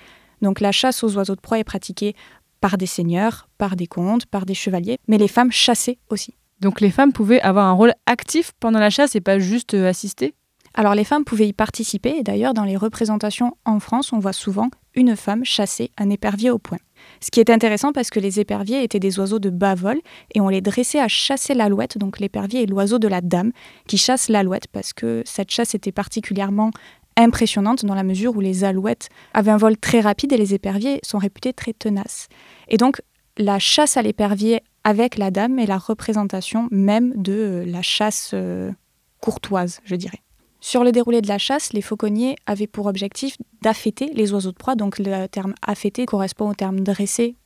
Donc 0.43 0.61
la 0.61 0.71
chasse 0.71 1.03
aux 1.03 1.17
oiseaux 1.17 1.35
de 1.35 1.41
proie 1.41 1.59
est 1.59 1.65
pratiquée 1.65 2.15
par 2.61 2.77
des 2.77 2.87
seigneurs, 2.87 3.49
par 3.57 3.77
des 3.77 3.87
comtes, 3.87 4.27
par 4.27 4.45
des 4.45 4.55
chevaliers, 4.55 4.99
mais 5.09 5.17
les 5.17 5.29
femmes 5.29 5.53
chassaient 5.53 5.99
aussi. 6.11 6.35
Donc 6.61 6.81
les 6.81 6.91
femmes 6.91 7.13
pouvaient 7.13 7.41
avoir 7.41 7.67
un 7.67 7.73
rôle 7.73 7.95
actif 8.07 8.53
pendant 8.61 8.81
la 8.81 8.91
chasse 8.91 9.15
et 9.17 9.21
pas 9.21 9.39
juste 9.39 9.75
euh, 9.75 9.89
assister? 9.89 10.35
Alors 10.75 10.95
les 10.95 11.05
femmes 11.05 11.25
pouvaient 11.25 11.49
y 11.49 11.53
participer, 11.53 12.19
et 12.19 12.23
d'ailleurs 12.23 12.55
dans 12.55 12.65
les 12.65 12.77
représentations 12.77 13.57
en 13.65 13.81
France, 13.81 14.13
on 14.13 14.19
voit 14.19 14.33
souvent 14.33 14.69
une 14.95 15.17
femme 15.17 15.45
chasser 15.45 15.93
un 15.97 16.11
épervier 16.11 16.51
au 16.51 16.59
poing. 16.59 16.79
Ce 17.21 17.31
qui 17.31 17.41
est 17.41 17.51
intéressant 17.51 17.93
parce 17.93 18.11
que 18.11 18.21
les 18.21 18.41
éperviers 18.41 18.83
étaient 18.83 19.01
des 19.01 19.19
oiseaux 19.19 19.39
de 19.39 19.51
bas 19.51 19.75
vol 19.75 19.99
et 20.35 20.41
on 20.41 20.49
les 20.49 20.61
dressait 20.61 21.01
à 21.01 21.09
chasser 21.09 21.55
l'alouette. 21.55 21.99
Donc 21.99 22.19
l'épervier 22.19 22.63
est 22.63 22.67
l'oiseau 22.67 22.99
de 22.99 23.09
la 23.09 23.21
dame 23.21 23.53
qui 23.87 23.99
chasse 23.99 24.29
l'alouette 24.29 24.69
parce 24.69 24.93
que 24.93 25.23
cette 25.25 25.51
chasse 25.51 25.75
était 25.75 25.93
particulièrement 25.93 26.71
impressionnante 27.17 27.85
dans 27.85 27.95
la 27.95 28.05
mesure 28.05 28.37
où 28.37 28.41
les 28.41 28.65
alouettes 28.65 29.09
avaient 29.35 29.51
un 29.51 29.57
vol 29.57 29.77
très 29.77 30.01
rapide 30.01 30.33
et 30.33 30.37
les 30.37 30.55
éperviers 30.55 31.01
sont 31.03 31.19
réputés 31.19 31.53
très 31.53 31.73
tenaces. 31.73 32.29
Et 32.69 32.77
donc 32.77 33.03
la 33.37 33.59
chasse 33.59 33.97
à 33.97 34.03
l'épervier 34.03 34.63
avec 34.85 35.19
la 35.19 35.31
dame 35.31 35.59
est 35.59 35.67
la 35.67 35.79
représentation 35.79 36.69
même 36.71 37.13
de 37.17 37.33
euh, 37.33 37.65
la 37.67 37.83
chasse 37.83 38.31
euh, 38.35 38.71
courtoise, 39.21 39.81
je 39.85 39.97
dirais. 39.97 40.23
Sur 40.61 40.83
le 40.83 40.93
déroulé 40.93 41.23
de 41.23 41.29
la 41.29 41.39
chasse, 41.39 41.73
les 41.73 41.83
fauconniers 41.83 42.37
avaient 42.47 42.67
pour 42.67 42.87
objectif 42.87 43.37
d'affêter 43.63 44.11
les 44.15 44.33
oiseaux 44.33 44.51
de 44.51 44.57
proie. 44.57 44.75
Donc 44.75 44.99
le 44.99 45.27
terme 45.27 45.55
affêter 45.63 46.05
correspond 46.05 46.51
au 46.51 46.55
terme 46.55 46.81
dressé 46.81 47.37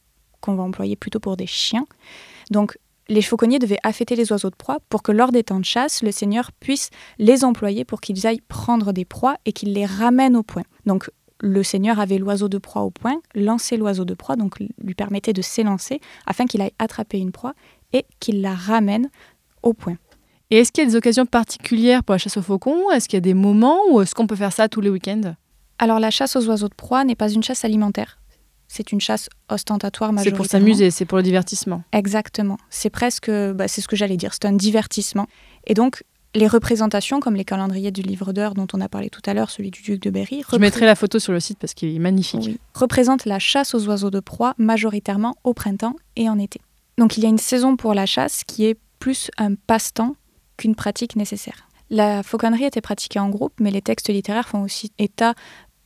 qu'on 0.41 0.55
va 0.55 0.63
employer 0.63 0.97
plutôt 0.97 1.21
pour 1.21 1.37
des 1.37 1.47
chiens. 1.47 1.87
Donc 2.51 2.79
les 3.09 3.23
fauconniers 3.23 3.59
devaient 3.59 3.79
affêter 3.83 4.17
les 4.17 4.33
oiseaux 4.33 4.51
de 4.51 4.57
proie 4.57 4.79
pour 4.89 5.03
que 5.03 5.13
lors 5.13 5.33
des 5.33 5.45
temps 5.45 5.61
de 5.61 5.65
chasse, 5.65 6.03
le 6.03 6.11
seigneur 6.13 6.53
puisse 6.53 6.91
les 7.19 7.45
employer 7.45 7.85
pour 7.85 8.01
qu'ils 8.01 8.27
aillent 8.27 8.41
prendre 8.49 8.93
des 8.93 9.05
proies 9.05 9.37
et 9.45 9.53
qu'ils 9.53 9.73
les 9.73 9.87
ramènent 9.87 10.37
au 10.37 10.43
point. 10.43 10.63
Donc 10.87 11.11
le 11.41 11.63
seigneur 11.63 12.01
avait 12.01 12.19
l'oiseau 12.19 12.49
de 12.49 12.59
proie 12.59 12.83
au 12.83 12.91
point, 12.91 13.21
lançait 13.35 13.77
l'oiseau 13.77 14.05
de 14.05 14.15
proie, 14.15 14.37
donc 14.37 14.59
lui 14.59 14.95
permettait 14.95 15.33
de 15.33 15.43
s'élancer 15.43 16.01
afin 16.27 16.47
qu'il 16.47 16.63
aille 16.63 16.73
attraper 16.79 17.19
une 17.19 17.33
proie 17.33 17.55
et 17.93 18.07
qu'il 18.21 18.41
la 18.41 18.55
ramène 18.55 19.11
au 19.63 19.75
point. 19.75 19.99
Et 20.53 20.59
est-ce 20.59 20.71
qu'il 20.71 20.85
y 20.85 20.87
a 20.87 20.91
des 20.91 20.97
occasions 20.97 21.25
particulières 21.25 22.05
pour 22.05 22.13
la 22.13 22.19
chasse 22.19 22.37
aux 22.37 22.43
faucons? 22.43 22.91
Est-ce 22.91 23.09
qu'il 23.09 23.17
y 23.17 23.19
a 23.19 23.21
des 23.23 23.33
moments 23.33 23.79
ou 23.91 24.03
est-ce 24.03 24.15
qu'on 24.15 24.27
peut 24.27 24.37
faire 24.37 24.53
ça 24.53 24.69
tous 24.69 24.83
les 24.83 24.91
week-ends? 24.91 25.35
Alors 25.79 25.99
la 25.99 26.11
chasse 26.11 26.37
aux 26.37 26.47
oiseaux 26.47 26.69
de 26.69 26.75
proie 26.75 27.05
n'est 27.05 27.15
pas 27.15 27.31
une 27.31 27.43
chasse 27.43 27.65
alimentaire. 27.65 28.19
c'est 28.69 28.93
une 28.93 29.01
chasse 29.01 29.31
ostentatoire 29.49 30.11
C'est 30.11 30.15
majoritairement. 30.17 30.37
pour 30.37 30.47
s'amuser, 30.51 30.91
c'est 30.91 31.07
pour 31.07 31.17
le 31.17 31.23
divertissement. 31.25 31.83
Exactement. 31.93 32.59
C'est 32.69 32.91
presque, 32.91 33.31
bah, 33.31 33.67
c'est 33.67 33.81
ce 33.81 33.89
que 33.89 33.97
j'allais 33.97 34.19
dire, 34.19 34.35
c'est 34.35 34.45
un 34.45 34.53
divertissement. 34.53 35.27
Et 35.67 35.73
donc, 35.73 36.05
les 36.35 36.47
représentations, 36.49 37.19
comme 37.21 37.35
les 37.35 37.45
calendriers 37.47 37.91
du 37.91 38.03
livre 38.03 38.35
d'heures 38.35 38.53
dont 38.53 38.67
on 38.75 38.81
a 38.83 38.91
parlé 38.91 39.09
tout 39.09 39.23
à 39.25 39.33
l'heure, 39.33 39.49
celui 39.49 39.71
du 39.71 39.81
duc 39.81 40.03
de 40.03 40.11
Berry, 40.11 40.43
Je 40.53 40.57
mettrai 40.59 40.85
la 40.85 40.95
photo 40.97 41.19
sur 41.19 41.33
le 41.33 41.41
site 41.41 41.59
parce 41.59 41.73
qu'il 41.73 41.95
est 41.97 41.99
magnifique. 41.99 42.41
oui, 42.45 42.59
représentent 42.75 43.25
la 43.25 43.39
chasse 43.39 43.75
aux 43.75 43.87
oiseaux 43.89 44.11
de 44.11 44.21
proie 44.21 44.53
majoritairement 44.59 45.35
au 45.45 45.55
printemps 45.55 45.97
et 46.17 46.29
en 46.29 46.39
été. 46.39 46.61
Donc, 46.99 47.17
il 47.17 47.23
y 47.23 47.27
a 47.27 47.31
une 47.31 47.39
saison 47.39 47.77
pour 47.77 47.95
la 47.95 48.05
chasse 48.05 48.43
qui 48.47 48.67
est 48.67 48.77
plus 48.99 49.31
un 49.39 49.55
passe-temps 49.55 50.15
qu'une 50.57 50.75
pratique 50.75 51.17
nécessaire. 51.17 51.69
La 51.91 52.23
fauconnerie 52.23 52.65
était 52.65 52.81
pratiquée 52.81 53.19
en 53.19 53.29
groupe, 53.29 53.53
mais 53.61 53.71
les 53.71 53.83
textes 53.83 54.09
littéraires 54.09 54.49
font 54.49 54.63
aussi 54.63 54.93
état 54.99 55.35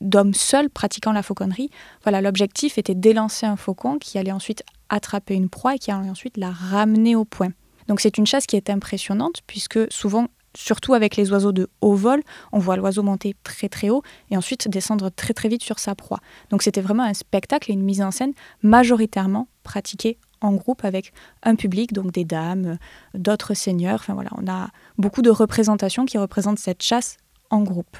d'hommes 0.01 0.35
seuls 0.35 0.71
pratiquant 0.71 1.13
la 1.13 1.23
fauconnerie. 1.23 1.71
Voilà, 2.05 2.21
l'objectif 2.21 2.79
était 2.79 2.95
d'élancer 2.95 3.47
un 3.47 3.57
faucon 3.57 3.99
qui 3.99 4.19
allait 4.19 4.33
ensuite 4.33 4.63
attraper 4.89 5.35
une 5.35 5.49
proie 5.49 5.75
et 5.75 5.79
qui 5.79 5.91
allait 5.91 6.11
ensuite 6.11 6.37
la 6.37 6.51
ramener 6.51 7.17
au 7.17 7.25
point. 7.25 7.51
Donc 7.89 8.01
c'est 8.01 8.19
une 8.19 8.27
chasse 8.27 8.47
qui 8.47 8.57
est 8.57 8.71
impressionnante 8.71 9.43
puisque 9.47 9.91
souvent, 9.93 10.27
surtout 10.57 10.95
avec 10.95 11.17
les 11.17 11.33
oiseaux 11.33 11.53
de 11.53 11.69
haut 11.81 11.95
vol, 11.95 12.23
on 12.53 12.59
voit 12.59 12.77
l'oiseau 12.77 13.03
monter 13.03 13.35
très 13.43 13.69
très 13.69 13.91
haut 13.91 14.03
et 14.31 14.37
ensuite 14.37 14.69
descendre 14.69 15.11
très 15.11 15.35
très 15.35 15.49
vite 15.49 15.63
sur 15.63 15.79
sa 15.79 15.95
proie. 15.95 16.21
Donc 16.51 16.63
c'était 16.63 16.81
vraiment 16.81 17.05
un 17.05 17.15
spectacle 17.15 17.71
et 17.71 17.75
une 17.75 17.83
mise 17.83 18.03
en 18.03 18.11
scène 18.11 18.33
majoritairement 18.63 19.49
pratiquée 19.63 20.19
en 20.40 20.52
groupe 20.52 20.85
avec 20.85 21.12
un 21.43 21.55
public, 21.55 21.93
donc 21.93 22.12
des 22.12 22.25
dames, 22.25 22.78
d'autres 23.14 23.55
seigneurs. 23.55 24.05
On 24.09 24.47
a 24.47 24.69
beaucoup 24.99 25.23
de 25.23 25.31
représentations 25.31 26.05
qui 26.05 26.19
représentent 26.19 26.59
cette 26.59 26.83
chasse 26.83 27.16
en 27.50 27.62
groupe. 27.62 27.97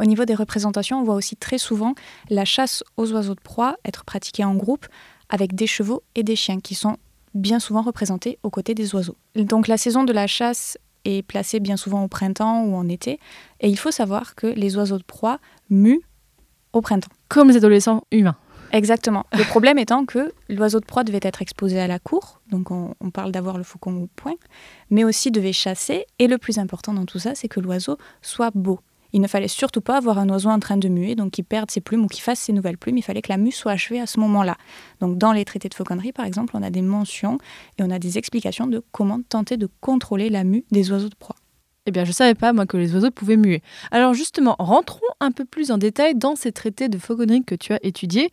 Au 0.00 0.04
niveau 0.04 0.24
des 0.24 0.34
représentations, 0.34 1.00
on 1.00 1.04
voit 1.04 1.14
aussi 1.14 1.36
très 1.36 1.58
souvent 1.58 1.94
la 2.30 2.46
chasse 2.46 2.82
aux 2.96 3.12
oiseaux 3.12 3.34
de 3.34 3.40
proie 3.40 3.76
être 3.84 4.04
pratiquée 4.04 4.44
en 4.44 4.54
groupe 4.54 4.86
avec 5.28 5.54
des 5.54 5.66
chevaux 5.66 6.02
et 6.14 6.22
des 6.22 6.36
chiens 6.36 6.60
qui 6.60 6.74
sont 6.74 6.96
bien 7.34 7.60
souvent 7.60 7.82
représentés 7.82 8.38
aux 8.42 8.50
côtés 8.50 8.74
des 8.74 8.94
oiseaux. 8.94 9.16
Donc 9.36 9.68
la 9.68 9.76
saison 9.76 10.04
de 10.04 10.12
la 10.12 10.26
chasse 10.26 10.78
est 11.04 11.22
placée 11.22 11.60
bien 11.60 11.76
souvent 11.76 12.02
au 12.02 12.08
printemps 12.08 12.64
ou 12.64 12.74
en 12.74 12.88
été 12.88 13.20
et 13.60 13.68
il 13.68 13.78
faut 13.78 13.90
savoir 13.90 14.34
que 14.34 14.46
les 14.46 14.76
oiseaux 14.76 14.98
de 14.98 15.04
proie 15.04 15.38
muent 15.68 16.00
au 16.72 16.80
printemps. 16.80 17.10
Comme 17.28 17.48
les 17.48 17.56
adolescents 17.56 18.04
humains. 18.10 18.36
Exactement. 18.72 19.26
Le 19.32 19.44
problème 19.44 19.78
étant 19.78 20.04
que 20.04 20.32
l'oiseau 20.48 20.80
de 20.80 20.84
proie 20.84 21.04
devait 21.04 21.20
être 21.22 21.42
exposé 21.42 21.80
à 21.80 21.86
la 21.86 21.98
cour, 21.98 22.40
donc 22.50 22.70
on, 22.70 22.94
parle 23.12 23.32
d'avoir 23.32 23.58
le 23.58 23.64
faucon 23.64 24.02
au 24.02 24.08
point, 24.14 24.34
mais 24.90 25.04
aussi 25.04 25.30
devait 25.30 25.52
chasser, 25.52 26.06
et 26.18 26.26
le 26.26 26.38
plus 26.38 26.58
important 26.58 26.92
dans 26.94 27.04
tout 27.04 27.18
ça, 27.18 27.34
c'est 27.34 27.48
que 27.48 27.60
l'oiseau 27.60 27.96
soit 28.22 28.50
beau. 28.54 28.80
Il 29.12 29.20
ne 29.20 29.26
fallait 29.26 29.48
surtout 29.48 29.80
pas 29.80 29.96
avoir 29.96 30.18
un 30.18 30.28
oiseau 30.28 30.50
en 30.50 30.60
train 30.60 30.76
de 30.76 30.88
muer, 30.88 31.16
donc 31.16 31.32
qui 31.32 31.42
perde 31.42 31.70
ses 31.70 31.80
plumes 31.80 32.04
ou 32.04 32.06
qui 32.06 32.20
fasse 32.20 32.38
ses 32.38 32.52
nouvelles 32.52 32.78
plumes. 32.78 32.96
Il 32.96 33.02
fallait 33.02 33.22
que 33.22 33.32
la 33.32 33.38
mue 33.38 33.50
soit 33.50 33.72
achevée 33.72 34.00
à 34.00 34.06
ce 34.06 34.20
moment-là. 34.20 34.56
Donc 35.00 35.18
dans 35.18 35.32
les 35.32 35.44
traités 35.44 35.68
de 35.68 35.74
fauconnerie, 35.74 36.12
par 36.12 36.26
exemple, 36.26 36.56
on 36.56 36.62
a 36.62 36.70
des 36.70 36.82
mentions 36.82 37.38
et 37.78 37.82
on 37.82 37.90
a 37.90 37.98
des 37.98 38.18
explications 38.18 38.68
de 38.68 38.84
comment 38.92 39.20
tenter 39.28 39.56
de 39.56 39.68
contrôler 39.80 40.30
la 40.30 40.44
mue 40.44 40.64
des 40.70 40.92
oiseaux 40.92 41.08
de 41.08 41.16
proie. 41.16 41.34
Eh 41.86 41.90
bien, 41.92 42.04
je 42.04 42.12
savais 42.12 42.34
pas, 42.34 42.52
moi, 42.52 42.66
que 42.66 42.76
les 42.76 42.94
oiseaux 42.94 43.10
pouvaient 43.10 43.36
muer. 43.36 43.62
Alors, 43.90 44.14
justement, 44.14 44.54
rentrons 44.58 45.00
un 45.20 45.30
peu 45.30 45.44
plus 45.44 45.70
en 45.70 45.78
détail 45.78 46.14
dans 46.14 46.36
ces 46.36 46.52
traités 46.52 46.88
de 46.88 46.98
fauconnerie 46.98 47.42
que 47.44 47.54
tu 47.54 47.72
as 47.72 47.78
étudiés. 47.82 48.30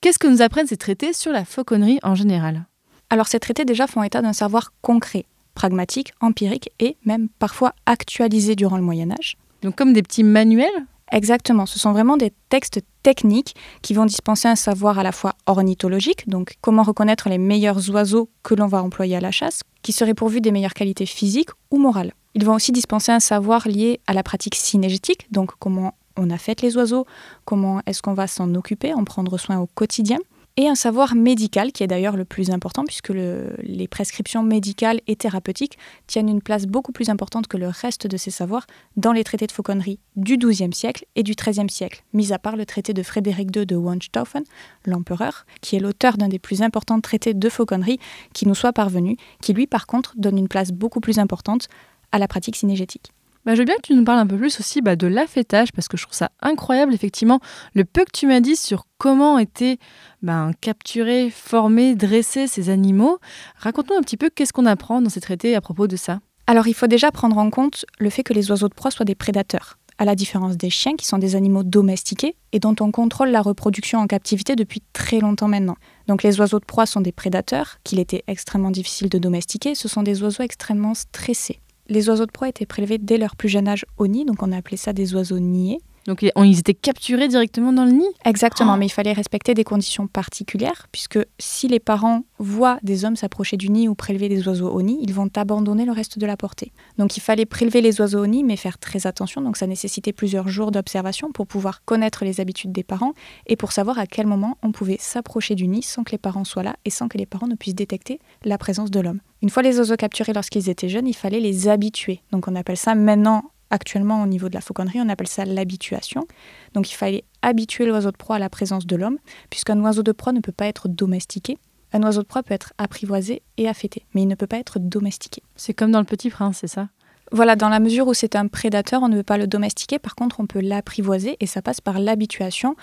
Qu'est-ce 0.00 0.18
que 0.18 0.26
nous 0.26 0.42
apprennent 0.42 0.66
ces 0.66 0.76
traités 0.76 1.12
sur 1.12 1.32
la 1.32 1.44
fauconnerie 1.44 1.98
en 2.02 2.14
général? 2.14 2.66
Alors 3.08 3.28
ces 3.28 3.38
traités 3.38 3.64
déjà 3.64 3.86
font 3.86 4.02
état 4.02 4.20
d'un 4.20 4.32
savoir 4.32 4.72
concret, 4.82 5.26
pragmatique, 5.54 6.12
empirique 6.20 6.70
et 6.80 6.96
même 7.04 7.28
parfois 7.38 7.72
actualisé 7.86 8.56
durant 8.56 8.76
le 8.76 8.82
Moyen 8.82 9.10
Âge. 9.12 9.36
Donc, 9.62 9.76
comme 9.76 9.92
des 9.92 10.02
petits 10.02 10.24
manuels? 10.24 10.86
Exactement, 11.12 11.66
ce 11.66 11.78
sont 11.78 11.92
vraiment 11.92 12.16
des 12.16 12.32
textes 12.48 12.80
techniques 13.04 13.54
qui 13.80 13.94
vont 13.94 14.06
dispenser 14.06 14.48
un 14.48 14.56
savoir 14.56 14.98
à 14.98 15.04
la 15.04 15.12
fois 15.12 15.34
ornithologique, 15.46 16.28
donc 16.28 16.54
comment 16.60 16.82
reconnaître 16.82 17.28
les 17.28 17.38
meilleurs 17.38 17.90
oiseaux 17.90 18.28
que 18.42 18.56
l'on 18.56 18.66
va 18.66 18.82
employer 18.82 19.16
à 19.16 19.20
la 19.20 19.30
chasse, 19.30 19.62
qui 19.82 19.92
seraient 19.92 20.14
pourvus 20.14 20.40
des 20.40 20.50
meilleures 20.50 20.74
qualités 20.74 21.06
physiques 21.06 21.50
ou 21.70 21.78
morales. 21.78 22.12
Ils 22.36 22.44
vont 22.44 22.52
aussi 22.54 22.70
dispenser 22.70 23.12
un 23.12 23.18
savoir 23.20 23.66
lié 23.66 23.98
à 24.06 24.12
la 24.12 24.22
pratique 24.22 24.56
synégétique, 24.56 25.26
donc 25.32 25.52
comment 25.58 25.94
on 26.18 26.28
affecte 26.28 26.60
les 26.60 26.76
oiseaux, 26.76 27.06
comment 27.46 27.80
est-ce 27.86 28.02
qu'on 28.02 28.12
va 28.12 28.26
s'en 28.26 28.54
occuper, 28.54 28.92
en 28.92 29.04
prendre 29.04 29.38
soin 29.38 29.58
au 29.58 29.66
quotidien, 29.66 30.18
et 30.58 30.68
un 30.68 30.74
savoir 30.74 31.14
médical 31.14 31.72
qui 31.72 31.82
est 31.82 31.86
d'ailleurs 31.86 32.16
le 32.16 32.24
plus 32.26 32.50
important 32.50 32.84
puisque 32.84 33.08
le- 33.10 33.54
les 33.62 33.88
prescriptions 33.88 34.42
médicales 34.42 35.00
et 35.06 35.16
thérapeutiques 35.16 35.78
tiennent 36.06 36.28
une 36.30 36.40
place 36.42 36.66
beaucoup 36.66 36.92
plus 36.92 37.08
importante 37.10 37.46
que 37.46 37.56
le 37.58 37.68
reste 37.68 38.06
de 38.06 38.16
ces 38.18 38.30
savoirs 38.30 38.66
dans 38.96 39.12
les 39.12 39.24
traités 39.24 39.46
de 39.46 39.52
fauconnerie 39.52 39.98
du 40.16 40.36
XIIe 40.38 40.72
siècle 40.74 41.04
et 41.14 41.22
du 41.22 41.32
XIIIe 41.34 41.68
siècle, 41.70 42.02
mis 42.14 42.32
à 42.34 42.38
part 42.38 42.56
le 42.56 42.64
traité 42.66 42.92
de 42.94 43.02
Frédéric 43.02 43.54
II 43.56 43.64
de 43.66 43.76
Hohenstaufen, 43.76 44.44
l'empereur, 44.86 45.44
qui 45.62 45.76
est 45.76 45.80
l'auteur 45.80 46.16
d'un 46.18 46.28
des 46.28 46.38
plus 46.38 46.60
importants 46.62 47.00
traités 47.00 47.34
de 47.34 47.48
fauconnerie 47.50 47.98
qui 48.32 48.46
nous 48.46 48.54
soit 48.54 48.72
parvenu, 48.74 49.16
qui 49.42 49.52
lui 49.52 49.66
par 49.66 49.86
contre 49.86 50.14
donne 50.16 50.38
une 50.38 50.48
place 50.48 50.70
beaucoup 50.72 51.00
plus 51.00 51.18
importante 51.18 51.68
à 52.12 52.18
la 52.18 52.28
pratique 52.28 52.56
synégétique. 52.56 53.12
Bah, 53.46 53.54
je 53.54 53.60
veux 53.60 53.64
bien 53.64 53.76
que 53.76 53.82
tu 53.82 53.94
nous 53.94 54.02
parles 54.02 54.18
un 54.18 54.26
peu 54.26 54.36
plus 54.36 54.58
aussi 54.58 54.82
bah, 54.82 54.96
de 54.96 55.06
l'affêtage, 55.06 55.70
parce 55.72 55.86
que 55.86 55.96
je 55.96 56.02
trouve 56.02 56.16
ça 56.16 56.32
incroyable, 56.40 56.92
effectivement, 56.92 57.38
le 57.74 57.84
peu 57.84 58.04
que 58.04 58.10
tu 58.12 58.26
m'as 58.26 58.40
dit 58.40 58.56
sur 58.56 58.86
comment 58.98 59.38
étaient 59.38 59.78
ben, 60.20 60.50
capturés, 60.60 61.30
formés, 61.30 61.94
dressés 61.94 62.48
ces 62.48 62.70
animaux. 62.70 63.18
Raconte-nous 63.58 63.96
un 63.96 64.00
petit 64.00 64.16
peu 64.16 64.30
qu'est-ce 64.30 64.52
qu'on 64.52 64.66
apprend 64.66 65.00
dans 65.00 65.10
ces 65.10 65.20
traités 65.20 65.54
à 65.54 65.60
propos 65.60 65.86
de 65.86 65.94
ça. 65.94 66.18
Alors 66.48 66.66
il 66.66 66.74
faut 66.74 66.88
déjà 66.88 67.12
prendre 67.12 67.38
en 67.38 67.50
compte 67.50 67.86
le 68.00 68.10
fait 68.10 68.24
que 68.24 68.32
les 68.32 68.50
oiseaux 68.50 68.68
de 68.68 68.74
proie 68.74 68.90
soient 68.90 69.04
des 69.04 69.14
prédateurs, 69.14 69.78
à 69.98 70.04
la 70.04 70.16
différence 70.16 70.56
des 70.56 70.70
chiens 70.70 70.96
qui 70.96 71.06
sont 71.06 71.18
des 71.18 71.36
animaux 71.36 71.62
domestiqués 71.62 72.34
et 72.50 72.58
dont 72.58 72.74
on 72.80 72.90
contrôle 72.90 73.30
la 73.30 73.42
reproduction 73.42 74.00
en 74.00 74.08
captivité 74.08 74.56
depuis 74.56 74.82
très 74.92 75.20
longtemps 75.20 75.48
maintenant. 75.48 75.76
Donc 76.08 76.24
les 76.24 76.40
oiseaux 76.40 76.60
de 76.60 76.64
proie 76.64 76.86
sont 76.86 77.00
des 77.00 77.12
prédateurs 77.12 77.78
qu'il 77.84 78.00
était 78.00 78.24
extrêmement 78.26 78.70
difficile 78.72 79.08
de 79.08 79.18
domestiquer, 79.18 79.76
ce 79.76 79.88
sont 79.88 80.02
des 80.02 80.22
oiseaux 80.22 80.42
extrêmement 80.42 80.94
stressés. 80.94 81.60
Les 81.88 82.08
oiseaux 82.08 82.26
de 82.26 82.32
proie 82.32 82.48
étaient 82.48 82.66
prélevés 82.66 82.98
dès 82.98 83.16
leur 83.16 83.36
plus 83.36 83.48
jeune 83.48 83.68
âge 83.68 83.86
au 83.96 84.06
nid, 84.06 84.24
donc 84.24 84.42
on 84.42 84.52
a 84.52 84.56
appelé 84.56 84.76
ça 84.76 84.92
des 84.92 85.14
oiseaux 85.14 85.38
niais. 85.38 85.78
Donc 86.06 86.22
ils- 86.22 86.58
étaient 86.58 86.74
capturés 86.74 87.28
directement 87.28 87.72
dans 87.72 87.84
le 87.84 87.92
nid 87.92 88.04
Exactement, 88.24 88.74
Oh. 88.74 88.76
mais 88.78 88.86
il 88.86 88.90
fallait 88.92 89.12
respecter 89.12 89.54
des 89.54 89.64
conditions 89.64 90.06
particulières, 90.06 90.86
puisque 90.92 91.18
si 91.38 91.68
les 91.68 91.80
parents 91.80 92.22
voient 92.38 92.78
des 92.82 93.04
hommes 93.04 93.16
s'approcher 93.16 93.56
du 93.56 93.70
nid 93.70 93.88
ou 93.88 93.94
prélever 93.94 94.28
des 94.28 94.46
oiseaux 94.46 94.70
au 94.70 94.82
nid, 94.82 94.98
ils 95.02 95.12
vont 95.14 95.28
abandonner 95.36 95.84
le 95.84 95.92
reste 95.92 96.18
de 96.18 96.26
la 96.26 96.36
portée. 96.36 96.72
Donc 96.98 97.16
il 97.16 97.20
fallait 97.20 97.46
prélever 97.46 97.80
les 97.80 98.00
oiseaux 98.00 98.22
au 98.22 98.26
nid, 98.26 98.44
mais 98.44 98.56
faire 98.56 98.78
très 98.78 99.06
attention, 99.06 99.40
donc 99.40 99.56
ça 99.56 99.66
nécessitait 99.66 100.12
plusieurs 100.12 100.48
jours 100.48 100.70
d'observation 100.70 101.32
pour 101.32 101.46
pouvoir 101.46 101.84
connaître 101.84 102.24
les 102.24 102.40
habitudes 102.40 102.72
des 102.72 102.84
parents 102.84 103.12
et 103.46 103.56
pour 103.56 103.72
savoir 103.72 103.98
à 103.98 104.06
quel 104.06 104.26
moment 104.26 104.58
on 104.62 104.72
pouvait 104.72 104.98
s'approcher 105.00 105.54
du 105.54 105.66
nid 105.68 105.82
sans 105.82 106.04
que 106.04 106.12
les 106.12 106.18
parents 106.18 106.44
soient 106.44 106.62
là 106.62 106.76
et 106.84 106.90
sans 106.90 107.08
que 107.08 107.18
les 107.18 107.26
parents 107.26 107.48
ne 107.48 107.54
puissent 107.54 107.74
détecter 107.74 108.20
la 108.44 108.58
présence 108.58 108.90
de 108.90 109.00
l'homme. 109.00 109.20
Une 109.42 109.50
fois 109.50 109.62
les 109.62 109.78
oiseaux 109.78 109.96
capturés 109.96 110.32
lorsqu'ils 110.32 110.68
étaient 110.70 110.88
jeunes, 110.88 111.06
il 111.06 111.14
fallait 111.14 111.40
les 111.40 111.68
habituer. 111.68 112.20
Donc 112.32 112.48
on 112.48 112.54
appelle 112.56 112.76
ça 112.76 112.94
maintenant 112.94 113.50
Actuellement, 113.70 114.22
au 114.22 114.26
niveau 114.26 114.48
de 114.48 114.54
la 114.54 114.60
fauconnerie, 114.60 115.00
on 115.00 115.08
appelle 115.08 115.26
ça 115.26 115.44
l'habituation. 115.44 116.26
Donc 116.74 116.90
il 116.90 116.94
fallait 116.94 117.24
habituer 117.42 117.86
l'oiseau 117.86 118.12
de 118.12 118.16
proie 118.16 118.36
à 118.36 118.38
la 118.38 118.48
présence 118.48 118.86
de 118.86 118.96
l'homme, 118.96 119.18
puisqu'un 119.50 119.80
oiseau 119.80 120.02
de 120.02 120.12
proie 120.12 120.32
ne 120.32 120.40
peut 120.40 120.52
pas 120.52 120.66
être 120.66 120.88
domestiqué. 120.88 121.58
Un 121.92 122.02
oiseau 122.02 122.22
de 122.22 122.26
proie 122.26 122.42
peut 122.42 122.54
être 122.54 122.72
apprivoisé 122.78 123.42
et 123.56 123.68
affêté, 123.68 124.04
mais 124.14 124.22
il 124.22 124.28
ne 124.28 124.34
peut 124.34 124.46
pas 124.46 124.58
être 124.58 124.78
domestiqué. 124.78 125.42
C'est 125.56 125.74
comme 125.74 125.90
dans 125.90 126.00
Le 126.00 126.04
Petit 126.04 126.30
Prince, 126.30 126.58
c'est 126.60 126.68
ça? 126.68 126.88
Voilà, 127.32 127.56
dans 127.56 127.68
la 127.68 127.80
mesure 127.80 128.06
où 128.06 128.14
c'est 128.14 128.36
un 128.36 128.46
prédateur, 128.46 129.02
on 129.02 129.08
ne 129.08 129.16
peut 129.16 129.22
pas 129.24 129.38
le 129.38 129.48
domestiquer, 129.48 129.98
par 129.98 130.14
contre 130.14 130.38
on 130.38 130.46
peut 130.46 130.60
l'apprivoiser, 130.60 131.36
et 131.40 131.46
ça 131.46 131.60
passe 131.60 131.80
par 131.80 131.98
l'habituation, 131.98 132.76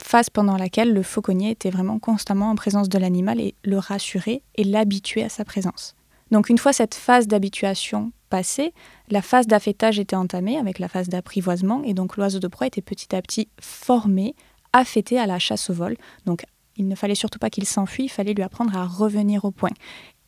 phase 0.00 0.30
pendant 0.30 0.56
laquelle 0.56 0.92
le 0.92 1.02
fauconnier 1.02 1.50
était 1.50 1.70
vraiment 1.70 1.98
constamment 1.98 2.50
en 2.50 2.54
présence 2.54 2.88
de 2.88 2.98
l'animal 2.98 3.40
et 3.40 3.54
le 3.64 3.78
rassurer 3.78 4.42
et 4.54 4.62
l'habituer 4.62 5.24
à 5.24 5.28
sa 5.28 5.44
présence. 5.44 5.96
Donc 6.30 6.48
une 6.48 6.58
fois 6.58 6.72
cette 6.72 6.94
phase 6.94 7.26
d'habituation 7.26 8.12
passée, 8.28 8.72
la 9.10 9.22
phase 9.22 9.46
d'affêtage 9.46 9.98
était 9.98 10.16
entamée 10.16 10.58
avec 10.58 10.78
la 10.78 10.88
phase 10.88 11.08
d'apprivoisement 11.08 11.82
et 11.84 11.94
donc 11.94 12.16
l'oiseau 12.16 12.38
de 12.38 12.48
proie 12.48 12.66
était 12.66 12.82
petit 12.82 13.14
à 13.14 13.22
petit 13.22 13.48
formé, 13.60 14.34
affêté 14.72 15.18
à 15.18 15.26
la 15.26 15.38
chasse 15.38 15.70
au 15.70 15.74
vol. 15.74 15.96
Donc 16.26 16.44
il 16.76 16.86
ne 16.86 16.94
fallait 16.94 17.14
surtout 17.14 17.38
pas 17.38 17.50
qu'il 17.50 17.66
s'enfuit, 17.66 18.04
il 18.04 18.10
fallait 18.10 18.34
lui 18.34 18.42
apprendre 18.42 18.76
à 18.76 18.86
revenir 18.86 19.44
au 19.44 19.50
point. 19.50 19.70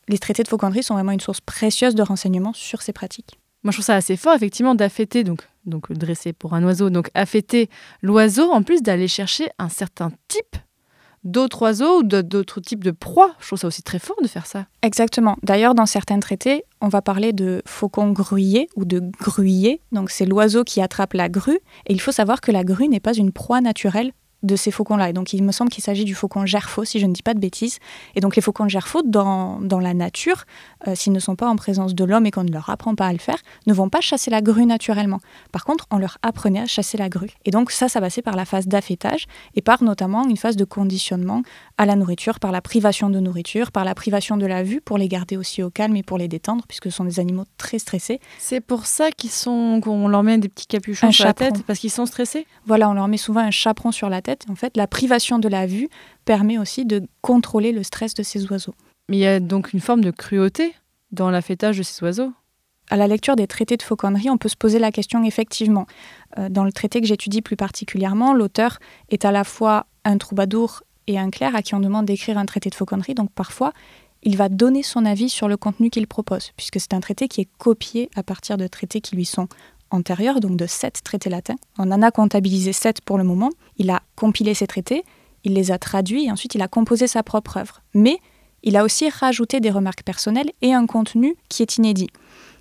Les 0.09 0.19
traités 0.19 0.43
de 0.43 0.49
fauconnerie 0.49 0.83
sont 0.83 0.95
vraiment 0.95 1.13
une 1.13 1.21
source 1.21 1.41
précieuse 1.41 1.95
de 1.95 2.03
renseignements 2.03 2.53
sur 2.53 2.83
ces 2.83 2.93
pratiques. 2.93 3.39
Moi, 3.63 3.73
je 3.73 3.77
trouve 3.77 3.85
ça 3.85 3.95
assez 3.95 4.17
fort, 4.17 4.35
effectivement, 4.35 4.75
d'affêter, 4.75 5.23
donc, 5.23 5.47
donc 5.67 5.93
dresser 5.93 6.33
pour 6.33 6.55
un 6.55 6.65
oiseau, 6.65 6.89
donc 6.89 7.11
affêter 7.15 7.69
l'oiseau, 8.01 8.51
en 8.51 8.63
plus 8.63 8.83
d'aller 8.83 9.07
chercher 9.07 9.51
un 9.59 9.69
certain 9.69 10.11
type 10.29 10.57
d'autres 11.24 11.62
oiseaux 11.62 11.98
ou 11.98 12.02
d'autres 12.02 12.61
types 12.61 12.85
de 12.85 12.90
proies. 12.90 13.35
Je 13.40 13.46
trouve 13.46 13.59
ça 13.59 13.66
aussi 13.66 13.83
très 13.83 13.98
fort 13.98 14.16
de 14.22 14.28
faire 14.28 14.46
ça. 14.46 14.66
Exactement. 14.83 15.37
D'ailleurs, 15.42 15.74
dans 15.74 15.87
certains 15.87 16.20
traités, 16.20 16.64
on 16.80 16.88
va 16.88 17.02
parler 17.02 17.33
de 17.33 17.62
faucon 17.66 18.11
gruyer 18.11 18.68
ou 18.76 18.85
de 18.85 19.02
gruyer. 19.20 19.80
Donc, 19.92 20.11
c'est 20.11 20.26
l'oiseau 20.26 20.64
qui 20.64 20.80
attrape 20.80 21.14
la 21.14 21.28
grue. 21.28 21.61
Et 21.87 21.92
il 21.92 22.00
faut 22.00 22.12
savoir 22.12 22.40
que 22.40 22.52
la 22.52 22.64
grue 22.64 22.88
n'est 22.88 23.00
pas 23.00 23.14
une 23.14 23.33
proie 23.33 23.61
naturelle 23.61 24.12
de 24.42 24.57
ces 24.57 24.70
faucons-là. 24.70 25.11
Et 25.11 25.12
donc, 25.12 25.33
il 25.33 25.42
me 25.42 25.53
semble 25.53 25.70
qu'il 25.70 25.85
s'agit 25.85 26.05
du 26.05 26.14
faucon 26.14 26.46
gerfaux, 26.46 26.85
si 26.85 26.98
je 26.98 27.07
ne 27.07 27.12
dis 27.12 27.22
pas 27.22 27.35
de 27.35 27.40
bêtises. 27.40 27.79
Et 28.14 28.20
donc, 28.20 28.37
les 28.37 28.42
faucons 28.42 28.68
gerfaux, 28.68 29.03
dans, 29.05 29.61
dans 29.61 29.81
la 29.81 29.94
nature, 29.94 30.44
euh, 30.87 30.94
s'ils 30.94 31.12
ne 31.12 31.20
sont 31.20 31.37
pas 31.37 31.48
en 31.48 31.57
présence 31.57 31.94
de 31.94 32.05
l'homme 32.05 32.26
et 32.26 32.31
qu'on 32.31 32.44
ne 32.44 32.53
leur 32.53 32.70
apprend 32.70 32.94
pas 32.94 33.07
à 33.07 33.12
le 33.12 33.18
faire, 33.18 33.38
ne 33.66 33.72
vont 33.72 33.88
pas 33.88 34.00
chasser 34.00 34.31
la 34.31 34.40
grue 34.40 34.66
naturellement. 34.66 35.20
Par 35.53 35.64
contre, 35.64 35.87
on 35.90 35.98
leur 35.98 36.18
apprenait 36.22 36.61
à 36.61 36.66
chasser 36.66 36.96
la 36.96 37.09
grue. 37.09 37.31
Et 37.44 37.50
donc, 37.50 37.70
ça, 37.70 37.88
ça 37.88 38.00
passait 38.00 38.22
par 38.22 38.37
la 38.37 38.44
phase 38.44 38.66
d'affêtage 38.66 39.26
et 39.55 39.62
par 39.62 39.83
notamment 39.83 40.26
une 40.29 40.37
phase 40.37 40.57
de 40.57 40.64
conditionnement 40.64 41.42
à 41.79 41.87
la 41.87 41.96
nourriture, 41.96 42.40
par 42.40 42.53
la 42.53 42.61
privation 42.61 43.11
de 43.11 43.20
nourriture, 43.20 43.72
par 43.72 43.85
la 43.85 43.94
privation 43.94 44.37
de 44.37 44.46
la 44.46 44.62
vue 44.62 44.81
pour 44.81 44.98
les 44.98 45.09
garder 45.09 45.37
aussi 45.37 45.62
au 45.62 45.70
calme 45.70 45.96
et 45.96 46.03
pour 46.03 46.18
les 46.18 46.29
détendre, 46.29 46.64
puisque 46.66 46.85
ce 46.85 46.90
sont 46.90 47.05
des 47.05 47.20
animaux 47.20 47.44
très 47.57 47.79
stressés. 47.79 48.20
C'est 48.38 48.61
pour 48.61 48.87
ça 48.87 49.11
qu'ils 49.11 49.31
sont 49.31 49.81
qu'on 49.83 50.09
leur 50.09 50.22
met 50.22 50.38
des 50.38 50.48
petits 50.48 50.66
capuchons 50.66 51.09
Un 51.09 51.12
sur 51.12 51.24
la 51.24 51.35
tête 51.35 51.62
parce 51.66 51.79
qu'ils 51.79 51.90
sont 51.90 52.07
stressés? 52.07 52.46
Voilà, 52.66 52.88
on 52.88 52.94
leur 52.94 53.09
met 53.09 53.16
souvent 53.16 53.40
un 53.40 53.50
chaperon 53.50 53.92
sur 53.92 54.09
la 54.09 54.22
tête. 54.22 54.30
En 54.49 54.55
fait, 54.55 54.77
la 54.77 54.87
privation 54.87 55.38
de 55.38 55.49
la 55.49 55.66
vue 55.66 55.88
permet 56.25 56.59
aussi 56.59 56.85
de 56.85 57.03
contrôler 57.21 57.73
le 57.73 57.83
stress 57.83 58.14
de 58.14 58.23
ces 58.23 58.47
oiseaux. 58.51 58.75
Mais 59.09 59.16
il 59.16 59.21
y 59.21 59.27
a 59.27 59.40
donc 59.40 59.73
une 59.73 59.81
forme 59.81 60.03
de 60.03 60.11
cruauté 60.11 60.75
dans 61.12 61.31
l'affêtage 61.31 61.79
de 61.79 61.83
ces 61.83 62.03
oiseaux. 62.05 62.33
À 62.88 62.97
la 62.97 63.07
lecture 63.07 63.37
des 63.37 63.47
traités 63.47 63.77
de 63.77 63.83
fauconnerie, 63.83 64.31
on 64.31 64.38
peut 64.38 64.49
se 64.49 64.57
poser 64.57 64.79
la 64.79 64.90
question 64.90 65.23
effectivement. 65.23 65.87
Euh, 66.38 66.49
dans 66.49 66.64
le 66.64 66.73
traité 66.73 67.01
que 67.01 67.07
j'étudie 67.07 67.43
plus 67.43 67.57
particulièrement, 67.57 68.35
l'auteur 68.35 68.79
est 69.11 69.25
à 69.25 69.33
la 69.33 69.45
fois 69.45 69.87
un 70.05 70.19
troubadour 70.19 70.83
et 71.07 71.19
un 71.19 71.31
clerc 71.31 71.55
à 71.55 71.62
qui 71.62 71.75
on 71.75 71.81
demande 71.81 72.07
d'écrire 72.07 72.38
un 72.38 72.47
traité 72.47 72.69
de 72.69 72.75
fauconnerie. 72.75 73.14
Donc 73.14 73.31
parfois, 73.33 73.73
il 74.23 74.37
va 74.37 74.49
donner 74.49 74.83
son 74.83 75.05
avis 75.05 75.29
sur 75.29 75.49
le 75.49 75.57
contenu 75.57 75.90
qu'il 75.90 76.07
propose, 76.07 76.51
puisque 76.57 76.81
c'est 76.81 76.93
un 76.93 77.01
traité 77.01 77.29
qui 77.29 77.40
est 77.40 77.49
copié 77.59 78.11
à 78.16 78.23
partir 78.23 78.57
de 78.57 78.66
traités 78.66 79.01
qui 79.01 79.16
lui 79.16 79.25
sont 79.25 79.49
antérieurs, 79.90 80.40
donc 80.40 80.57
de 80.57 80.66
sept 80.66 81.00
traités 81.05 81.31
latins. 81.31 81.57
On 81.79 81.90
en 81.90 82.03
a 82.03 82.11
comptabilisé 82.11 82.72
sept 82.72 83.00
pour 83.00 83.18
le 83.18 83.24
moment. 83.24 83.50
Il 83.76 83.90
a 83.90 84.03
compilé 84.16 84.55
ces 84.55 84.66
traités, 84.66 85.05
il 85.44 85.55
les 85.55 85.70
a 85.70 85.79
traduits 85.79 86.26
et 86.26 86.33
ensuite 86.33 86.55
il 86.55 86.62
a 86.62 86.68
composé 86.68 87.07
sa 87.07 87.22
propre 87.22 87.57
œuvre. 87.57 87.83
Mais 87.94 88.18
il 88.62 88.76
a 88.76 88.85
aussi 88.85 89.09
rajouté 89.09 89.61
des 89.61 89.70
remarques 89.70 90.03
personnelles 90.03 90.50
et 90.62 90.74
un 90.74 90.87
contenu 90.87 91.35
qui 91.48 91.62
est 91.62 91.76
inédit. 91.76 92.09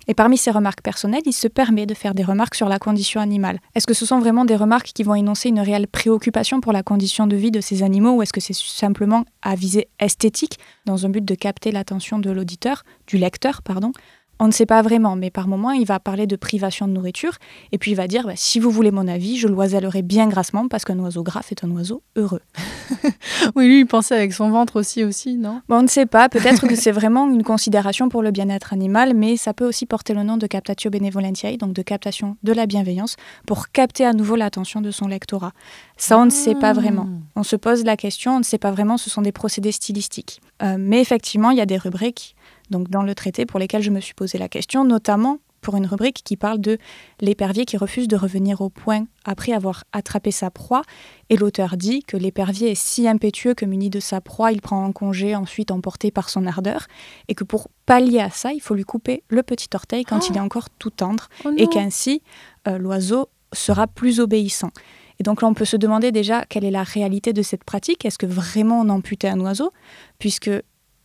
Et 0.08 0.14
parmi 0.14 0.36
ces 0.36 0.50
remarques 0.50 0.82
personnelles, 0.82 1.22
il 1.26 1.32
se 1.32 1.46
permet 1.46 1.86
de 1.86 1.94
faire 1.94 2.14
des 2.14 2.24
remarques 2.24 2.54
sur 2.54 2.68
la 2.68 2.78
condition 2.78 3.20
animale. 3.20 3.60
Est-ce 3.74 3.86
que 3.86 3.94
ce 3.94 4.06
sont 4.06 4.18
vraiment 4.18 4.44
des 4.44 4.56
remarques 4.56 4.90
qui 4.94 5.02
vont 5.02 5.14
énoncer 5.14 5.50
une 5.50 5.60
réelle 5.60 5.86
préoccupation 5.86 6.60
pour 6.60 6.72
la 6.72 6.82
condition 6.82 7.26
de 7.26 7.36
vie 7.36 7.50
de 7.50 7.60
ces 7.60 7.82
animaux 7.82 8.12
ou 8.12 8.22
est-ce 8.22 8.32
que 8.32 8.40
c'est 8.40 8.56
simplement 8.56 9.24
à 9.42 9.54
visée 9.54 9.88
esthétique 10.00 10.58
dans 10.86 11.06
un 11.06 11.10
but 11.10 11.24
de 11.24 11.34
capter 11.34 11.70
l'attention 11.70 12.18
de 12.18 12.30
l'auditeur, 12.30 12.82
du 13.06 13.18
lecteur, 13.18 13.62
pardon 13.62 13.92
on 14.40 14.46
ne 14.46 14.52
sait 14.52 14.66
pas 14.66 14.80
vraiment, 14.80 15.16
mais 15.16 15.30
par 15.30 15.46
moment, 15.46 15.70
il 15.70 15.86
va 15.86 16.00
parler 16.00 16.26
de 16.26 16.34
privation 16.34 16.88
de 16.88 16.92
nourriture, 16.92 17.34
et 17.72 17.78
puis 17.78 17.92
il 17.92 17.94
va 17.94 18.08
dire, 18.08 18.26
bah, 18.26 18.32
si 18.36 18.58
vous 18.58 18.70
voulez 18.70 18.90
mon 18.90 19.06
avis, 19.06 19.36
je 19.36 19.46
l'oisellerai 19.46 20.00
bien 20.00 20.26
grassement, 20.28 20.66
parce 20.66 20.86
qu'un 20.86 20.98
oiseau 20.98 21.22
gras 21.22 21.46
est 21.50 21.62
un 21.62 21.70
oiseau 21.70 22.02
heureux. 22.16 22.42
Oui, 23.56 23.66
lui, 23.66 23.80
il 23.80 23.86
pensait 23.86 24.14
avec 24.14 24.32
son 24.32 24.50
ventre 24.50 24.78
aussi, 24.78 25.02
aussi, 25.02 25.36
non? 25.36 25.62
Bon, 25.68 25.76
on 25.78 25.82
ne 25.82 25.88
sait 25.88 26.06
pas, 26.06 26.28
peut-être 26.28 26.66
que 26.66 26.74
c'est 26.74 26.90
vraiment 26.90 27.28
une 27.28 27.42
considération 27.42 28.08
pour 28.08 28.22
le 28.22 28.30
bien-être 28.30 28.72
animal, 28.72 29.14
mais 29.14 29.36
ça 29.36 29.54
peut 29.54 29.66
aussi 29.66 29.86
porter 29.86 30.14
le 30.14 30.22
nom 30.22 30.36
de 30.36 30.46
captatio 30.46 30.90
benevolentiae, 30.90 31.56
donc 31.56 31.72
de 31.72 31.82
captation 31.82 32.36
de 32.42 32.52
la 32.52 32.66
bienveillance, 32.66 33.16
pour 33.46 33.70
capter 33.70 34.04
à 34.04 34.12
nouveau 34.12 34.36
l'attention 34.36 34.80
de 34.80 34.90
son 34.90 35.08
lectorat. 35.08 35.52
Ça, 35.96 36.18
on 36.18 36.24
ne 36.24 36.30
sait 36.30 36.54
pas 36.54 36.72
vraiment. 36.72 37.08
On 37.36 37.42
se 37.42 37.56
pose 37.56 37.84
la 37.84 37.96
question, 37.96 38.36
on 38.36 38.38
ne 38.38 38.44
sait 38.44 38.58
pas 38.58 38.70
vraiment, 38.70 38.96
ce 38.96 39.10
sont 39.10 39.22
des 39.22 39.32
procédés 39.32 39.72
stylistiques. 39.72 40.40
Euh, 40.62 40.76
mais 40.78 41.00
effectivement, 41.00 41.50
il 41.50 41.58
y 41.58 41.62
a 41.62 41.66
des 41.66 41.78
rubriques 41.78 42.34
donc 42.70 42.88
dans 42.88 43.02
le 43.02 43.14
traité 43.14 43.46
pour 43.46 43.58
lesquelles 43.58 43.82
je 43.82 43.90
me 43.90 44.00
suis 44.00 44.14
posé 44.14 44.38
la 44.38 44.48
question, 44.48 44.84
notamment 44.84 45.38
pour 45.60 45.76
une 45.76 45.84
rubrique 45.86 46.22
qui 46.24 46.38
parle 46.38 46.58
de 46.58 46.78
l'épervier 47.20 47.66
qui 47.66 47.76
refuse 47.76 48.08
de 48.08 48.16
revenir 48.16 48.62
au 48.62 48.70
point 48.70 49.04
après 49.26 49.52
avoir 49.52 49.84
attrapé 49.92 50.30
sa 50.30 50.50
proie. 50.50 50.80
Et 51.28 51.36
l'auteur 51.36 51.76
dit 51.76 52.02
que 52.02 52.16
l'épervier 52.16 52.70
est 52.70 52.74
si 52.74 53.06
impétueux 53.06 53.52
que 53.52 53.66
muni 53.66 53.90
de 53.90 54.00
sa 54.00 54.22
proie, 54.22 54.52
il 54.52 54.62
prend 54.62 54.86
un 54.86 54.92
congé 54.92 55.36
ensuite 55.36 55.70
emporté 55.70 56.10
par 56.10 56.30
son 56.30 56.46
ardeur, 56.46 56.86
et 57.28 57.34
que 57.34 57.44
pour 57.44 57.68
pallier 57.84 58.20
à 58.20 58.30
ça, 58.30 58.54
il 58.54 58.60
faut 58.60 58.74
lui 58.74 58.84
couper 58.84 59.22
le 59.28 59.42
petit 59.42 59.68
orteil 59.74 60.04
quand 60.04 60.20
Oh. 60.22 60.26
il 60.30 60.36
est 60.38 60.40
encore 60.40 60.70
tout 60.70 60.90
tendre, 60.90 61.28
Oh 61.44 61.50
et 61.58 61.66
qu'ainsi 61.66 62.22
euh, 62.66 62.78
l'oiseau 62.78 63.28
sera 63.52 63.86
plus 63.86 64.18
obéissant. 64.18 64.70
Et 65.18 65.22
donc 65.22 65.42
là, 65.42 65.48
on 65.48 65.52
peut 65.52 65.66
se 65.66 65.76
demander 65.76 66.10
déjà 66.12 66.46
quelle 66.46 66.64
est 66.64 66.70
la 66.70 66.84
réalité 66.84 67.34
de 67.34 67.42
cette 67.42 67.64
pratique. 67.64 68.06
Est-ce 68.06 68.16
que 68.16 68.24
vraiment 68.24 68.80
on 68.80 68.88
amputait 68.88 69.28
un 69.28 69.38
oiseau? 69.40 69.70
Puisque 70.18 70.50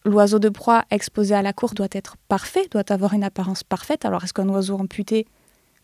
l'oiseau 0.06 0.40
de 0.40 0.50
proie 0.50 0.86
exposé 0.92 1.36
à 1.36 1.42
la 1.42 1.52
cour 1.52 1.74
doit 1.74 1.88
être 1.92 2.16
parfait, 2.28 2.68
doit 2.72 2.90
avoir 2.92 3.14
une 3.14 3.24
apparence 3.24 3.64
parfaite. 3.64 4.06
Alors 4.06 4.24
est-ce 4.24 4.34
qu'un 4.34 4.48
oiseau 4.48 4.76
amputé 4.76 5.26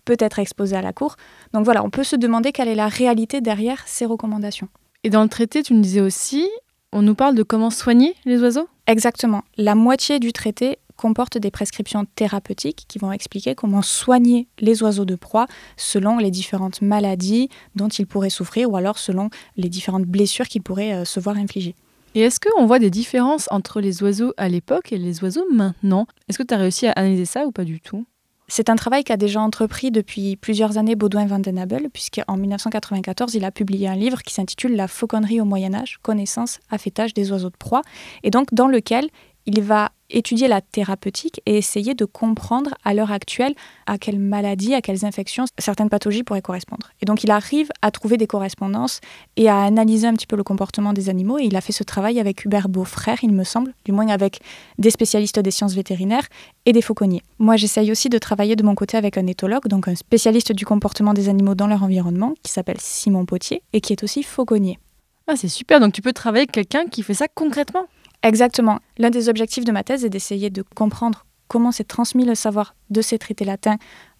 peut 0.06 0.18
être 0.20 0.40
exposé 0.40 0.76
à 0.76 0.82
la 0.82 0.94
cour? 0.94 1.16
Donc 1.54 1.66
voilà, 1.66 1.84
on 1.84 1.90
peut 1.90 2.04
se 2.04 2.16
demander 2.16 2.52
quelle 2.52 2.68
est 2.68 2.76
la 2.76 2.88
réalité 2.88 3.42
derrière 3.42 3.84
ces 3.88 4.06
recommandations. 4.06 4.70
Et 5.04 5.10
dans 5.10 5.24
le 5.24 5.30
traité, 5.30 5.64
tu 5.64 5.74
me 5.74 5.82
disais 5.82 6.02
aussi, 6.02 6.48
on 6.92 7.02
nous 7.02 7.16
parle 7.16 7.36
de 7.36 7.44
comment 7.44 7.72
soigner 7.72 8.16
les 8.26 8.42
oiseaux? 8.42 8.70
Exactement. 8.86 9.44
La 9.58 9.76
moitié 9.76 10.20
du 10.20 10.32
traité 10.32 10.78
comporte 10.98 11.40
des 11.40 11.50
prescriptions 11.50 12.06
thérapeutiques 12.06 12.86
qui 12.88 13.00
vont 13.00 13.12
expliquer 13.12 13.56
comment 13.56 13.82
soigner 13.82 14.48
les 14.60 14.84
oiseaux 14.84 15.06
de 15.06 15.16
proie 15.16 15.48
selon 15.76 16.20
les 16.20 16.30
différentes 16.30 16.84
maladies 16.84 17.50
dont 17.76 17.88
ils 17.88 18.06
pourraient 18.06 18.30
souffrir 18.30 18.70
ou 18.70 18.76
alors 18.76 19.00
selon 19.00 19.32
les 19.58 19.70
différentes 19.70 20.06
blessures 20.06 20.48
qu'ils 20.48 20.62
pourraient 20.62 20.94
euh, 20.94 21.06
se 21.06 21.20
voir 21.20 21.38
infliger. 21.38 21.74
Et 22.14 22.20
est-ce 22.20 22.42
qu'on 22.42 22.66
voit 22.66 22.80
des 22.80 22.90
différences 22.90 23.48
entre 23.52 23.80
les 23.80 24.04
oiseaux 24.04 24.34
à 24.36 24.50
l'époque 24.50 24.92
et 24.92 24.98
les 24.98 25.24
oiseaux 25.24 25.46
maintenant? 25.50 26.08
Est-ce 26.28 26.38
que 26.38 26.44
tu 26.44 26.54
as 26.54 26.58
réussi 26.58 26.88
à 26.88 26.92
analyser 26.92 27.24
ça 27.24 27.46
ou 27.46 27.54
pas 27.54 27.64
du 27.64 27.80
tout? 27.80 28.06
C'est 28.50 28.70
un 28.70 28.76
travail 28.76 29.06
qu'a 29.06 29.16
déjà 29.16 29.40
entrepris 29.40 29.92
depuis 29.92 30.36
plusieurs 30.36 30.78
années 30.78 30.98
Baudouin 30.98 31.26
van 31.26 31.40
den 31.40 31.58
Abel, 31.58 31.90
puisqu'en 31.90 32.36
1994, 32.36 33.34
il 33.36 33.46
a 33.46 33.52
publié 33.52 33.88
un 33.88 33.96
livre 33.96 34.24
qui 34.24 34.34
s'intitule 34.34 34.76
La 34.76 34.90
fauconnerie 34.90 35.40
au 35.40 35.46
Moyen 35.46 35.74
Âge, 35.74 36.00
connaissance, 36.02 36.60
affêtage 36.70 37.14
des 37.14 37.32
oiseaux 37.32 37.50
de 37.50 37.56
proie, 37.56 37.82
et 38.24 38.30
donc 38.30 38.54
dans 38.54 38.68
lequel 38.68 39.08
il 39.46 39.62
va 39.62 39.92
étudier 40.10 40.48
la 40.48 40.62
thérapeutique 40.62 41.42
et 41.46 41.58
essayer 41.58 41.94
de 41.94 42.06
comprendre 42.06 42.72
à 42.84 42.94
l'heure 42.94 43.12
actuelle 43.12 43.54
à 43.86 43.98
quelles 43.98 44.20
maladies, 44.20 44.74
à 44.74 44.82
quelles 44.82 45.06
infections 45.06 45.46
certaines 45.58 45.90
pathologies 45.90 46.24
pourraient 46.24 46.42
correspondre. 46.42 46.92
Et 47.02 47.06
donc 47.06 47.24
il 47.24 47.32
arrive 47.32 47.70
à 47.82 47.92
trouver 47.92 48.18
des 48.18 48.28
correspondances 48.28 49.00
et 49.38 49.50
à 49.50 49.62
analyser 49.62 50.08
un 50.08 50.14
petit 50.14 50.28
peu 50.28 50.36
le 50.36 50.44
comportement 50.44 50.94
des 50.94 51.10
animaux. 51.10 51.40
Et 51.40 51.46
il 51.46 51.56
a 51.56 51.62
fait 51.62 51.72
ce 51.72 51.84
travail 51.84 52.20
avec 52.20 52.44
Hubert 52.46 52.70
Beaufrère, 52.70 53.20
il 53.24 53.32
me 53.32 53.44
semble, 53.44 53.74
du 53.86 53.92
moins 53.92 54.08
avec 54.10 54.40
des 54.78 54.92
spécialistes 54.92 55.40
des 55.40 55.52
sciences 55.52 55.74
vétérinaires 55.74 56.28
et 56.66 56.74
des 56.74 56.82
fauconniers. 56.82 57.24
Moi, 57.40 57.56
j'essaye 57.56 57.92
aussi 57.92 58.10
de 58.10 58.18
travailler 58.18 58.56
de 58.56 58.64
mon 58.64 58.76
côté 58.76 58.98
avec 58.98 59.18
un 59.18 59.28
éthologue, 59.28 59.68
donc 59.68 59.88
un 59.88 59.96
spécialiste 59.96 60.52
du 60.52 60.66
comportement 60.66 61.14
des 61.14 61.30
animaux 61.30 61.56
dans 61.56 61.68
leur 61.68 61.84
environnement, 61.84 62.34
qui 62.44 62.52
s'appelle 62.52 62.80
Simon 62.80 63.26
Potier 63.26 63.64
et 63.74 63.82
qui 63.82 63.94
est 63.94 64.04
aussi 64.04 64.24
fauconnier. 64.24 64.78
Ah, 65.28 65.36
c'est 65.36 65.48
super, 65.48 65.80
donc 65.80 65.94
tu 65.94 66.02
peux 66.02 66.14
travailler 66.14 66.42
avec 66.42 66.52
quelqu'un 66.52 66.88
qui 66.88 67.04
fait 67.04 67.14
ça 67.14 67.28
concrètement? 67.34 67.86
Exactement. 68.24 68.80
L'un 68.98 69.10
des 69.10 69.30
objectifs 69.30 69.66
de 69.66 69.72
ma 69.72 69.84
thèse 69.84 70.06
est 70.06 70.10
d'essayer 70.10 70.50
de 70.50 70.64
comprendre 70.76 71.26
comment 71.48 71.72
s'est 71.72 71.84
transmis 71.84 72.26
le 72.26 72.36
savoir 72.36 72.76
de 72.90 73.02
ces 73.02 73.18
traités 73.18 73.46
latins 73.46 73.78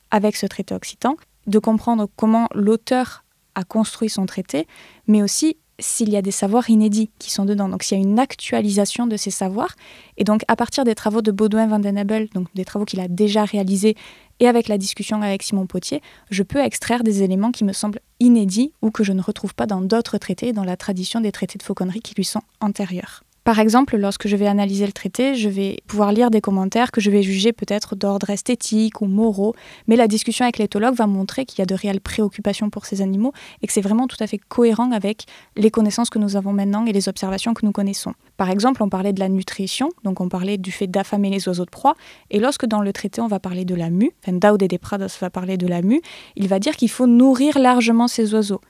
avec 0.10 0.36
ce 0.36 0.46
traité 0.48 0.74
occitan, 0.74 1.16
de 1.48 1.60
comprendre 1.60 2.10
comment 2.16 2.48
l'auteur 2.54 3.24
a 3.56 3.64
construit 3.64 4.10
son 4.10 4.26
traité, 4.26 4.68
mais 5.08 5.22
aussi 5.22 5.58
s'il 5.80 6.10
y 6.10 6.18
a 6.18 6.22
des 6.22 6.32
savoirs 6.32 6.70
inédits 6.70 7.10
qui 7.20 7.32
sont 7.32 7.46
dedans. 7.46 7.70
Donc 7.70 7.84
s'il 7.84 7.98
y 7.98 8.02
a 8.02 8.04
une 8.04 8.20
actualisation 8.20 9.08
de 9.08 9.18
ces 9.18 9.32
savoirs. 9.32 9.76
Et 10.18 10.24
donc 10.24 10.44
à 10.48 10.56
partir 10.56 10.84
des 10.84 10.96
travaux 10.96 11.22
de 11.22 11.32
Baudouin 11.32 11.68
van 11.68 11.80
den 11.80 11.98
Abel, 11.98 12.30
donc 12.34 12.48
des 12.54 12.66
travaux 12.66 12.86
qu'il 12.86 13.00
a 13.00 13.08
déjà 13.08 13.46
réalisés, 13.46 13.96
et 14.40 14.48
avec 14.48 14.68
la 14.68 14.78
discussion 14.78 15.22
avec 15.22 15.44
Simon 15.44 15.68
Potier, 15.68 16.02
je 16.30 16.44
peux 16.44 16.60
extraire 16.60 17.04
des 17.04 17.24
éléments 17.24 17.52
qui 17.52 17.64
me 17.64 17.74
semblent 17.74 18.00
inédits 18.20 18.74
ou 18.82 18.92
que 18.92 19.04
je 19.04 19.14
ne 19.14 19.22
retrouve 19.22 19.54
pas 19.54 19.68
dans 19.68 19.82
d'autres 19.82 20.18
traités, 20.18 20.54
dans 20.54 20.64
la 20.64 20.78
tradition 20.78 21.22
des 21.22 21.32
traités 21.32 21.58
de 21.58 21.64
fauconnerie 21.64 22.02
qui 22.02 22.16
lui 22.16 22.26
sont 22.26 22.42
antérieurs. 22.60 23.24
Par 23.44 23.58
exemple, 23.58 23.98
lorsque 23.98 24.28
je 24.28 24.36
vais 24.36 24.46
analyser 24.46 24.86
le 24.86 24.92
traité, 24.92 25.34
je 25.34 25.50
vais 25.50 25.78
pouvoir 25.88 26.12
lire 26.12 26.30
des 26.30 26.42
commentaires 26.42 26.92
que 26.92 27.02
je 27.02 27.10
vais 27.10 27.24
juger 27.24 27.54
peut-être 27.54 27.96
d'ordre 27.96 28.30
esthétique 28.30 29.02
ou 29.02 29.08
moraux, 29.08 29.56
mais 29.88 29.96
la 29.96 30.08
discussion 30.08 30.46
avec 30.46 30.60
l'éthologue 30.60 30.94
va 30.94 31.08
montrer 31.08 31.46
qu'il 31.46 31.58
y 31.58 31.64
a 31.64 31.66
de 31.66 31.74
réelles 31.74 32.02
préoccupations 32.02 32.70
pour 32.70 32.86
ces 32.86 33.02
animaux 33.02 33.34
et 33.64 33.68
que 33.68 33.74
c'est 33.74 33.82
vraiment 33.82 34.06
tout 34.06 34.18
à 34.20 34.28
fait 34.28 34.38
cohérent 34.38 34.92
avec 34.92 35.26
les 35.56 35.72
connaissances 35.72 36.12
que 36.12 36.20
nous 36.20 36.36
avons 36.36 36.54
maintenant 36.54 36.86
et 36.86 36.94
les 36.94 37.10
observations 37.10 37.56
que 37.56 37.66
nous 37.66 37.72
connaissons. 37.72 38.14
Par 38.38 38.52
exemple, 38.52 38.84
on 38.84 38.90
parlait 38.90 39.12
de 39.12 39.20
la 39.20 39.30
nutrition, 39.30 39.90
donc 40.04 40.22
on 40.22 40.30
parlait 40.30 40.60
du 40.60 40.72
fait 40.72 40.86
d'affamer 40.86 41.32
les 41.32 41.48
oiseaux 41.48 41.66
de 41.66 41.72
proie, 41.72 41.96
et 42.30 42.40
lorsque 42.40 42.68
dans 42.68 42.82
le 42.82 42.94
traité 42.94 43.22
on 43.22 43.28
va 43.28 43.40
parler 43.40 43.66
de 43.66 43.74
la 43.74 43.90
mue, 43.90 44.12
enfin 44.24 44.38
Daude 44.38 44.68
de 44.68 44.78
Prados 44.78 45.18
va 45.20 45.32
parler 45.32 45.58
de 45.58 45.66
la 45.66 45.82
mue, 45.82 46.02
il 46.36 46.48
va 46.48 46.60
dire 46.60 46.76
qu'il 46.76 46.92
faut 46.92 47.08
nourrir 47.08 47.58
largement 47.58 48.08
ces 48.08 48.36
oiseaux. 48.36 48.62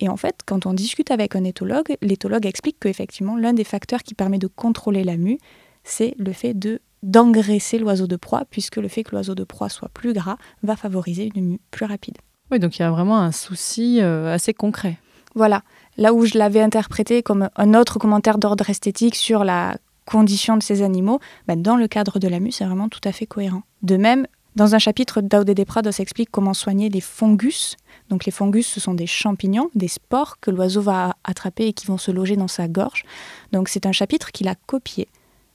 Et 0.00 0.08
en 0.08 0.16
fait, 0.16 0.40
quand 0.46 0.66
on 0.66 0.74
discute 0.74 1.10
avec 1.10 1.36
un 1.36 1.44
éthologue, 1.44 1.96
l'éthologue 2.00 2.46
explique 2.46 2.78
qu'effectivement, 2.80 3.36
l'un 3.36 3.52
des 3.52 3.64
facteurs 3.64 4.02
qui 4.02 4.14
permet 4.14 4.38
de 4.38 4.48
contrôler 4.48 5.04
la 5.04 5.16
mue, 5.16 5.38
c'est 5.84 6.14
le 6.18 6.32
fait 6.32 6.54
de 6.54 6.80
d'engraisser 7.02 7.78
l'oiseau 7.78 8.06
de 8.06 8.14
proie, 8.14 8.44
puisque 8.48 8.76
le 8.76 8.86
fait 8.86 9.02
que 9.02 9.10
l'oiseau 9.10 9.34
de 9.34 9.42
proie 9.42 9.68
soit 9.68 9.88
plus 9.88 10.12
gras 10.12 10.36
va 10.62 10.76
favoriser 10.76 11.30
une 11.34 11.48
mue 11.48 11.60
plus 11.72 11.84
rapide. 11.84 12.16
Oui, 12.52 12.60
donc 12.60 12.78
il 12.78 12.82
y 12.82 12.84
a 12.84 12.90
vraiment 12.92 13.18
un 13.18 13.32
souci 13.32 14.00
euh, 14.00 14.32
assez 14.32 14.54
concret. 14.54 14.98
Voilà, 15.34 15.62
là 15.96 16.12
où 16.12 16.24
je 16.24 16.38
l'avais 16.38 16.60
interprété 16.60 17.22
comme 17.22 17.48
un 17.56 17.74
autre 17.74 17.98
commentaire 17.98 18.38
d'ordre 18.38 18.70
esthétique 18.70 19.16
sur 19.16 19.42
la 19.42 19.76
condition 20.04 20.56
de 20.56 20.62
ces 20.62 20.82
animaux, 20.82 21.20
bah, 21.48 21.56
dans 21.56 21.76
le 21.76 21.88
cadre 21.88 22.18
de 22.18 22.28
la 22.28 22.40
mue, 22.40 22.52
c'est 22.52 22.64
vraiment 22.64 22.88
tout 22.88 23.00
à 23.04 23.12
fait 23.12 23.26
cohérent. 23.26 23.62
De 23.82 23.96
même, 23.96 24.26
Dans 24.54 24.74
un 24.74 24.78
chapitre, 24.78 25.22
Daude 25.22 25.50
de 25.50 25.64
Prados 25.64 25.98
explique 25.98 26.30
comment 26.30 26.52
soigner 26.52 26.90
les 26.90 27.00
fungus. 27.00 27.76
Donc 28.10 28.26
les 28.26 28.32
fungus, 28.32 28.66
ce 28.66 28.80
sont 28.80 28.92
des 28.92 29.06
champignons, 29.06 29.70
des 29.74 29.88
spores 29.88 30.40
que 30.40 30.50
l'oiseau 30.50 30.82
va 30.82 31.16
attraper 31.24 31.68
et 31.68 31.72
qui 31.72 31.86
vont 31.86 31.96
se 31.96 32.10
loger 32.10 32.36
dans 32.36 32.48
sa 32.48 32.68
gorge. 32.68 33.04
Donc 33.52 33.70
c'est 33.70 33.86
un 33.86 33.92
chapitre 33.92 34.30
qu'il 34.30 34.48
a 34.48 34.54
copié 34.54 35.08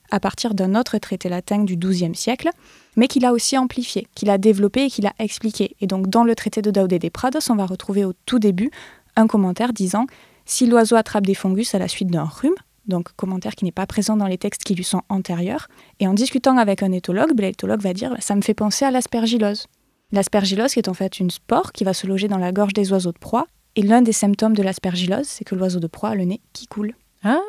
à 0.10 0.20
partir 0.20 0.56
d'un 0.56 0.74
autre 0.74 0.98
traité 0.98 1.30
latin 1.30 1.64
du 1.64 1.76
XIIe 1.76 2.16
siècle, 2.16 2.50
mais 2.96 3.08
qu'il 3.08 3.26
a 3.26 3.34
aussi 3.34 3.58
amplifié, 3.58 4.08
qu'il 4.16 4.30
a 4.32 4.38
développé 4.38 4.86
et 4.86 4.90
qu'il 4.90 5.06
a 5.06 5.14
expliqué. 5.20 5.76
Et 5.80 5.86
donc 5.86 6.10
dans 6.10 6.24
le 6.24 6.34
traité 6.34 6.64
de 6.64 6.72
Daude 6.72 6.90
de 6.90 7.10
Prados, 7.10 7.50
on 7.52 7.56
va 7.56 7.66
retrouver 7.66 8.04
au 8.04 8.14
tout 8.26 8.40
début 8.40 8.72
un 9.16 9.28
commentaire 9.28 9.74
disant 9.74 10.08
si 10.46 10.66
l'oiseau 10.66 10.96
attrape 10.96 11.26
des 11.26 11.36
fungus 11.36 11.76
à 11.76 11.80
la 11.80 11.88
suite 11.88 12.10
d'un 12.10 12.24
rhume, 12.24 12.56
donc 12.88 13.10
commentaire 13.16 13.56
qui 13.56 13.66
n'est 13.66 13.72
pas 13.72 13.86
présent 13.86 14.18
dans 14.18 14.28
les 14.28 14.38
textes 14.38 14.64
qui 14.64 14.76
lui 14.76 14.84
sont 14.84 15.02
antérieurs. 15.10 15.68
Et 16.00 16.08
en 16.08 16.14
discutant 16.14 16.58
avec 16.58 16.84
un 16.84 16.92
éthologue, 16.92 17.34
ben, 17.34 17.46
l'éthologue 17.46 17.82
va 17.82 17.94
dire 17.94 18.16
ça 18.20 18.36
me 18.36 18.42
fait 18.42 18.54
penser 18.54 18.86
à 18.86 18.92
l'aspergillose. 18.92 19.68
L'aspergillose 20.12 20.74
qui 20.74 20.80
est 20.80 20.90
en 20.90 20.94
fait 20.94 21.20
une 21.20 21.30
spore 21.30 21.72
qui 21.74 21.84
va 21.84 21.94
se 21.94 22.08
loger 22.08 22.28
dans 22.28 22.38
la 22.38 22.52
gorge 22.52 22.74
des 22.74 22.92
oiseaux 22.92 23.12
de 23.12 23.18
proie. 23.18 23.48
Et 23.76 23.82
l'un 23.82 24.02
des 24.02 24.14
symptômes 24.14 24.56
de 24.56 24.64
l'aspergillose, 24.64 25.28
c'est 25.28 25.44
que 25.44 25.54
l'oiseau 25.54 25.80
de 25.80 25.88
proie 25.88 26.10
a 26.10 26.16
le 26.16 26.24
nez 26.24 26.42
qui 26.54 26.68
coule. 26.68 26.96
Ah 27.24 27.40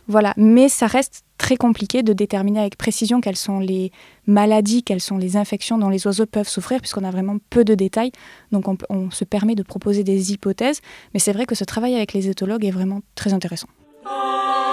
Voilà, 0.08 0.34
mais 0.38 0.70
ça 0.70 0.86
reste 0.86 1.24
très 1.38 1.58
compliqué 1.58 2.04
de 2.04 2.14
déterminer 2.14 2.60
avec 2.60 2.78
précision 2.78 3.22
quelles 3.22 3.36
sont 3.36 3.60
les 3.60 3.92
maladies, 4.28 4.84
quelles 4.84 5.02
sont 5.02 5.18
les 5.18 5.36
infections 5.36 5.80
dont 5.80 5.90
les 5.90 6.06
oiseaux 6.06 6.28
peuvent 6.28 6.48
souffrir, 6.48 6.80
puisqu'on 6.80 7.04
a 7.04 7.10
vraiment 7.10 7.38
peu 7.50 7.64
de 7.64 7.74
détails. 7.74 8.12
Donc 8.52 8.68
on, 8.68 8.78
on 8.90 9.10
se 9.10 9.24
permet 9.24 9.56
de 9.56 9.64
proposer 9.64 10.04
des 10.04 10.32
hypothèses, 10.32 10.82
mais 11.14 11.20
c'est 11.20 11.34
vrai 11.34 11.46
que 11.46 11.56
ce 11.56 11.64
travail 11.64 11.96
avec 11.96 12.14
les 12.14 12.30
éthologues 12.30 12.66
est 12.66 12.72
vraiment 12.72 13.02
très 13.16 13.34
intéressant. 13.34 13.68
Oh. 14.08 14.65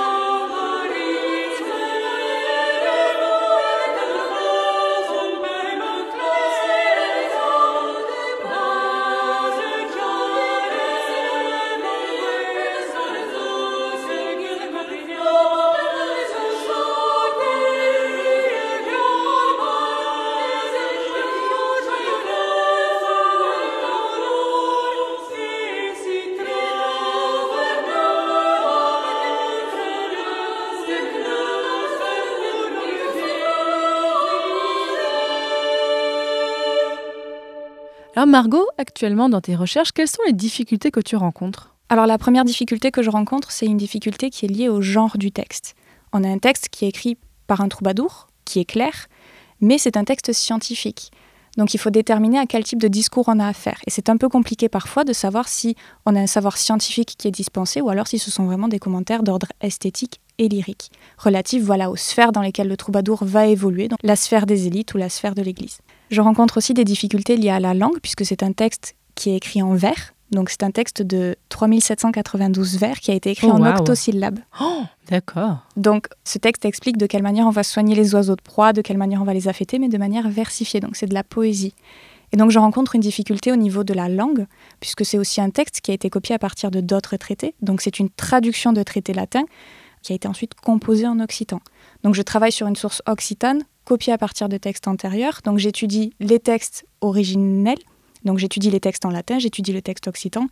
Alors 38.23 38.31
Margot, 38.31 38.69
actuellement 38.79 39.29
dans 39.29 39.41
tes 39.41 39.57
recherches, 39.57 39.91
quelles 39.91 40.07
sont 40.07 40.23
les 40.25 40.33
difficultés 40.33 40.93
que 40.93 41.01
tu 41.01 41.17
rencontres? 41.17 41.75
Alors 41.89 42.07
la 42.07 42.19
première 42.19 42.45
difficulté 42.45 42.93
que 42.93 43.03
je 43.03 43.11
rencontre, 43.11 43.51
c'est 43.51 43.67
une 43.67 43.77
difficulté 43.77 44.31
qui 44.31 44.45
est 44.45 44.49
liée 44.49 44.69
au 44.69 44.81
genre 44.81 45.19
du 45.19 45.33
texte. 45.33 45.75
On 46.13 46.23
a 46.23 46.29
un 46.29 46.39
texte 46.39 46.69
qui 46.69 46.85
est 46.85 46.89
écrit 46.91 47.19
par 47.49 47.63
un 47.63 47.69
troubadour, 47.69 48.29
qui 48.45 48.61
est 48.61 48.65
clair, 48.65 49.09
mais 49.61 49.77
c'est 49.77 49.97
un 49.97 50.05
texte 50.05 50.33
scientifique. 50.33 51.11
Donc 51.57 51.75
il 51.75 51.79
faut 51.79 51.91
déterminer 51.91 52.39
à 52.39 52.47
quel 52.47 52.63
type 52.63 52.81
de 52.81 52.87
discours 52.87 53.25
on 53.27 53.41
a 53.41 53.49
affaire. 53.49 53.81
Et 53.89 53.91
c'est 53.91 54.09
un 54.09 54.17
peu 54.17 54.29
compliqué 54.29 54.69
parfois 54.69 55.03
de 55.03 55.13
savoir 55.13 55.49
si 55.49 55.75
on 56.07 56.15
a 56.15 56.21
un 56.21 56.29
savoir 56.29 56.59
scientifique 56.59 57.17
qui 57.19 57.27
est 57.27 57.33
dispensé 57.33 57.81
ou 57.81 57.89
alors 57.89 58.07
si 58.07 58.21
ce 58.21 58.31
sont 58.31 58.45
vraiment 58.45 58.69
des 58.69 58.79
commentaires 58.79 59.25
d'ordre 59.25 59.49
esthétique 59.61 60.21
et 60.39 60.49
lyrique, 60.49 60.93
relatifs 61.19 61.65
voilà, 61.65 61.91
aux 61.91 61.97
sphères 61.97 62.31
dans 62.31 62.41
lesquelles 62.41 62.69
le 62.69 62.77
troubadour 62.77 63.25
va 63.25 63.49
évoluer, 63.49 63.89
donc 63.89 63.99
la 64.05 64.15
sphère 64.15 64.47
des 64.47 64.69
élites 64.69 64.95
ou 64.95 64.99
la 64.99 65.09
sphère 65.09 65.35
de 65.35 65.43
l'Église. 65.43 65.79
Je 66.13 66.21
rencontre 66.21 66.59
aussi 66.59 66.75
des 66.75 66.85
difficultés 66.85 67.37
liées 67.37 67.49
à 67.49 67.59
la 67.59 67.73
langue, 67.73 67.99
puisque 68.03 68.27
c'est 68.27 68.43
un 68.43 68.53
texte 68.53 68.97
qui 69.15 69.31
est 69.31 69.37
écrit 69.37 69.63
en 69.63 69.75
vers. 69.75 70.13
Donc 70.31 70.51
c'est 70.51 70.63
un 70.63 70.71
texte 70.71 71.01
de 71.01 71.37
3792 71.49 72.77
vers 72.77 73.01
qui 73.01 73.11
a 73.11 73.15
été 73.15 73.31
écrit 73.31 73.47
Oh, 73.51 73.55
en 73.55 73.63
wow. 73.63 73.79
octosyllabes. 73.79 74.39
Oh, 74.61 74.83
d'accord. 75.11 75.59
Donc 75.77 76.09
ce 76.25 76.37
texte 76.37 76.67
explique 76.67 76.99
de 76.99 77.07
quelle 77.07 77.23
manière 77.23 77.47
on 77.47 77.51
va 77.51 77.63
soigner 77.63 77.95
les 77.95 78.15
oiseaux 78.15 78.37
de 78.37 78.43
proie, 78.43 78.75
de 78.75 78.83
quelle 78.83 78.99
manière 78.99 79.23
on 79.23 79.25
va 79.25 79.33
les 79.33 79.49
affêter, 79.49 79.79
mais 79.79 79.89
de 79.89 79.97
manière 79.97 80.29
versifiée. 80.29 80.81
Donc 80.81 80.97
c'est 80.97 81.07
de 81.07 81.15
la 81.15 81.25
poésie. 81.25 81.75
Et 82.33 82.37
donc 82.37 82.51
je 82.51 82.59
rencontre 82.59 82.95
une 82.95 83.01
difficulté 83.01 83.51
au 83.51 83.57
niveau 83.57 83.83
de 83.83 83.95
la 83.95 84.11
langue, 84.11 84.47
puisque 84.81 85.07
c'est 85.07 85.19
aussi 85.19 85.41
un 85.41 85.49
texte 85.51 85.81
qui 85.81 85.93
a 85.93 85.95
été 85.95 86.11
copié 86.11 86.35
à 86.35 86.39
partir 86.39 86.71
de 86.71 86.83
d'autres 86.83 87.17
traités. 87.17 87.55
Donc 87.63 87.81
c'est 87.81 87.99
une 87.99 88.11
traduction 88.11 88.75
de 88.75 88.83
traités 88.83 89.15
latins 89.15 89.45
qui 90.03 90.13
a 90.13 90.17
été 90.17 90.29
ensuite 90.29 90.55
composé 90.55 91.07
en 91.07 91.21
occitan. 91.21 91.61
Donc 92.03 92.15
je 92.15 92.23
travaille 92.23 92.53
sur 92.53 92.67
une 92.67 92.77
source 92.77 93.03
occitane, 93.07 93.63
copiée 93.85 94.13
à 94.13 94.19
partir 94.19 94.49
de 94.49 94.57
textes 94.57 94.89
antérieurs. 94.89 95.41
Donc 95.45 95.59
j'étudie 95.59 96.13
les 96.21 96.39
textes 96.39 96.87
originels, 97.01 97.79
donc 98.25 98.39
j'étudie 98.39 98.71
les 98.71 98.81
textes 98.81 99.05
en 99.05 99.11
latin, 99.11 99.39
j'étudie 99.39 99.73
le 99.73 99.83
texte 99.83 100.09
occitan, 100.09 100.47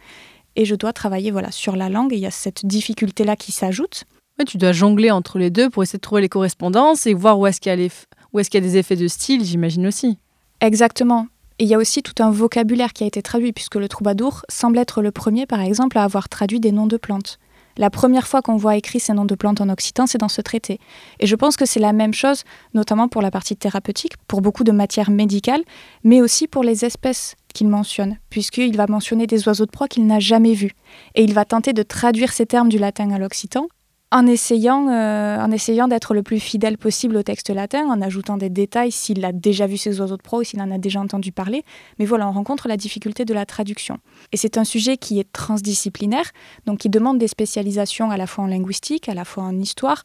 et 0.56 0.64
je 0.64 0.74
dois 0.74 0.92
travailler 0.92 1.30
voilà, 1.30 1.50
sur 1.50 1.76
la 1.76 1.88
langue, 1.88 2.12
et 2.12 2.16
il 2.16 2.22
y 2.22 2.26
a 2.26 2.30
cette 2.30 2.66
difficulté-là 2.66 3.36
qui 3.36 3.52
s'ajoute. 3.52 4.04
Ouais, 4.38 4.44
tu 4.44 4.58
dois 4.58 4.72
jongler 4.72 5.10
entre 5.10 5.38
les 5.38 5.50
deux 5.50 5.70
pour 5.70 5.82
essayer 5.82 5.98
de 5.98 6.02
trouver 6.02 6.22
les 6.22 6.28
correspondances 6.28 7.06
et 7.06 7.14
voir 7.14 7.38
où 7.38 7.46
est-ce 7.46 7.60
qu'il 7.60 7.70
y 7.70 7.72
a, 7.72 7.76
les 7.76 7.88
f- 7.88 8.04
où 8.32 8.38
est-ce 8.38 8.50
qu'il 8.50 8.62
y 8.62 8.66
a 8.66 8.68
des 8.68 8.76
effets 8.78 8.96
de 8.96 9.06
style, 9.06 9.44
j'imagine 9.44 9.86
aussi. 9.86 10.18
Exactement. 10.60 11.26
Et 11.58 11.64
il 11.64 11.68
y 11.68 11.74
a 11.74 11.78
aussi 11.78 12.02
tout 12.02 12.22
un 12.22 12.30
vocabulaire 12.30 12.94
qui 12.94 13.04
a 13.04 13.06
été 13.06 13.20
traduit, 13.20 13.52
puisque 13.52 13.74
le 13.74 13.86
troubadour 13.86 14.42
semble 14.48 14.78
être 14.78 15.02
le 15.02 15.12
premier, 15.12 15.44
par 15.44 15.60
exemple, 15.60 15.98
à 15.98 16.04
avoir 16.04 16.28
traduit 16.30 16.58
des 16.58 16.72
noms 16.72 16.86
de 16.86 16.96
plantes. 16.96 17.38
La 17.80 17.88
première 17.88 18.28
fois 18.28 18.42
qu'on 18.42 18.58
voit 18.58 18.76
écrit 18.76 19.00
ces 19.00 19.14
noms 19.14 19.24
de 19.24 19.34
plantes 19.34 19.62
en 19.62 19.70
occitan, 19.70 20.06
c'est 20.06 20.18
dans 20.18 20.28
ce 20.28 20.42
traité. 20.42 20.78
Et 21.18 21.26
je 21.26 21.34
pense 21.34 21.56
que 21.56 21.64
c'est 21.64 21.80
la 21.80 21.94
même 21.94 22.12
chose, 22.12 22.44
notamment 22.74 23.08
pour 23.08 23.22
la 23.22 23.30
partie 23.30 23.56
thérapeutique, 23.56 24.18
pour 24.28 24.42
beaucoup 24.42 24.64
de 24.64 24.70
matières 24.70 25.08
médicales, 25.08 25.62
mais 26.04 26.20
aussi 26.20 26.46
pour 26.46 26.62
les 26.62 26.84
espèces 26.84 27.36
qu'il 27.54 27.68
mentionne, 27.68 28.18
puisqu'il 28.28 28.76
va 28.76 28.86
mentionner 28.86 29.26
des 29.26 29.48
oiseaux 29.48 29.64
de 29.64 29.70
proie 29.70 29.88
qu'il 29.88 30.06
n'a 30.06 30.20
jamais 30.20 30.52
vus. 30.52 30.72
Et 31.14 31.24
il 31.24 31.32
va 31.32 31.46
tenter 31.46 31.72
de 31.72 31.82
traduire 31.82 32.34
ces 32.34 32.44
termes 32.44 32.68
du 32.68 32.76
latin 32.76 33.12
à 33.12 33.18
l'occitan 33.18 33.66
en 34.12 34.26
essayant, 34.26 34.88
euh, 34.88 35.38
en 35.38 35.50
essayant 35.52 35.86
d'être 35.86 36.14
le 36.14 36.22
plus 36.22 36.40
fidèle 36.40 36.78
possible 36.78 37.16
au 37.16 37.22
texte 37.22 37.50
latin, 37.50 37.86
en 37.86 38.02
ajoutant 38.02 38.36
des 38.36 38.50
détails 38.50 38.90
s'il 38.90 39.24
a 39.24 39.32
déjà 39.32 39.66
vu 39.66 39.76
ces 39.76 40.00
oiseaux 40.00 40.16
de 40.16 40.22
proie 40.22 40.40
ou 40.40 40.44
s'il 40.44 40.60
en 40.60 40.70
a 40.70 40.78
déjà 40.78 41.00
entendu 41.00 41.30
parler. 41.30 41.64
Mais 41.98 42.06
voilà, 42.06 42.28
on 42.28 42.32
rencontre 42.32 42.66
la 42.66 42.76
difficulté 42.76 43.24
de 43.24 43.34
la 43.34 43.46
traduction. 43.46 43.98
Et 44.32 44.36
c'est 44.36 44.58
un 44.58 44.64
sujet 44.64 44.96
qui 44.96 45.20
est 45.20 45.30
transdisciplinaire, 45.32 46.30
donc 46.66 46.78
qui 46.78 46.88
demande 46.88 47.18
des 47.18 47.28
spécialisations 47.28 48.10
à 48.10 48.16
la 48.16 48.26
fois 48.26 48.44
en 48.44 48.48
linguistique, 48.48 49.08
à 49.08 49.14
la 49.14 49.24
fois 49.24 49.44
en 49.44 49.58
histoire, 49.58 50.02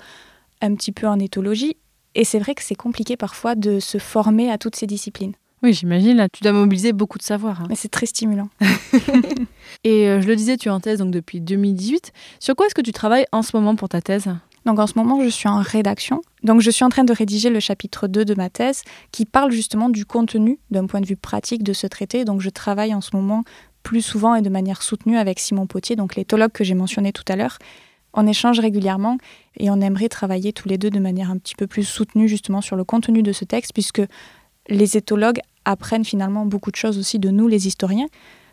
un 0.61 0.75
petit 0.75 0.91
peu 0.91 1.07
en 1.07 1.17
éthologie. 1.17 1.77
Et 2.13 2.23
c'est 2.23 2.39
vrai 2.39 2.53
que 2.53 2.63
c'est 2.63 2.75
compliqué 2.75 3.17
parfois 3.17 3.55
de 3.55 3.79
se 3.79 3.97
former 3.97 4.51
à 4.51 4.57
toutes 4.57 4.75
ces 4.75 4.87
disciplines. 4.87 5.33
Oui, 5.65 5.73
j'imagine, 5.73 6.17
là, 6.17 6.29
tu 6.29 6.43
dois 6.43 6.51
mobiliser 6.51 6.93
beaucoup 6.93 7.17
de 7.17 7.23
savoir. 7.23 7.61
hein. 7.61 7.67
C'est 7.73 7.89
très 7.89 8.05
stimulant. 8.05 8.49
Et 9.83 10.07
euh, 10.07 10.21
je 10.21 10.27
le 10.27 10.35
disais, 10.35 10.57
tu 10.57 10.67
es 10.67 10.71
en 10.71 10.79
thèse 10.79 10.99
donc 10.99 11.09
depuis 11.09 11.41
2018. 11.41 12.11
Sur 12.39 12.55
quoi 12.55 12.67
est-ce 12.67 12.75
que 12.75 12.83
tu 12.83 12.91
travailles 12.91 13.25
en 13.31 13.41
ce 13.41 13.57
moment 13.57 13.75
pour 13.75 13.89
ta 13.89 13.99
thèse? 13.99 14.27
Donc 14.67 14.77
en 14.77 14.85
ce 14.85 14.93
moment, 14.95 15.23
je 15.23 15.29
suis 15.29 15.49
en 15.49 15.57
rédaction. 15.61 16.21
Donc 16.43 16.61
je 16.61 16.69
suis 16.69 16.85
en 16.85 16.89
train 16.89 17.03
de 17.03 17.11
rédiger 17.11 17.49
le 17.49 17.59
chapitre 17.59 18.07
2 18.07 18.25
de 18.25 18.35
ma 18.35 18.51
thèse 18.51 18.83
qui 19.11 19.25
parle 19.25 19.51
justement 19.51 19.89
du 19.89 20.05
contenu 20.05 20.59
d'un 20.69 20.85
point 20.85 21.01
de 21.01 21.07
vue 21.07 21.15
pratique 21.15 21.63
de 21.63 21.73
ce 21.73 21.87
traité. 21.87 22.25
Donc 22.25 22.41
je 22.41 22.51
travaille 22.51 22.93
en 22.93 23.01
ce 23.01 23.15
moment 23.15 23.43
plus 23.81 24.03
souvent 24.03 24.35
et 24.35 24.43
de 24.43 24.49
manière 24.51 24.83
soutenue 24.83 25.17
avec 25.17 25.39
Simon 25.39 25.65
Potier, 25.65 25.95
donc 25.95 26.15
l'éthologue 26.15 26.51
que 26.51 26.63
j'ai 26.63 26.75
mentionné 26.75 27.11
tout 27.11 27.25
à 27.27 27.35
l'heure. 27.35 27.57
On 28.13 28.27
échange 28.27 28.59
régulièrement 28.59 29.17
et 29.57 29.71
on 29.71 29.81
aimerait 29.81 30.09
travailler 30.09 30.53
tous 30.53 30.69
les 30.69 30.77
deux 30.77 30.91
de 30.91 30.99
manière 30.99 31.31
un 31.31 31.39
petit 31.39 31.55
peu 31.55 31.65
plus 31.65 31.85
soutenue 31.85 32.27
justement 32.27 32.61
sur 32.61 32.75
le 32.75 32.83
contenu 32.83 33.23
de 33.23 33.31
ce 33.31 33.45
texte 33.45 33.73
puisque 33.73 34.03
les 34.69 34.97
éthologues 34.97 35.39
apprennent 35.65 36.05
finalement 36.05 36.45
beaucoup 36.45 36.71
de 36.71 36.75
choses 36.75 36.97
aussi 36.97 37.19
de 37.19 37.29
nous, 37.29 37.47
les 37.47 37.67
historiens, 37.67 38.07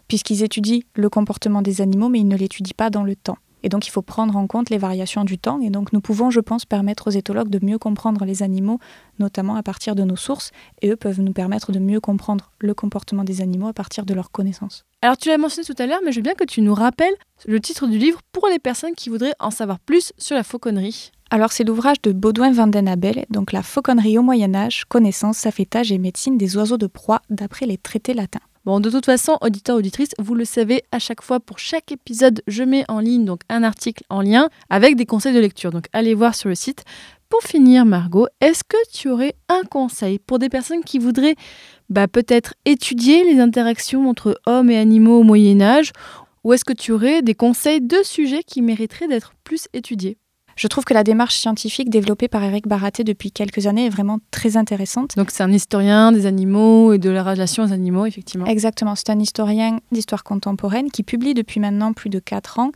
puisqu'ils 0.09 0.42
étudient 0.42 0.81
le 0.94 1.09
comportement 1.09 1.62
des 1.62 1.81
animaux, 1.81 2.09
mais 2.09 2.20
ils 2.20 2.29
ne 2.29 2.37
l'étudient 2.37 2.75
pas 2.77 2.90
dans 2.90 3.05
le 3.05 3.16
temps. 3.16 3.38
Et 3.62 3.68
donc 3.68 3.87
il 3.87 3.90
faut 3.90 4.03
prendre 4.03 4.37
en 4.37 4.46
compte 4.46 4.70
les 4.70 4.79
variations 4.79 5.25
du 5.25 5.38
temps. 5.38 5.61
Et 5.61 5.70
donc 5.70 5.92
nous 5.92 6.01
pouvons, 6.01 6.31
je 6.31 6.40
pense, 6.40 6.64
permettre 6.64 7.09
aux 7.09 7.11
éthologues 7.11 7.48
de 7.48 7.64
mieux 7.64 7.79
comprendre 7.79 8.25
les 8.25 8.42
animaux, 8.42 8.79
notamment 9.18 9.57
à 9.57 9.62
partir 9.62 9.94
de 9.94 10.03
nos 10.03 10.16
sources, 10.16 10.51
et 10.81 10.90
eux 10.90 10.96
peuvent 10.96 11.20
nous 11.20 11.33
permettre 11.33 11.72
de 11.72 11.79
mieux 11.79 12.01
comprendre 12.01 12.51
le 12.59 12.75
comportement 12.75 13.25
des 13.25 13.40
animaux 13.40 13.68
à 13.68 13.72
partir 13.72 14.05
de 14.05 14.14
leurs 14.14 14.31
connaissances. 14.31 14.85
Alors 15.03 15.16
tu 15.16 15.29
l'as 15.29 15.38
mentionné 15.38 15.66
tout 15.66 15.81
à 15.83 15.87
l'heure, 15.87 16.01
mais 16.05 16.12
je 16.12 16.16
veux 16.16 16.22
bien 16.22 16.35
que 16.35 16.44
tu 16.44 16.62
nous 16.62 16.75
rappelles 16.75 17.14
le 17.46 17.61
titre 17.61 17.87
du 17.87 17.98
livre 17.98 18.20
pour 18.33 18.46
les 18.48 18.59
personnes 18.59 18.94
qui 18.94 19.11
voudraient 19.11 19.35
en 19.40 19.51
savoir 19.51 19.81
plus 19.81 20.12
sur 20.18 20.37
la 20.37 20.44
fauconnerie. 20.44 21.11
Alors 21.31 21.51
c'est 21.51 21.64
l'ouvrage 21.64 22.03
de 22.03 22.12
Baudouin 22.12 22.53
van 22.53 22.66
den 22.66 22.87
Abel, 22.87 23.25
donc 23.31 23.53
la 23.53 23.62
fauconnerie 23.62 24.18
au 24.18 24.22
Moyen 24.22 24.55
Âge, 24.55 24.85
connaissance, 24.85 25.38
saffetage 25.38 25.90
et 25.90 25.98
médecine 25.98 26.37
des 26.37 26.57
oiseaux 26.57 26.77
de 26.77 26.87
proie 26.87 27.22
d'après 27.31 27.66
les 27.66 27.79
traités 27.79 28.14
latins. 28.14 28.40
Bon, 28.64 28.79
de 28.79 28.90
toute 28.90 29.07
façon, 29.07 29.38
auditeurs, 29.40 29.77
auditrices, 29.77 30.14
vous 30.20 30.37
le 30.37 30.44
savez, 30.44 30.85
à 30.92 31.01
chaque 31.01 31.20
fois, 31.20 31.40
pour 31.40 31.59
chaque 31.59 31.90
épisode, 31.90 32.42
je 32.46 32.62
mets 32.62 32.85
en 32.88 33.01
ligne 33.01 33.25
donc 33.25 33.40
un 33.48 33.64
article 33.64 34.05
en 34.09 34.22
lien 34.22 34.51
avec 34.70 34.94
des 34.94 35.05
conseils 35.05 35.35
de 35.35 35.40
lecture. 35.40 35.72
Donc 35.72 35.87
allez 35.92 36.14
voir 36.14 36.37
sur 36.37 36.48
le 36.48 36.55
site. 36.55 36.85
Pour 37.29 37.42
finir, 37.42 37.85
Margot, 37.85 38.29
est-ce 38.40 38.62
que 38.62 38.77
tu 38.92 39.09
aurais 39.09 39.35
un 39.48 39.62
conseil 39.64 40.20
pour 40.20 40.38
des 40.38 40.48
personnes 40.48 40.85
qui 40.85 41.01
voudraient 41.01 41.35
bah, 41.88 42.07
peut-être 42.07 42.55
étudier 42.64 43.25
les 43.25 43.40
interactions 43.40 44.09
entre 44.09 44.40
hommes 44.46 44.70
et 44.70 44.79
animaux 44.79 45.18
au 45.18 45.22
Moyen 45.25 45.61
Âge 45.61 45.90
Ou 46.44 46.53
est-ce 46.53 46.64
que 46.64 46.72
tu 46.72 46.92
aurais 46.92 47.20
des 47.20 47.35
conseils 47.35 47.81
de 47.81 47.96
sujets 48.05 48.44
qui 48.44 48.62
mériteraient 48.62 49.09
d'être 49.09 49.33
plus 49.42 49.66
étudiés? 49.72 50.18
Je 50.56 50.68
trouve 50.68 50.84
que 50.84 50.94
la 50.94 51.04
démarche 51.04 51.36
scientifique 51.36 51.90
développée 51.90 52.28
par 52.28 52.42
Eric 52.42 52.68
Baraté 52.68 53.04
depuis 53.04 53.32
quelques 53.32 53.66
années 53.66 53.86
est 53.86 53.90
vraiment 53.90 54.18
très 54.30 54.56
intéressante. 54.56 55.16
Donc 55.16 55.30
c'est 55.30 55.42
un 55.42 55.52
historien 55.52 56.12
des 56.12 56.26
animaux 56.26 56.92
et 56.92 56.98
de 56.98 57.10
la 57.10 57.22
relation 57.22 57.64
aux 57.64 57.72
animaux, 57.72 58.06
effectivement. 58.06 58.46
Exactement, 58.46 58.94
c'est 58.94 59.10
un 59.10 59.18
historien 59.18 59.78
d'histoire 59.90 60.24
contemporaine 60.24 60.90
qui 60.90 61.02
publie 61.02 61.34
depuis 61.34 61.60
maintenant 61.60 61.92
plus 61.92 62.10
de 62.10 62.18
4 62.18 62.58
ans, 62.58 62.72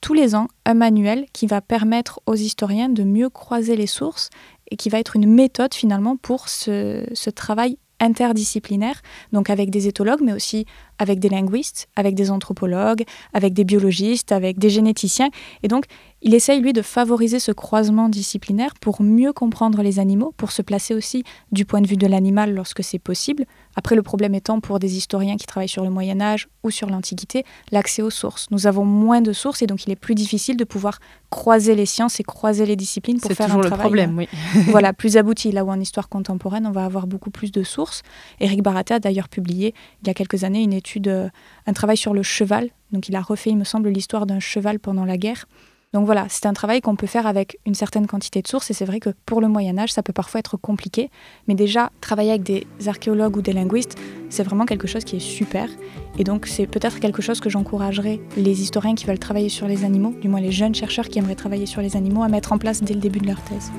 tous 0.00 0.14
les 0.14 0.34
ans, 0.34 0.48
un 0.64 0.74
manuel 0.74 1.26
qui 1.32 1.46
va 1.46 1.60
permettre 1.60 2.20
aux 2.26 2.34
historiens 2.34 2.88
de 2.88 3.02
mieux 3.02 3.30
croiser 3.30 3.76
les 3.76 3.86
sources 3.86 4.30
et 4.70 4.76
qui 4.76 4.88
va 4.88 4.98
être 4.98 5.16
une 5.16 5.32
méthode 5.32 5.74
finalement 5.74 6.16
pour 6.16 6.48
ce, 6.48 7.06
ce 7.12 7.30
travail 7.30 7.78
interdisciplinaire, 8.00 9.00
donc 9.32 9.50
avec 9.50 9.70
des 9.70 9.88
éthologues, 9.88 10.20
mais 10.22 10.32
aussi 10.32 10.66
avec 10.98 11.18
des 11.18 11.28
linguistes, 11.28 11.88
avec 11.96 12.14
des 12.14 12.30
anthropologues, 12.30 13.04
avec 13.32 13.54
des 13.54 13.64
biologistes, 13.64 14.32
avec 14.32 14.58
des 14.58 14.70
généticiens. 14.70 15.30
Et 15.62 15.68
donc, 15.68 15.84
il 16.26 16.34
essaye, 16.34 16.60
lui, 16.60 16.72
de 16.72 16.82
favoriser 16.82 17.38
ce 17.38 17.52
croisement 17.52 18.08
disciplinaire 18.08 18.74
pour 18.80 19.00
mieux 19.00 19.32
comprendre 19.32 19.80
les 19.80 20.00
animaux, 20.00 20.34
pour 20.36 20.50
se 20.50 20.60
placer 20.60 20.92
aussi 20.92 21.22
du 21.52 21.64
point 21.64 21.80
de 21.80 21.86
vue 21.86 21.96
de 21.96 22.08
l'animal 22.08 22.52
lorsque 22.52 22.82
c'est 22.82 22.98
possible. 22.98 23.44
Après, 23.76 23.94
le 23.94 24.02
problème 24.02 24.34
étant, 24.34 24.58
pour 24.58 24.80
des 24.80 24.96
historiens 24.96 25.36
qui 25.36 25.46
travaillent 25.46 25.68
sur 25.68 25.84
le 25.84 25.90
Moyen 25.90 26.20
Âge 26.20 26.48
ou 26.64 26.72
sur 26.72 26.90
l'Antiquité, 26.90 27.44
l'accès 27.70 28.02
aux 28.02 28.10
sources. 28.10 28.48
Nous 28.50 28.66
avons 28.66 28.84
moins 28.84 29.20
de 29.20 29.32
sources 29.32 29.62
et 29.62 29.68
donc 29.68 29.86
il 29.86 29.92
est 29.92 29.96
plus 29.96 30.16
difficile 30.16 30.56
de 30.56 30.64
pouvoir 30.64 30.98
croiser 31.30 31.76
les 31.76 31.86
sciences 31.86 32.18
et 32.18 32.24
croiser 32.24 32.66
les 32.66 32.74
disciplines 32.74 33.20
pour 33.20 33.30
faire 33.30 33.54
un 33.54 33.58
le 33.58 33.66
travail. 33.66 33.84
problème, 33.84 34.18
oui. 34.18 34.28
voilà, 34.66 34.92
plus 34.92 35.16
abouti. 35.16 35.52
Là 35.52 35.64
où 35.64 35.70
en 35.70 35.78
histoire 35.78 36.08
contemporaine, 36.08 36.66
on 36.66 36.72
va 36.72 36.84
avoir 36.84 37.06
beaucoup 37.06 37.30
plus 37.30 37.52
de 37.52 37.62
sources. 37.62 38.02
Éric 38.40 38.64
Baratta 38.64 38.96
a 38.96 38.98
d'ailleurs 38.98 39.28
publié, 39.28 39.74
il 40.02 40.08
y 40.08 40.10
a 40.10 40.14
quelques 40.14 40.42
années, 40.42 40.64
une 40.64 40.72
étude, 40.72 41.06
euh, 41.06 41.28
un 41.68 41.72
travail 41.72 41.96
sur 41.96 42.14
le 42.14 42.24
cheval. 42.24 42.70
Donc 42.90 43.08
il 43.08 43.14
a 43.14 43.20
refait, 43.20 43.50
il 43.50 43.56
me 43.56 43.62
semble, 43.64 43.90
l'histoire 43.90 44.26
d'un 44.26 44.40
cheval 44.40 44.80
pendant 44.80 45.04
la 45.04 45.18
guerre. 45.18 45.46
Donc 45.96 46.04
voilà, 46.04 46.26
c'est 46.28 46.44
un 46.44 46.52
travail 46.52 46.82
qu'on 46.82 46.94
peut 46.94 47.06
faire 47.06 47.26
avec 47.26 47.58
une 47.64 47.74
certaine 47.74 48.06
quantité 48.06 48.42
de 48.42 48.46
sources 48.46 48.70
et 48.70 48.74
c'est 48.74 48.84
vrai 48.84 49.00
que 49.00 49.08
pour 49.24 49.40
le 49.40 49.48
Moyen 49.48 49.78
Âge, 49.78 49.94
ça 49.94 50.02
peut 50.02 50.12
parfois 50.12 50.40
être 50.40 50.58
compliqué, 50.58 51.08
mais 51.48 51.54
déjà 51.54 51.90
travailler 52.02 52.32
avec 52.32 52.42
des 52.42 52.66
archéologues 52.86 53.34
ou 53.38 53.40
des 53.40 53.54
linguistes, 53.54 53.96
c'est 54.28 54.42
vraiment 54.42 54.66
quelque 54.66 54.86
chose 54.86 55.04
qui 55.04 55.16
est 55.16 55.20
super 55.20 55.70
et 56.18 56.24
donc 56.24 56.48
c'est 56.48 56.66
peut-être 56.66 57.00
quelque 57.00 57.22
chose 57.22 57.40
que 57.40 57.48
j'encouragerais 57.48 58.20
les 58.36 58.60
historiens 58.60 58.94
qui 58.94 59.06
veulent 59.06 59.18
travailler 59.18 59.48
sur 59.48 59.68
les 59.68 59.86
animaux, 59.86 60.12
du 60.20 60.28
moins 60.28 60.42
les 60.42 60.52
jeunes 60.52 60.74
chercheurs 60.74 61.08
qui 61.08 61.18
aimeraient 61.18 61.34
travailler 61.34 61.64
sur 61.64 61.80
les 61.80 61.96
animaux, 61.96 62.22
à 62.22 62.28
mettre 62.28 62.52
en 62.52 62.58
place 62.58 62.82
dès 62.82 62.92
le 62.92 63.00
début 63.00 63.20
de 63.20 63.28
leur 63.28 63.40
thèse. 63.44 63.72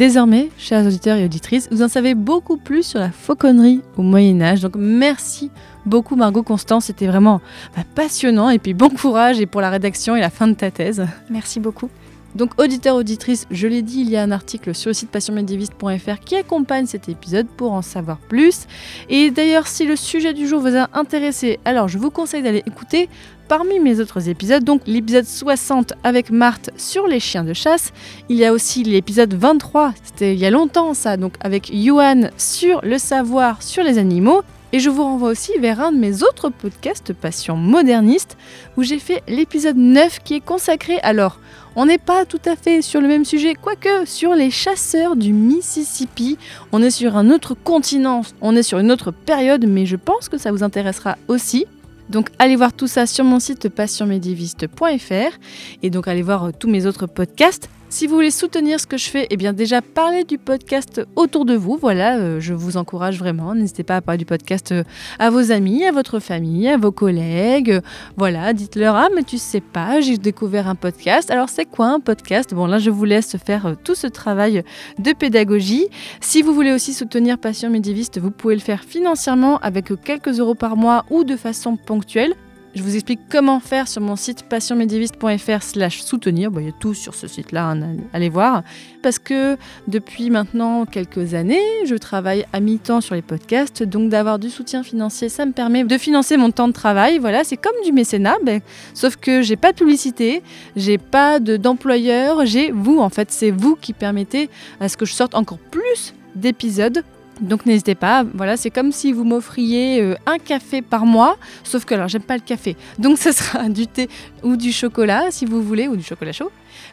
Désormais, 0.00 0.48
chers 0.56 0.86
auditeurs 0.86 1.18
et 1.18 1.26
auditrices, 1.26 1.68
vous 1.70 1.82
en 1.82 1.88
savez 1.88 2.14
beaucoup 2.14 2.56
plus 2.56 2.84
sur 2.84 3.00
la 3.00 3.10
fauconnerie 3.10 3.82
au 3.98 4.02
Moyen 4.02 4.40
Âge. 4.40 4.62
Donc 4.62 4.72
merci 4.74 5.50
beaucoup 5.84 6.16
Margot 6.16 6.42
Constant, 6.42 6.80
c'était 6.80 7.06
vraiment 7.06 7.42
bah, 7.76 7.82
passionnant 7.94 8.48
et 8.48 8.58
puis 8.58 8.72
bon 8.72 8.88
courage 8.88 9.42
et 9.42 9.46
pour 9.46 9.60
la 9.60 9.68
rédaction 9.68 10.16
et 10.16 10.20
la 10.20 10.30
fin 10.30 10.48
de 10.48 10.54
ta 10.54 10.70
thèse. 10.70 11.06
Merci 11.28 11.60
beaucoup. 11.60 11.90
Donc 12.34 12.60
auditeurs, 12.60 12.96
auditrices, 12.96 13.46
je 13.50 13.66
l'ai 13.66 13.82
dit, 13.82 14.00
il 14.00 14.10
y 14.10 14.16
a 14.16 14.22
un 14.22 14.30
article 14.30 14.74
sur 14.74 14.90
le 14.90 14.94
site 14.94 15.10
passionmédiéviste.fr 15.10 16.20
qui 16.24 16.36
accompagne 16.36 16.86
cet 16.86 17.08
épisode 17.08 17.46
pour 17.48 17.72
en 17.72 17.82
savoir 17.82 18.18
plus. 18.18 18.66
Et 19.08 19.30
d'ailleurs, 19.30 19.66
si 19.66 19.84
le 19.84 19.96
sujet 19.96 20.32
du 20.32 20.46
jour 20.46 20.60
vous 20.60 20.76
a 20.76 20.88
intéressé, 20.94 21.58
alors 21.64 21.88
je 21.88 21.98
vous 21.98 22.10
conseille 22.10 22.42
d'aller 22.42 22.62
écouter 22.66 23.08
parmi 23.48 23.80
mes 23.80 23.98
autres 23.98 24.28
épisodes, 24.28 24.62
donc 24.62 24.82
l'épisode 24.86 25.24
60 25.24 25.94
avec 26.04 26.30
Marthe 26.30 26.70
sur 26.76 27.08
les 27.08 27.18
chiens 27.18 27.42
de 27.42 27.52
chasse. 27.52 27.92
Il 28.28 28.36
y 28.36 28.44
a 28.44 28.52
aussi 28.52 28.84
l'épisode 28.84 29.34
23, 29.34 29.92
c'était 30.04 30.34
il 30.34 30.38
y 30.38 30.46
a 30.46 30.50
longtemps 30.50 30.94
ça, 30.94 31.16
donc 31.16 31.34
avec 31.40 31.68
Yuan 31.72 32.30
sur 32.36 32.80
le 32.84 32.98
savoir 32.98 33.60
sur 33.60 33.82
les 33.82 33.98
animaux. 33.98 34.42
Et 34.72 34.78
je 34.78 34.88
vous 34.88 35.02
renvoie 35.02 35.30
aussi 35.30 35.52
vers 35.58 35.80
un 35.80 35.90
de 35.92 35.98
mes 35.98 36.22
autres 36.22 36.48
podcasts 36.48 37.12
Passion 37.12 37.56
moderniste 37.56 38.36
où 38.76 38.82
j'ai 38.82 38.98
fait 38.98 39.22
l'épisode 39.26 39.76
9 39.76 40.20
qui 40.22 40.34
est 40.34 40.44
consacré 40.44 40.98
alors 41.00 41.40
on 41.76 41.86
n'est 41.86 41.98
pas 41.98 42.24
tout 42.24 42.40
à 42.46 42.56
fait 42.56 42.82
sur 42.82 43.00
le 43.00 43.06
même 43.06 43.24
sujet, 43.24 43.54
quoique 43.54 44.04
sur 44.04 44.34
les 44.34 44.50
chasseurs 44.50 45.14
du 45.14 45.32
Mississippi. 45.32 46.36
On 46.72 46.82
est 46.82 46.90
sur 46.90 47.16
un 47.16 47.30
autre 47.30 47.54
continent, 47.54 48.22
on 48.40 48.56
est 48.56 48.64
sur 48.64 48.80
une 48.80 48.90
autre 48.90 49.12
période, 49.12 49.64
mais 49.68 49.86
je 49.86 49.94
pense 49.94 50.28
que 50.28 50.36
ça 50.36 50.50
vous 50.50 50.64
intéressera 50.64 51.16
aussi. 51.28 51.66
Donc 52.08 52.30
allez 52.40 52.56
voir 52.56 52.72
tout 52.72 52.88
ça 52.88 53.06
sur 53.06 53.24
mon 53.24 53.38
site 53.38 53.68
passionmédiéviste.fr 53.68 55.38
et 55.82 55.90
donc 55.90 56.08
allez 56.08 56.22
voir 56.22 56.50
tous 56.58 56.68
mes 56.68 56.86
autres 56.86 57.06
podcasts. 57.06 57.70
Si 57.92 58.06
vous 58.06 58.14
voulez 58.14 58.30
soutenir 58.30 58.78
ce 58.78 58.86
que 58.86 58.96
je 58.96 59.10
fais, 59.10 59.26
eh 59.30 59.36
bien 59.36 59.52
déjà 59.52 59.82
parlez 59.82 60.22
du 60.22 60.38
podcast 60.38 61.02
autour 61.16 61.44
de 61.44 61.54
vous. 61.56 61.76
Voilà, 61.76 62.18
euh, 62.18 62.38
je 62.38 62.54
vous 62.54 62.76
encourage 62.76 63.18
vraiment. 63.18 63.52
N'hésitez 63.52 63.82
pas 63.82 63.96
à 63.96 64.00
parler 64.00 64.18
du 64.18 64.24
podcast 64.24 64.70
euh, 64.70 64.84
à 65.18 65.28
vos 65.28 65.50
amis, 65.50 65.84
à 65.84 65.90
votre 65.90 66.20
famille, 66.20 66.68
à 66.68 66.76
vos 66.76 66.92
collègues. 66.92 67.80
Voilà, 68.16 68.52
dites-leur 68.52 68.94
ah 68.94 69.08
mais 69.16 69.24
tu 69.24 69.38
sais 69.38 69.60
pas, 69.60 70.00
j'ai 70.00 70.18
découvert 70.18 70.68
un 70.68 70.76
podcast. 70.76 71.32
Alors 71.32 71.48
c'est 71.48 71.64
quoi 71.64 71.88
un 71.88 71.98
podcast? 71.98 72.54
Bon 72.54 72.66
là 72.66 72.78
je 72.78 72.90
vous 72.90 73.04
laisse 73.04 73.36
faire 73.44 73.66
euh, 73.66 73.74
tout 73.82 73.96
ce 73.96 74.06
travail 74.06 74.62
de 75.00 75.12
pédagogie. 75.12 75.88
Si 76.20 76.42
vous 76.42 76.54
voulez 76.54 76.70
aussi 76.70 76.94
soutenir 76.94 77.38
Passion 77.38 77.70
médiéviste, 77.70 78.20
vous 78.20 78.30
pouvez 78.30 78.54
le 78.54 78.60
faire 78.60 78.84
financièrement 78.84 79.58
avec 79.58 79.92
quelques 80.04 80.38
euros 80.38 80.54
par 80.54 80.76
mois 80.76 81.06
ou 81.10 81.24
de 81.24 81.34
façon 81.34 81.76
ponctuelle. 81.76 82.36
Je 82.72 82.84
vous 82.84 82.94
explique 82.94 83.18
comment 83.28 83.58
faire 83.58 83.88
sur 83.88 84.00
mon 84.00 84.14
site 84.14 84.44
passionmédiéviste.fr 84.44 85.62
slash 85.62 86.02
soutenir. 86.02 86.52
il 86.56 86.66
y 86.66 86.68
a 86.68 86.72
tout 86.72 86.94
sur 86.94 87.16
ce 87.16 87.26
site-là, 87.26 87.70
hein, 87.70 87.96
allez 88.12 88.28
voir. 88.28 88.62
Parce 89.02 89.18
que 89.18 89.56
depuis 89.88 90.30
maintenant 90.30 90.86
quelques 90.86 91.34
années, 91.34 91.58
je 91.84 91.96
travaille 91.96 92.46
à 92.52 92.60
mi-temps 92.60 93.00
sur 93.00 93.16
les 93.16 93.22
podcasts. 93.22 93.82
Donc 93.82 94.08
d'avoir 94.08 94.38
du 94.38 94.50
soutien 94.50 94.84
financier, 94.84 95.28
ça 95.28 95.46
me 95.46 95.52
permet 95.52 95.82
de 95.82 95.98
financer 95.98 96.36
mon 96.36 96.52
temps 96.52 96.68
de 96.68 96.72
travail. 96.72 97.18
Voilà, 97.18 97.42
c'est 97.42 97.56
comme 97.56 97.74
du 97.84 97.90
mécénat. 97.90 98.36
Ben, 98.44 98.60
sauf 98.94 99.16
que 99.16 99.42
j'ai 99.42 99.56
pas 99.56 99.72
de 99.72 99.76
publicité, 99.76 100.40
j'ai 100.76 100.98
pas 100.98 101.40
d'employeur, 101.40 102.46
j'ai 102.46 102.70
vous. 102.70 103.00
En 103.00 103.10
fait, 103.10 103.32
c'est 103.32 103.50
vous 103.50 103.74
qui 103.74 103.92
permettez 103.92 104.48
à 104.78 104.88
ce 104.88 104.96
que 104.96 105.06
je 105.06 105.12
sorte 105.12 105.34
encore 105.34 105.58
plus 105.58 106.14
d'épisodes 106.36 107.02
donc 107.40 107.66
n'hésitez 107.66 107.94
pas, 107.94 108.24
voilà, 108.34 108.56
c'est 108.56 108.70
comme 108.70 108.92
si 108.92 109.12
vous 109.12 109.24
m'offriez 109.24 110.00
euh, 110.02 110.14
un 110.26 110.38
café 110.38 110.82
par 110.82 111.06
mois, 111.06 111.36
sauf 111.64 111.84
que 111.84 111.94
alors 111.94 112.08
j'aime 112.08 112.22
pas 112.22 112.36
le 112.36 112.42
café. 112.42 112.76
Donc 112.98 113.18
ce 113.24 113.32
sera 113.32 113.68
du 113.68 113.86
thé 113.86 114.08
ou 114.42 114.56
du 114.56 114.72
chocolat 114.72 115.30
si 115.30 115.46
vous 115.46 115.62
voulez, 115.62 115.88
ou 115.88 115.96
du 115.96 116.02
chocolat 116.02 116.32
chaud. 116.32 116.50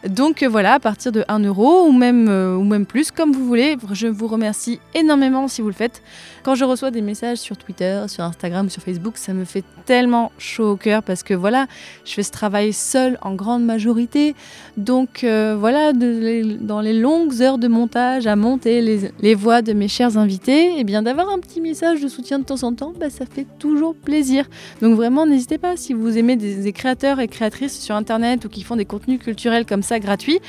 Donc 0.07 0.43
euh, 0.43 0.49
voilà, 0.49 0.73
à 0.73 0.79
partir 0.79 1.11
de 1.11 1.23
1 1.27 1.39
euro 1.39 1.85
ou 1.87 1.91
même, 1.91 2.27
euh, 2.29 2.55
ou 2.55 2.63
même 2.63 2.85
plus, 2.85 3.11
comme 3.11 3.31
vous 3.31 3.45
voulez. 3.45 3.77
Je 3.91 4.07
vous 4.07 4.27
remercie 4.27 4.79
énormément 4.93 5.47
si 5.47 5.61
vous 5.61 5.67
le 5.67 5.73
faites. 5.73 6.01
Quand 6.43 6.55
je 6.55 6.63
reçois 6.63 6.91
des 6.91 7.01
messages 7.01 7.39
sur 7.39 7.57
Twitter, 7.57 8.05
sur 8.07 8.23
Instagram, 8.23 8.69
sur 8.69 8.81
Facebook, 8.81 9.17
ça 9.17 9.33
me 9.33 9.43
fait 9.43 9.65
tellement 9.85 10.31
chaud 10.37 10.71
au 10.71 10.75
cœur 10.75 11.03
parce 11.03 11.23
que 11.23 11.33
voilà, 11.33 11.67
je 12.05 12.13
fais 12.13 12.23
ce 12.23 12.31
travail 12.31 12.71
seul 12.71 13.17
en 13.21 13.35
grande 13.35 13.65
majorité. 13.65 14.33
Donc 14.77 15.23
euh, 15.23 15.57
voilà, 15.59 15.91
dans 15.93 16.81
les 16.81 16.93
longues 16.93 17.41
heures 17.41 17.57
de 17.57 17.67
montage 17.67 18.27
à 18.27 18.35
monter 18.35 18.81
les, 18.81 19.35
voix 19.35 19.61
de 19.61 19.73
mes 19.73 19.87
chers 19.87 20.17
invités, 20.17 20.67
et 20.67 20.79
eh 20.79 20.83
bien 20.83 21.01
d'avoir 21.01 21.29
un 21.29 21.39
petit 21.39 21.59
message 21.59 22.01
de 22.01 22.07
soutien 22.07 22.39
de 22.39 22.45
temps 22.45 22.63
en 22.63 22.73
temps, 22.73 22.93
bah, 22.97 23.09
ça 23.09 23.25
fait 23.25 23.45
toujours 23.59 23.95
plaisir. 23.95 24.45
Donc 24.81 24.95
vraiment, 24.95 25.25
n'hésitez 25.25 25.57
pas 25.57 25.75
si 25.75 25.93
vous 25.93 26.17
aimez 26.17 26.37
des, 26.37 26.55
des 26.55 26.71
créateurs 26.71 27.19
et 27.19 27.27
créatrices 27.27 27.77
sur 27.79 27.95
Internet 27.95 28.45
ou 28.45 28.49
qui 28.49 28.63
font 28.63 28.75
des 28.75 28.85
contenus 28.85 29.19
culturels 29.19 29.65
ça 29.83 29.99
gratuit, 29.99 30.39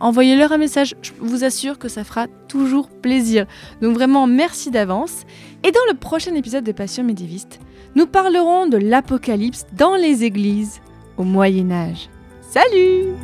envoyez-leur 0.00 0.52
un 0.52 0.58
message. 0.58 0.94
Je 1.02 1.12
vous 1.20 1.44
assure 1.44 1.78
que 1.78 1.88
ça 1.88 2.04
fera 2.04 2.26
toujours 2.48 2.88
plaisir. 2.88 3.46
Donc 3.80 3.94
vraiment, 3.94 4.26
merci 4.26 4.70
d'avance. 4.70 5.24
Et 5.64 5.72
dans 5.72 5.80
le 5.90 5.96
prochain 5.96 6.34
épisode 6.34 6.64
de 6.64 6.72
Passion 6.72 7.04
médiéviste, 7.04 7.60
nous 7.94 8.06
parlerons 8.06 8.66
de 8.66 8.76
l'apocalypse 8.76 9.66
dans 9.76 9.96
les 9.96 10.24
églises 10.24 10.80
au 11.16 11.24
Moyen 11.24 11.70
Âge. 11.70 12.08
Salut 12.50 13.14